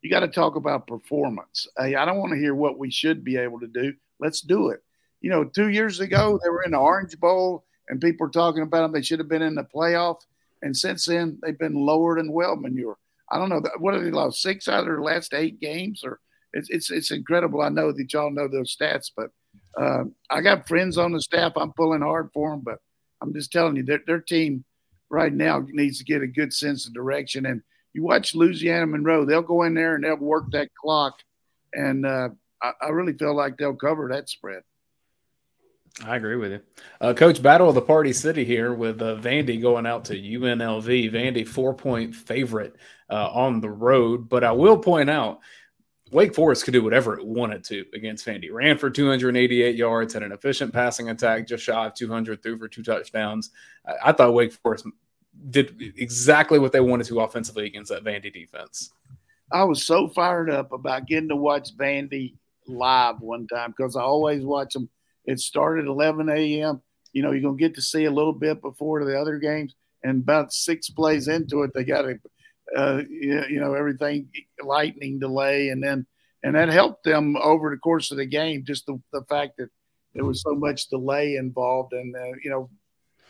You 0.01 0.09
got 0.09 0.21
to 0.21 0.27
talk 0.27 0.55
about 0.55 0.87
performance. 0.87 1.67
Hey, 1.77 1.95
I 1.95 2.05
don't 2.05 2.19
want 2.19 2.33
to 2.33 2.39
hear 2.39 2.55
what 2.55 2.77
we 2.77 2.91
should 2.91 3.23
be 3.23 3.37
able 3.37 3.59
to 3.61 3.67
do. 3.67 3.93
Let's 4.19 4.41
do 4.41 4.69
it. 4.69 4.83
You 5.21 5.29
know, 5.29 5.45
two 5.45 5.69
years 5.69 5.99
ago 5.99 6.39
they 6.43 6.49
were 6.49 6.63
in 6.63 6.71
the 6.71 6.77
Orange 6.77 7.17
Bowl 7.19 7.65
and 7.89 8.01
people 8.01 8.27
were 8.27 8.31
talking 8.31 8.63
about 8.63 8.81
them. 8.81 8.91
They 8.91 9.01
should 9.01 9.19
have 9.19 9.29
been 9.29 9.41
in 9.41 9.55
the 9.55 9.63
playoff, 9.63 10.17
and 10.61 10.75
since 10.75 11.05
then 11.05 11.39
they've 11.41 11.57
been 11.57 11.75
lowered 11.75 12.19
in 12.19 12.31
well 12.31 12.55
manure. 12.55 12.97
I 13.29 13.37
don't 13.37 13.49
know 13.49 13.61
what 13.79 13.93
have 13.93 14.03
they 14.03 14.11
lost 14.11 14.41
six 14.41 14.67
out 14.67 14.81
of 14.81 14.85
their 14.85 15.01
last 15.01 15.33
eight 15.33 15.59
games, 15.59 16.03
or 16.03 16.19
it's 16.53 16.69
it's, 16.69 16.91
it's 16.91 17.11
incredible. 17.11 17.61
I 17.61 17.69
know 17.69 17.91
that 17.91 18.13
y'all 18.13 18.31
know 18.31 18.47
those 18.47 18.75
stats, 18.75 19.09
but 19.15 19.31
uh, 19.79 20.03
I 20.29 20.41
got 20.41 20.67
friends 20.67 20.97
on 20.97 21.11
the 21.11 21.21
staff. 21.21 21.53
I'm 21.55 21.73
pulling 21.73 22.01
hard 22.01 22.29
for 22.33 22.51
them, 22.51 22.61
but 22.63 22.79
I'm 23.21 23.33
just 23.33 23.51
telling 23.51 23.75
you, 23.75 23.83
their, 23.83 24.01
their 24.05 24.21
team 24.21 24.65
right 25.09 25.33
now 25.33 25.65
needs 25.69 25.99
to 25.99 26.03
get 26.03 26.21
a 26.21 26.27
good 26.27 26.53
sense 26.53 26.87
of 26.87 26.93
direction. 26.93 27.45
And 27.45 27.61
you 27.93 28.03
watch 28.03 28.35
Louisiana 28.35 28.87
Monroe; 28.87 29.25
they'll 29.25 29.41
go 29.41 29.63
in 29.63 29.73
there 29.73 29.95
and 29.95 30.03
they'll 30.03 30.15
work 30.17 30.45
that 30.51 30.69
clock, 30.75 31.19
and 31.73 32.05
uh, 32.05 32.29
I, 32.61 32.71
I 32.81 32.89
really 32.89 33.13
feel 33.13 33.35
like 33.35 33.57
they'll 33.57 33.75
cover 33.75 34.09
that 34.11 34.29
spread. 34.29 34.63
I 36.03 36.15
agree 36.15 36.35
with 36.35 36.51
you. 36.51 36.61
Uh, 36.99 37.13
Coach, 37.13 37.41
battle 37.41 37.69
of 37.69 37.75
the 37.75 37.81
party 37.81 38.13
city 38.13 38.45
here 38.45 38.73
with 38.73 39.01
uh, 39.01 39.15
Vandy 39.15 39.61
going 39.61 39.85
out 39.85 40.05
to 40.05 40.19
UNLV. 40.19 41.11
Vandy, 41.11 41.47
four 41.47 41.75
point 41.75 42.15
favorite 42.15 42.75
uh, 43.09 43.29
on 43.31 43.61
the 43.61 43.69
road. 43.69 44.27
But 44.27 44.43
I 44.43 44.53
will 44.53 44.79
point 44.79 45.09
out, 45.09 45.41
Wake 46.13 46.35
Forest 46.35 46.65
could 46.65 46.73
do 46.73 46.83
whatever 46.83 47.17
it 47.17 47.25
wanted 47.25 47.63
to 47.65 47.85
against 47.93 48.25
Vandy. 48.25 48.51
Ran 48.51 48.77
for 48.77 48.89
288 48.89 49.75
yards, 49.75 50.13
had 50.13 50.23
an 50.23 50.31
efficient 50.31 50.73
passing 50.73 51.09
attack, 51.09 51.47
just 51.47 51.63
shy 51.63 51.87
of 51.87 51.93
200, 51.93 52.41
threw 52.41 52.57
for 52.57 52.67
two 52.67 52.83
touchdowns. 52.83 53.51
I, 53.85 54.09
I 54.09 54.11
thought 54.11 54.33
Wake 54.33 54.53
Forest 54.53 54.87
did 55.49 55.93
exactly 55.97 56.59
what 56.59 56.71
they 56.71 56.79
wanted 56.79 57.07
to 57.07 57.19
offensively 57.21 57.65
against 57.65 57.91
that 57.91 58.03
Vandy 58.03 58.31
defense. 58.31 58.91
I 59.51 59.63
was 59.63 59.83
so 59.83 60.07
fired 60.07 60.49
up 60.49 60.71
about 60.71 61.07
getting 61.07 61.29
to 61.29 61.35
watch 61.35 61.75
Vandy 61.75 62.35
live 62.67 63.19
one 63.19 63.47
time 63.47 63.73
because 63.75 63.95
I 63.95 64.01
always 64.01 64.43
watch 64.43 64.73
them 64.73 64.89
it 65.25 65.39
started 65.39 65.87
11 65.87 66.29
a.m. 66.29 66.81
You 67.13 67.21
know, 67.21 67.31
you're 67.31 67.41
to 67.41 67.55
get 67.55 67.75
to 67.75 67.81
see 67.81 68.05
a 68.05 68.11
little 68.11 68.33
bit 68.33 68.61
before 68.61 69.05
the 69.05 69.19
other 69.19 69.37
games. 69.37 69.75
And 70.03 70.21
about 70.21 70.51
six 70.51 70.89
plays 70.89 71.27
into 71.27 71.63
it, 71.63 71.71
they 71.73 71.83
got 71.83 72.05
a, 72.05 72.19
uh, 72.75 73.01
you 73.09 73.59
know, 73.59 73.73
everything 73.73 74.29
lightning 74.63 75.19
delay. 75.19 75.69
And 75.69 75.83
then, 75.83 76.05
and 76.43 76.55
that 76.55 76.69
helped 76.69 77.03
them 77.03 77.37
over 77.37 77.69
the 77.69 77.77
course 77.77 78.11
of 78.11 78.17
the 78.17 78.25
game, 78.25 78.63
just 78.65 78.85
the, 78.85 78.99
the 79.11 79.23
fact 79.29 79.57
that 79.57 79.69
there 80.13 80.25
was 80.25 80.41
so 80.41 80.53
much 80.53 80.89
delay 80.89 81.35
involved. 81.35 81.93
And, 81.93 82.15
uh, 82.15 82.37
you 82.43 82.49
know, 82.49 82.69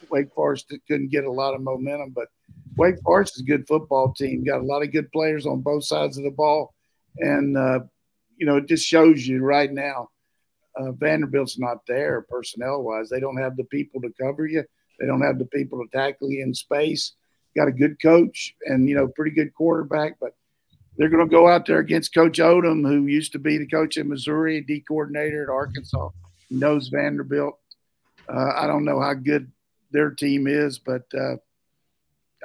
Wake 0.09 0.33
Forest 0.33 0.73
couldn't 0.87 1.11
get 1.11 1.25
a 1.25 1.31
lot 1.31 1.53
of 1.53 1.61
momentum, 1.61 2.11
but 2.15 2.27
Wake 2.75 3.01
Forest 3.03 3.37
is 3.37 3.41
a 3.41 3.45
good 3.45 3.67
football 3.67 4.13
team. 4.13 4.43
Got 4.43 4.61
a 4.61 4.65
lot 4.65 4.83
of 4.83 4.91
good 4.91 5.11
players 5.11 5.45
on 5.45 5.61
both 5.61 5.85
sides 5.85 6.17
of 6.17 6.23
the 6.23 6.31
ball. 6.31 6.73
And, 7.17 7.57
uh, 7.57 7.81
you 8.37 8.45
know, 8.45 8.57
it 8.57 8.67
just 8.67 8.85
shows 8.85 9.25
you 9.25 9.43
right 9.43 9.71
now 9.71 10.09
uh, 10.75 10.91
Vanderbilt's 10.91 11.59
not 11.59 11.85
there 11.87 12.25
personnel 12.29 12.81
wise. 12.81 13.09
They 13.09 13.19
don't 13.19 13.37
have 13.37 13.55
the 13.55 13.63
people 13.65 14.01
to 14.01 14.13
cover 14.19 14.45
you. 14.47 14.63
They 14.99 15.05
don't 15.05 15.21
have 15.21 15.39
the 15.39 15.45
people 15.45 15.79
to 15.79 15.97
tackle 15.97 16.31
you 16.31 16.43
in 16.43 16.53
space. 16.53 17.13
Got 17.55 17.67
a 17.67 17.71
good 17.71 18.01
coach 18.01 18.55
and 18.65 18.89
you 18.89 18.95
know 18.95 19.07
pretty 19.07 19.31
good 19.31 19.53
quarterback, 19.53 20.17
but 20.19 20.35
they're 20.97 21.09
going 21.09 21.27
to 21.27 21.31
go 21.31 21.47
out 21.47 21.65
there 21.65 21.79
against 21.79 22.13
Coach 22.13 22.37
Odom, 22.37 22.87
who 22.87 23.07
used 23.07 23.31
to 23.31 23.39
be 23.39 23.57
the 23.57 23.67
coach 23.67 23.97
in 23.97 24.09
Missouri, 24.09 24.61
D 24.61 24.83
coordinator 24.87 25.43
at 25.43 25.49
Arkansas. 25.49 26.09
Knows 26.51 26.89
Vanderbilt. 26.89 27.57
Uh, 28.29 28.51
I 28.55 28.67
don't 28.67 28.85
know 28.85 29.01
how 29.01 29.13
good 29.15 29.51
their 29.91 30.11
team 30.11 30.45
is, 30.47 30.77
but 30.77 31.03
uh, 31.13 31.37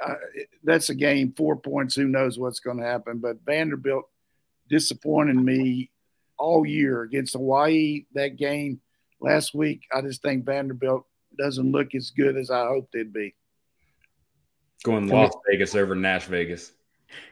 I, 0.03 0.15
that's 0.63 0.89
a 0.89 0.95
game. 0.95 1.33
Four 1.33 1.57
points. 1.57 1.95
Who 1.95 2.07
knows 2.07 2.39
what's 2.39 2.59
going 2.59 2.77
to 2.77 2.85
happen? 2.85 3.19
But 3.19 3.45
Vanderbilt 3.45 4.05
disappointed 4.69 5.35
me 5.35 5.91
all 6.37 6.65
year 6.65 7.03
against 7.03 7.33
Hawaii. 7.33 8.05
That 8.13 8.37
game 8.37 8.81
last 9.19 9.53
week, 9.53 9.83
I 9.93 10.01
just 10.01 10.21
think 10.21 10.45
Vanderbilt 10.45 11.05
doesn't 11.37 11.71
look 11.71 11.93
as 11.93 12.11
good 12.11 12.35
as 12.35 12.49
I 12.49 12.65
hoped 12.65 12.95
it'd 12.95 13.13
be. 13.13 13.35
Going 14.83 15.07
Las 15.07 15.33
Vegas 15.49 15.75
over 15.75 15.95
Nash 15.95 16.25
Vegas. 16.25 16.71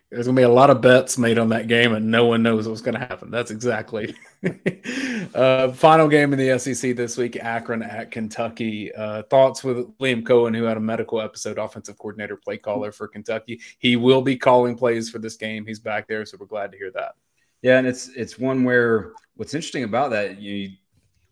There's 0.09 0.25
gonna 0.25 0.37
be 0.37 0.43
a 0.43 0.49
lot 0.49 0.69
of 0.69 0.81
bets 0.81 1.17
made 1.17 1.37
on 1.37 1.49
that 1.49 1.67
game, 1.67 1.93
and 1.93 2.09
no 2.09 2.25
one 2.25 2.41
knows 2.41 2.67
what's 2.67 2.81
gonna 2.81 2.99
happen. 2.99 3.29
That's 3.29 3.51
exactly. 3.51 4.15
uh, 5.35 5.73
final 5.73 6.07
game 6.07 6.31
in 6.31 6.39
the 6.39 6.57
SEC 6.59 6.95
this 6.95 7.17
week: 7.17 7.35
Akron 7.35 7.83
at 7.83 8.11
Kentucky. 8.11 8.93
Uh, 8.93 9.23
thoughts 9.23 9.65
with 9.65 9.77
Liam 9.97 10.23
Coen, 10.23 10.55
who 10.55 10.63
had 10.63 10.77
a 10.77 10.81
medical 10.81 11.19
episode, 11.19 11.57
offensive 11.57 11.97
coordinator, 11.97 12.37
play 12.37 12.57
caller 12.57 12.93
for 12.93 13.07
Kentucky. 13.09 13.59
He 13.79 13.97
will 13.97 14.21
be 14.21 14.37
calling 14.37 14.77
plays 14.77 15.09
for 15.09 15.19
this 15.19 15.35
game. 15.35 15.65
He's 15.65 15.79
back 15.79 16.07
there, 16.07 16.25
so 16.25 16.37
we're 16.39 16.47
glad 16.47 16.71
to 16.71 16.77
hear 16.77 16.91
that. 16.91 17.15
Yeah, 17.61 17.77
and 17.77 17.85
it's 17.85 18.07
it's 18.09 18.39
one 18.39 18.63
where 18.63 19.11
what's 19.35 19.53
interesting 19.53 19.83
about 19.83 20.11
that 20.11 20.39
you 20.39 20.71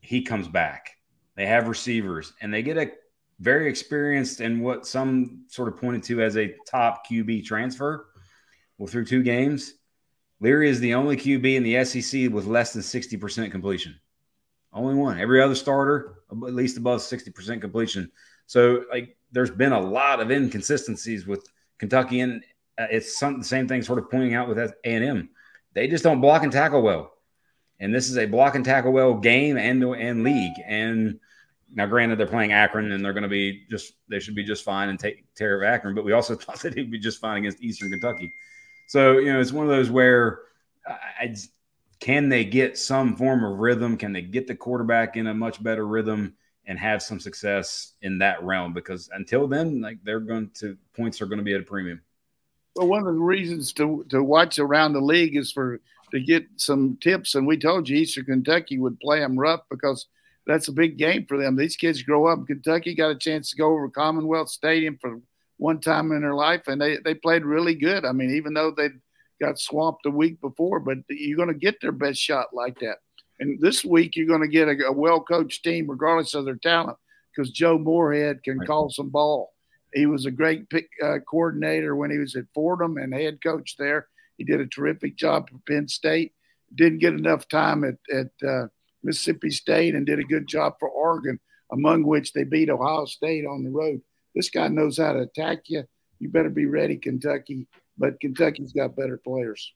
he 0.01 0.21
comes 0.21 0.47
back. 0.47 0.97
They 1.36 1.45
have 1.45 1.67
receivers 1.67 2.34
and 2.41 2.54
they 2.54 2.62
get 2.62 2.78
a 2.78 2.91
very 3.39 3.69
experienced 3.69 4.39
and 4.39 4.62
what 4.62 4.88
some 4.88 5.45
sort 5.48 5.67
of 5.67 5.78
pointed 5.78 6.04
to 6.04 6.21
as 6.21 6.38
a 6.38 6.56
top 6.67 7.08
QB 7.08 7.45
transfer. 7.45 8.08
Well, 8.78 8.88
through 8.88 9.06
two 9.06 9.24
games, 9.24 9.74
Leary 10.39 10.69
is 10.69 10.80
the 10.80 10.93
only 10.93 11.17
QB 11.17 11.56
in 11.56 11.63
the 11.63 11.84
SEC 11.86 12.32
with 12.32 12.45
less 12.45 12.74
than 12.74 12.82
60% 12.82 13.52
completion. 13.52 13.95
Only 14.74 14.95
one. 14.95 15.19
Every 15.19 15.41
other 15.41 15.56
starter, 15.56 16.15
at 16.30 16.38
least 16.38 16.78
above 16.78 17.00
60% 17.00 17.62
completion. 17.62 18.12
So, 18.45 18.84
like, 18.91 19.17
there's 19.32 19.52
been 19.52 19.71
a 19.71 19.80
lot 19.80 20.19
of 20.19 20.32
inconsistencies 20.32 21.26
with 21.26 21.48
Kentucky, 21.78 22.19
and 22.19 22.43
uh, 22.78 22.88
it's 22.91 23.17
some 23.17 23.39
the 23.39 23.45
same 23.45 23.67
thing 23.67 23.82
sort 23.82 24.00
of 24.00 24.12
pointing 24.12 24.34
out 24.34 24.50
with 24.50 24.60
A&M. 24.60 25.30
They 25.74 25.88
just 25.88 26.04
don't 26.04 26.21
block 26.21 26.43
and 26.43 26.52
tackle 26.52 26.82
well. 26.82 27.13
And 27.80 27.93
this 27.93 28.10
is 28.10 28.17
a 28.17 28.26
block 28.26 28.56
and 28.56 28.63
tackle 28.63 28.91
well 28.91 29.15
game 29.15 29.58
and 29.58 29.84
and 29.84 30.24
league. 30.24 30.54
And 30.65 31.19
now, 31.76 31.86
granted, 31.86 32.18
they're 32.18 32.26
playing 32.26 32.54
Akron 32.54 32.94
and 32.94 33.04
they're 33.04 33.14
going 33.14 33.24
to 33.24 33.30
be 33.30 33.66
just 33.70 33.94
they 34.08 34.20
should 34.20 34.34
be 34.34 34.46
just 34.46 34.64
fine 34.64 34.88
and 34.88 34.98
take 34.98 35.26
care 35.36 35.58
of 35.58 35.64
Akron. 35.64 35.94
But 35.94 36.06
we 36.06 36.14
also 36.14 36.36
thought 36.36 36.62
that 36.62 36.74
he'd 36.74 36.90
be 36.90 37.00
just 37.00 37.20
fine 37.20 37.38
against 37.38 37.62
Eastern 37.62 37.92
Kentucky. 37.92 38.32
So 38.88 39.18
you 39.18 39.32
know, 39.32 39.40
it's 39.42 39.52
one 39.52 39.66
of 39.66 39.72
those 39.72 39.92
where 39.92 40.40
I, 40.88 41.36
can 42.00 42.30
they 42.30 42.46
get 42.46 42.78
some 42.78 43.16
form 43.16 43.44
of 43.44 43.60
rhythm? 43.60 43.98
Can 43.98 44.14
they 44.14 44.22
get 44.22 44.48
the 44.48 44.56
quarterback 44.56 45.18
in 45.18 45.28
a 45.28 45.34
much 45.34 45.62
better 45.62 45.86
rhythm 45.86 46.36
and 46.66 46.80
have 46.80 47.04
some 47.04 47.20
success 47.20 47.94
in 48.02 48.20
that 48.20 48.42
realm? 48.42 48.74
Because 48.74 49.10
until 49.14 49.48
then, 49.48 49.82
like 49.82 49.98
they're 50.04 50.20
going 50.22 50.52
to 50.56 50.78
points 50.96 51.22
are 51.22 51.26
going 51.26 51.40
to 51.40 51.44
be 51.44 51.54
at 51.54 51.62
a 51.62 51.66
premium. 51.66 52.02
Well, 52.76 52.88
one 52.88 53.00
of 53.00 53.06
the 53.06 53.20
reasons 53.20 53.74
to 53.74 54.06
to 54.10 54.24
watch 54.24 54.60
around 54.60 54.94
the 54.94 55.02
league 55.02 55.36
is 55.36 55.52
for 55.52 55.82
to 56.12 56.22
get 56.22 56.46
some 56.56 56.98
tips. 57.02 57.36
And 57.36 57.46
we 57.46 57.58
told 57.58 57.90
you 57.90 57.98
Eastern 57.98 58.26
Kentucky 58.26 58.78
would 58.78 59.00
play 59.02 59.20
them 59.20 59.38
rough 59.38 59.62
because 59.70 60.08
that's 60.46 60.68
a 60.68 60.74
big 60.74 60.98
game 60.98 61.26
for 61.26 61.38
them. 61.38 61.56
These 61.56 61.76
kids 61.76 62.04
grow 62.04 62.28
up. 62.28 62.40
In 62.40 62.46
Kentucky 62.46 62.94
got 62.94 63.12
a 63.12 63.16
chance 63.16 63.50
to 63.50 63.58
go 63.58 63.72
over 63.72 63.90
Commonwealth 63.90 64.50
Stadium 64.50 64.98
for 65.00 65.20
one 65.58 65.80
time 65.80 66.12
in 66.12 66.22
their 66.22 66.36
life, 66.36 66.68
and 66.68 66.82
they 66.82 66.98
they 67.04 67.16
played 67.16 67.46
really 67.46 67.76
good. 67.76 68.06
I 68.06 68.12
mean, 68.12 68.32
even 68.32 68.54
though 68.54 68.72
they 68.72 68.90
got 69.42 69.60
swamped 69.60 70.06
a 70.06 70.12
week 70.12 70.40
before, 70.42 70.80
but 70.80 71.00
you're 71.10 71.38
going 71.38 71.50
to 71.50 71.56
get 71.56 71.82
their 71.82 71.92
best 71.92 72.20
shot 72.20 72.48
like 72.54 72.80
that. 72.80 72.98
And 73.40 73.60
this 73.60 73.84
week, 73.84 74.16
you're 74.16 74.28
going 74.28 74.42
to 74.42 74.48
get 74.48 74.70
a, 74.70 74.88
a 74.88 74.92
well 74.92 75.20
coached 75.20 75.64
team, 75.64 75.90
regardless 75.90 76.34
of 76.34 76.46
their 76.46 76.56
talent, 76.56 76.98
because 77.36 77.52
Joe 77.52 77.78
Moorhead 77.78 78.44
can 78.44 78.60
right. 78.60 78.68
call 78.68 78.90
some 78.90 79.10
ball. 79.10 79.54
He 79.94 80.06
was 80.06 80.26
a 80.26 80.32
great 80.32 80.70
pick, 80.70 80.90
uh, 81.04 81.20
coordinator 81.20 81.96
when 81.96 82.12
he 82.12 82.18
was 82.18 82.36
at 82.36 82.46
Fordham 82.54 82.98
and 82.98 83.14
head 83.14 83.40
coach 83.42 83.76
there. 83.78 84.08
He 84.38 84.44
did 84.44 84.60
a 84.60 84.68
terrific 84.68 85.16
job 85.16 85.50
for 85.50 85.58
Penn 85.68 85.88
State. 85.88 86.34
Didn't 86.74 87.00
get 87.00 87.14
enough 87.14 87.48
time 87.48 87.86
at, 87.86 87.96
at 88.14 88.48
uh, 88.48 88.68
Mississippi 89.06 89.52
State 89.52 89.96
and 89.96 90.06
did 90.06 90.20
a 90.20 90.24
good 90.24 90.48
job 90.48 90.74
for 90.80 90.89
Oregon, 90.89 91.39
among 91.72 92.04
which 92.04 92.34
they 92.34 92.44
beat 92.44 92.70
Ohio 92.70 93.06
State 93.06 93.46
on 93.46 93.63
the 93.63 93.70
road. 93.70 94.02
This 94.34 94.50
guy 94.50 94.68
knows 94.68 94.98
how 94.98 95.13
to 95.13 95.20
attack 95.20 95.63
you. 95.68 95.84
You 96.20 96.30
better 96.30 96.50
be 96.50 96.65
ready, 96.65 96.98
Kentucky. 96.98 97.68
But 97.98 98.20
Kentucky's 98.20 98.74
got 98.74 98.96
better 98.96 99.18
players. 99.18 99.74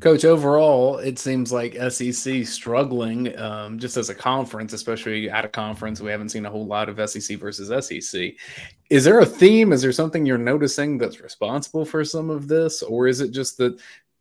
Coach, 0.00 0.24
overall, 0.24 0.96
it 0.98 1.18
seems 1.18 1.52
like 1.52 1.76
SEC 1.90 2.46
struggling 2.46 3.38
um, 3.38 3.78
just 3.78 3.96
as 3.96 4.08
a 4.08 4.14
conference, 4.14 4.72
especially 4.72 5.28
at 5.28 5.44
a 5.44 5.48
conference. 5.48 6.00
We 6.00 6.10
haven't 6.10 6.30
seen 6.30 6.46
a 6.46 6.50
whole 6.50 6.66
lot 6.66 6.88
of 6.88 7.10
SEC 7.10 7.38
versus 7.38 7.86
SEC. 7.86 8.32
Is 8.88 9.04
there 9.04 9.20
a 9.20 9.26
theme? 9.26 9.72
Is 9.72 9.82
there 9.82 9.92
something 9.92 10.24
you're 10.24 10.38
noticing 10.38 10.96
that's 10.96 11.20
responsible 11.20 11.84
for 11.84 12.04
some 12.04 12.30
of 12.30 12.48
this? 12.48 12.82
Or 12.82 13.06
is 13.06 13.20
it 13.20 13.30
just 13.30 13.58
that 13.58 13.78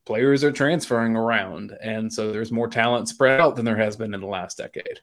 players 0.10 0.44
are 0.44 0.52
transferring 0.52 1.16
around 1.16 1.72
and 1.84 2.12
so 2.12 2.32
there's 2.32 2.52
more 2.52 2.68
talent 2.68 3.08
spread 3.08 3.40
out 3.40 3.56
than 3.56 3.64
there 3.64 3.78
has 3.78 3.96
been 3.96 4.16
in 4.16 4.22
the 4.22 4.26
last 4.26 4.58
decade? 4.58 5.02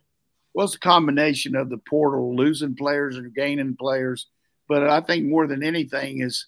Well, 0.52 0.66
it's 0.66 0.74
a 0.74 0.80
combination 0.80 1.54
of 1.54 1.70
the 1.70 1.78
portal, 1.78 2.34
losing 2.34 2.74
players 2.74 3.16
and 3.16 3.32
gaining 3.32 3.76
players. 3.76 4.26
But 4.68 4.90
I 4.90 5.00
think 5.00 5.26
more 5.26 5.46
than 5.46 5.62
anything 5.62 6.22
is 6.22 6.46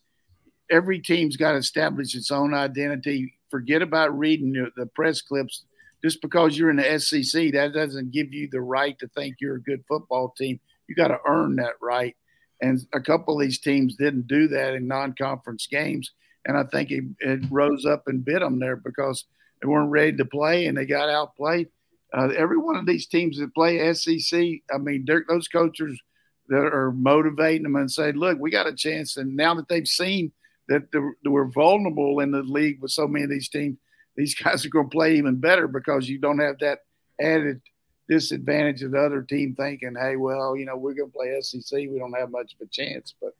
every 0.68 0.98
team's 0.98 1.36
got 1.36 1.52
to 1.52 1.58
establish 1.58 2.16
its 2.16 2.32
own 2.32 2.52
identity 2.52 3.34
forget 3.48 3.80
about 3.80 4.18
reading 4.18 4.52
the 4.76 4.86
press 4.86 5.22
clips. 5.22 5.64
Just 6.02 6.20
because 6.20 6.58
you're 6.58 6.70
in 6.70 6.78
the 6.78 6.98
SEC, 6.98 7.52
that 7.52 7.72
doesn't 7.72 8.10
give 8.10 8.34
you 8.34 8.48
the 8.50 8.60
right 8.60 8.98
to 8.98 9.06
think 9.06 9.36
you're 9.38 9.56
a 9.56 9.62
good 9.62 9.84
football 9.86 10.34
team. 10.36 10.58
You 10.88 10.96
got 10.96 11.08
to 11.08 11.20
earn 11.28 11.54
that 11.56 11.74
right. 11.80 12.16
And 12.60 12.80
a 12.92 13.00
couple 13.00 13.36
of 13.36 13.46
these 13.46 13.60
teams 13.60 13.94
didn't 13.94 14.26
do 14.26 14.48
that 14.48 14.74
in 14.74 14.88
non-conference 14.88 15.68
games, 15.68 16.10
and 16.48 16.56
I 16.56 16.64
think 16.64 16.90
it, 16.90 17.04
it 17.20 17.42
rose 17.50 17.86
up 17.86 18.08
and 18.08 18.24
bit 18.24 18.40
them 18.40 18.58
there 18.58 18.76
because 18.76 19.24
they 19.62 19.68
weren't 19.68 19.90
ready 19.90 20.16
to 20.16 20.24
play 20.24 20.66
and 20.66 20.76
they 20.76 20.86
got 20.86 21.08
outplayed. 21.08 21.68
Uh, 22.12 22.30
every 22.36 22.56
one 22.56 22.76
of 22.76 22.86
these 22.86 23.06
teams 23.06 23.38
that 23.38 23.54
play 23.54 23.92
SEC, 23.92 24.40
I 24.74 24.78
mean, 24.78 25.06
those 25.28 25.46
coaches 25.46 26.00
that 26.48 26.56
are 26.56 26.90
motivating 26.90 27.62
them 27.64 27.76
and 27.76 27.90
say, 27.90 28.10
"Look, 28.12 28.38
we 28.40 28.50
got 28.50 28.66
a 28.66 28.74
chance." 28.74 29.16
And 29.16 29.36
now 29.36 29.54
that 29.54 29.68
they've 29.68 29.86
seen 29.86 30.32
that 30.68 30.82
we're 31.24 31.50
vulnerable 31.50 32.20
in 32.20 32.30
the 32.30 32.42
league 32.42 32.80
with 32.80 32.90
so 32.90 33.08
many 33.08 33.24
of 33.24 33.30
these 33.30 33.48
teams. 33.48 33.78
These 34.16 34.34
guys 34.42 34.64
are 34.64 34.70
going 34.70 34.88
to 34.88 34.94
play 34.94 35.16
even 35.16 35.36
better 35.36 35.66
because 35.66 36.08
you 36.08 36.18
don't 36.18 36.38
have 36.38 36.58
that 36.60 36.80
added 37.20 37.60
disadvantage 38.08 38.82
of 38.82 38.92
the 38.92 38.98
other 38.98 39.22
team 39.22 39.54
thinking, 39.54 39.94
hey, 39.98 40.16
well, 40.16 40.56
you 40.56 40.64
know, 40.64 40.76
we're 40.76 40.94
going 40.94 41.10
to 41.10 41.16
play 41.16 41.38
SEC. 41.40 41.78
We 41.78 41.98
don't 41.98 42.18
have 42.18 42.30
much 42.30 42.54
of 42.54 42.66
a 42.66 42.70
chance. 42.70 43.14
But 43.20 43.36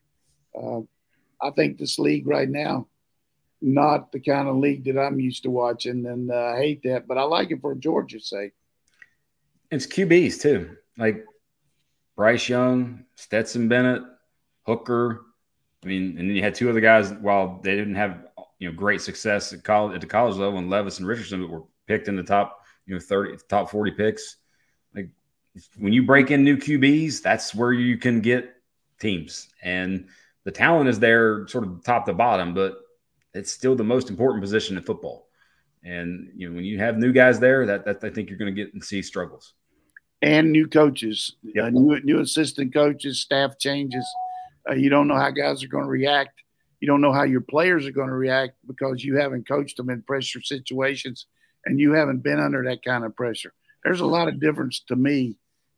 uh, 0.59 0.81
I 1.41 1.51
think 1.51 1.79
this 1.79 1.99
league 1.99 2.27
right 2.27 2.49
now, 2.49 2.87
not 3.61 4.13
the 4.13 4.21
kind 4.21 4.49
of 4.49 4.57
league 4.57 4.85
that 4.85 4.99
I'm 4.99 5.21
used 5.21 5.43
to 5.45 5.51
watching, 5.51 6.07
and 6.07 6.31
uh, 6.31 6.53
I 6.55 6.57
hate 6.57 6.83
that. 6.85 7.07
But 7.07 7.19
I 7.19 7.23
like 7.23 7.51
it 7.51 7.61
for 7.61 7.75
Georgia's 7.75 8.29
sake. 8.29 8.53
It's 9.71 9.87
QBs 9.87 10.41
too, 10.41 10.77
like 10.97 11.25
Bryce 12.17 12.49
Young, 12.49 13.05
Stetson 13.17 13.69
Bennett, 13.69 14.03
Hooker, 14.65 15.23
I 15.85 15.87
mean, 15.87 16.19
and 16.19 16.29
then 16.29 16.37
you 16.37 16.43
had 16.43 16.55
two 16.55 16.69
other 16.69 16.81
guys 16.81 17.13
while 17.13 17.61
they 17.63 17.77
didn't 17.77 17.95
have 17.95 18.27
you 18.59 18.69
know 18.69 18.77
great 18.77 19.01
success 19.01 19.53
at 19.53 19.63
college 19.63 19.95
at 19.95 20.01
the 20.01 20.07
college 20.07 20.37
level, 20.37 20.59
and 20.59 20.71
Levis 20.71 20.99
and 20.99 21.07
Richardson 21.07 21.41
that 21.41 21.51
were 21.51 21.63
picked 21.87 22.09
in 22.09 22.17
the 22.17 22.23
top 22.23 22.65
you 22.87 22.95
know 22.95 23.01
thirty 23.01 23.37
top 23.49 23.71
forty 23.71 23.93
picks. 23.93 24.37
Like 24.95 25.11
when 25.79 25.93
you 25.93 26.05
break 26.05 26.31
in 26.31 26.43
new 26.45 26.57
QBs, 26.57 27.23
that's 27.23 27.55
where 27.55 27.73
you 27.73 27.99
can 27.99 28.21
get 28.21 28.55
teams, 28.99 29.49
and 29.63 30.09
the 30.45 30.51
talent 30.51 30.89
is 30.89 30.99
there, 30.99 31.47
sort 31.47 31.65
of 31.65 31.85
top 31.85 32.07
to 32.07 32.15
bottom, 32.15 32.55
but 32.55 32.79
it's 33.35 33.53
still 33.53 33.75
the 33.75 33.85
most 33.85 34.11
important 34.11 34.43
position 34.43 34.77
in 34.77 34.83
football. 34.83 35.29
And 35.85 36.33
you 36.35 36.49
know 36.49 36.57
when 36.57 36.65
you 36.65 36.79
have 36.79 36.99
new 36.99 37.13
guys 37.13 37.39
there, 37.39 37.67
that, 37.67 37.85
that 37.85 38.03
I 38.03 38.11
think 38.11 38.29
you're 38.29 38.39
going 38.39 38.55
to 38.55 38.65
get 38.65 38.75
and 38.75 38.85
see 38.85 39.03
struggles. 39.03 39.55
And 40.21 40.51
new 40.51 40.67
coaches, 40.67 41.37
yep. 41.43 41.67
uh, 41.67 41.71
new 41.71 42.01
new 42.03 42.21
assistant 42.21 42.75
coaches, 42.75 43.21
staff 43.21 43.59
changes 43.59 44.05
uh, 44.69 44.75
you 44.75 44.91
don't 44.91 45.09
know 45.09 45.17
how 45.17 45.31
guys 45.31 45.63
are 45.63 45.69
going 45.69 45.85
to 45.85 45.91
react. 45.91 46.43
You 46.81 46.87
don't 46.87 47.01
know 47.01 47.13
how 47.13 47.25
your 47.25 47.41
players 47.41 47.87
are 47.87 47.93
going 47.93 48.09
to 48.09 48.15
react 48.15 48.55
because 48.67 49.05
you 49.05 49.17
haven't 49.17 49.49
coached 49.49 49.77
them 49.77 49.91
in 49.91 50.03
pressure 50.03 50.43
situations 50.43 51.27
and 51.65 51.81
you 51.81 51.93
haven't 51.93 52.23
been 52.23 52.39
under 52.39 52.63
that 52.65 52.85
kind 52.85 53.05
of 53.05 53.17
pressure. 53.17 53.53
There's 53.83 54.01
a 54.01 54.07
lot 54.07 54.29
of 54.29 54.41
difference 54.41 54.81
to 54.89 54.97
me 54.97 55.37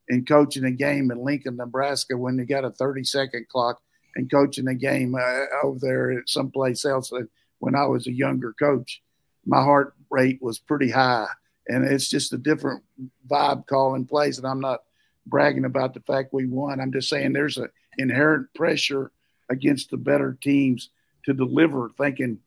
in 0.08 0.24
coaching 0.24 0.64
a 0.64 0.70
game 0.70 1.10
in 1.10 1.24
Lincoln, 1.24 1.56
Nebraska 1.56 2.16
when 2.16 2.36
they 2.36 2.44
got 2.44 2.64
a 2.64 2.70
30 2.70 3.04
second 3.04 3.48
clock 3.48 3.80
and 4.16 4.30
coaching 4.30 4.68
a 4.68 4.74
game 4.74 5.14
uh, 5.14 5.44
over 5.62 5.78
there 5.80 6.10
at 6.10 6.28
someplace 6.28 6.84
else 6.84 7.12
when 7.61 7.75
I 7.75 7.87
was 7.87 8.07
a 8.07 8.12
younger 8.12 8.53
coach. 8.59 9.01
My 9.46 9.62
heart 9.62 9.94
rate 10.11 10.40
was 10.42 10.59
pretty 10.59 10.90
high 10.90 11.29
and 11.70 11.85
it's 11.85 12.09
just 12.09 12.33
a 12.33 12.38
different 12.38 12.83
vibe 13.29 13.66
calling 13.66 14.05
plays. 14.05 14.38
And 14.38 14.46
I'm 14.46 14.61
not 14.61 14.81
bragging 15.27 15.64
about 15.64 15.94
the 15.94 16.01
fact 16.01 16.35
we 16.35 16.46
won. 16.46 16.81
I'm 16.81 16.92
just 16.92 17.09
saying 17.09 17.33
there's 17.33 17.59
a 17.59 17.68
inherent 17.96 18.53
pressure 18.55 19.12
against 19.49 19.90
the 19.90 19.96
better 19.96 20.37
teams 20.40 20.90
to 21.27 21.33
deliver, 21.33 21.90
thinking, 21.96 22.38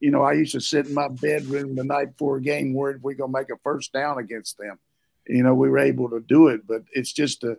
you 0.00 0.10
know, 0.10 0.22
I 0.22 0.32
used 0.32 0.52
to 0.52 0.60
sit 0.60 0.86
in 0.86 0.94
my 0.94 1.08
bedroom 1.08 1.74
the 1.74 1.84
night 1.84 2.12
before 2.12 2.36
a 2.36 2.42
game 2.42 2.72
worried 2.72 3.02
we're 3.02 3.14
going 3.14 3.32
to 3.32 3.38
make 3.38 3.50
a 3.50 3.60
first 3.62 3.92
down 3.92 4.18
against 4.18 4.58
them. 4.58 4.78
You 5.26 5.42
know, 5.42 5.54
we 5.54 5.68
were 5.68 5.78
able 5.78 6.08
to 6.10 6.20
do 6.20 6.48
it, 6.48 6.66
but 6.66 6.82
it's 6.92 7.12
just 7.12 7.44
a, 7.44 7.58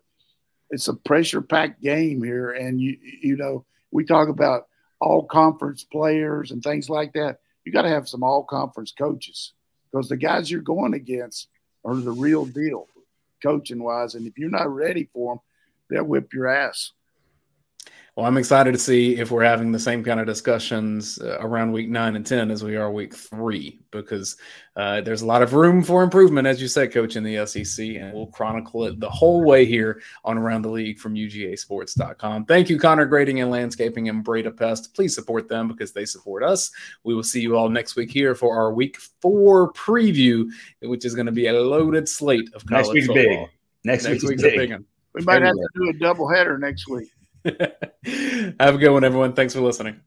it's 0.70 0.88
a 0.88 0.94
pressure 0.94 1.42
packed 1.42 1.82
game 1.82 2.24
here. 2.24 2.52
And 2.52 2.82
you, 2.82 2.98
you 3.22 3.38
know, 3.38 3.66
we 3.92 4.04
talk 4.04 4.30
about 4.30 4.68
all 5.04 5.24
conference 5.24 5.84
players 5.84 6.52
and 6.52 6.64
things 6.64 6.90
like 6.90 7.14
that. 7.14 7.40
You 7.66 7.72
got 7.72 7.82
to 7.82 7.90
have 7.90 8.08
some 8.08 8.24
all 8.24 8.44
conference 8.44 8.94
coaches 8.98 9.52
because 9.92 10.08
the 10.08 10.18
guys 10.18 10.50
you're 10.50 10.62
going 10.62 10.94
against 10.94 11.50
are 11.84 11.96
the 11.96 12.12
real 12.12 12.46
deal 12.46 12.88
coaching 13.42 13.84
wise. 13.84 14.16
And 14.16 14.26
if 14.26 14.38
you're 14.38 14.50
not 14.50 14.74
ready 14.74 15.10
for 15.14 15.36
them, 15.36 15.42
they'll 15.90 16.06
whip 16.06 16.34
your 16.34 16.48
ass. 16.48 16.94
Well, 18.16 18.28
I'm 18.28 18.38
excited 18.38 18.74
to 18.74 18.78
see 18.78 19.18
if 19.18 19.32
we're 19.32 19.44
having 19.44 19.72
the 19.72 19.80
same 19.80 20.04
kind 20.04 20.20
of 20.20 20.28
discussions 20.28 21.20
uh, 21.20 21.40
around 21.40 21.72
week 21.72 21.90
nine 21.90 22.16
and 22.16 22.24
10 22.24 22.52
as 22.52 22.64
we 22.64 22.76
are 22.76 22.92
week 22.92 23.16
three, 23.16 23.80
because 23.90 24.38
uh, 24.76 25.02
there's 25.02 25.24
a 25.24 25.26
lot 25.26 25.42
of 25.42 25.54
room 25.54 25.82
for 25.82 26.04
improvement, 26.04 26.46
as 26.46 26.62
you 26.62 26.68
said, 26.68 26.94
coach, 26.94 27.16
in 27.16 27.24
the 27.24 27.44
SEC. 27.48 27.84
And 27.84 28.14
we'll 28.14 28.28
chronicle 28.28 28.86
it 28.86 29.00
the 29.00 29.10
whole 29.10 29.44
way 29.44 29.66
here 29.66 30.00
on 30.24 30.38
Around 30.38 30.62
the 30.62 30.70
League 30.70 31.00
from 31.00 31.16
UGAsports.com. 31.16 32.46
Thank 32.46 32.70
you, 32.70 32.78
Conner 32.78 33.06
Grading 33.06 33.40
and 33.40 33.50
Landscaping 33.50 34.10
and 34.10 34.24
Breda 34.24 34.52
Pest. 34.52 34.94
Please 34.94 35.16
support 35.16 35.50
them 35.50 35.68
because 35.68 35.92
they 35.92 36.06
support 36.06 36.44
us. 36.44 36.70
We 37.04 37.16
will 37.16 37.24
see 37.24 37.42
you 37.42 37.58
all 37.58 37.68
next 37.68 37.96
week 37.96 38.12
here 38.12 38.36
for 38.36 38.56
our 38.56 38.72
week 38.74 39.00
four 39.22 39.74
preview, 39.74 40.46
which 40.84 41.04
is 41.04 41.16
going 41.16 41.26
to 41.26 41.32
be 41.32 41.48
a 41.48 41.54
loaded 41.54 42.08
slate 42.08 42.54
of 42.54 42.64
college 42.68 42.86
next 42.86 42.94
week's 42.94 43.08
football. 43.08 43.24
Big. 43.24 43.50
Next, 43.86 44.04
next 44.04 44.24
week's, 44.24 44.44
week's 44.44 44.44
big. 44.44 44.70
big 44.70 44.86
we 45.16 45.22
might 45.24 45.42
have 45.42 45.56
to 45.56 45.68
do 45.76 45.90
a 45.90 45.94
double 45.94 46.30
header 46.30 46.60
next 46.60 46.88
week. 46.88 47.10
Have 48.60 48.76
a 48.76 48.78
good 48.78 48.92
one, 48.92 49.04
everyone. 49.04 49.34
Thanks 49.34 49.54
for 49.54 49.62
listening. 49.62 50.04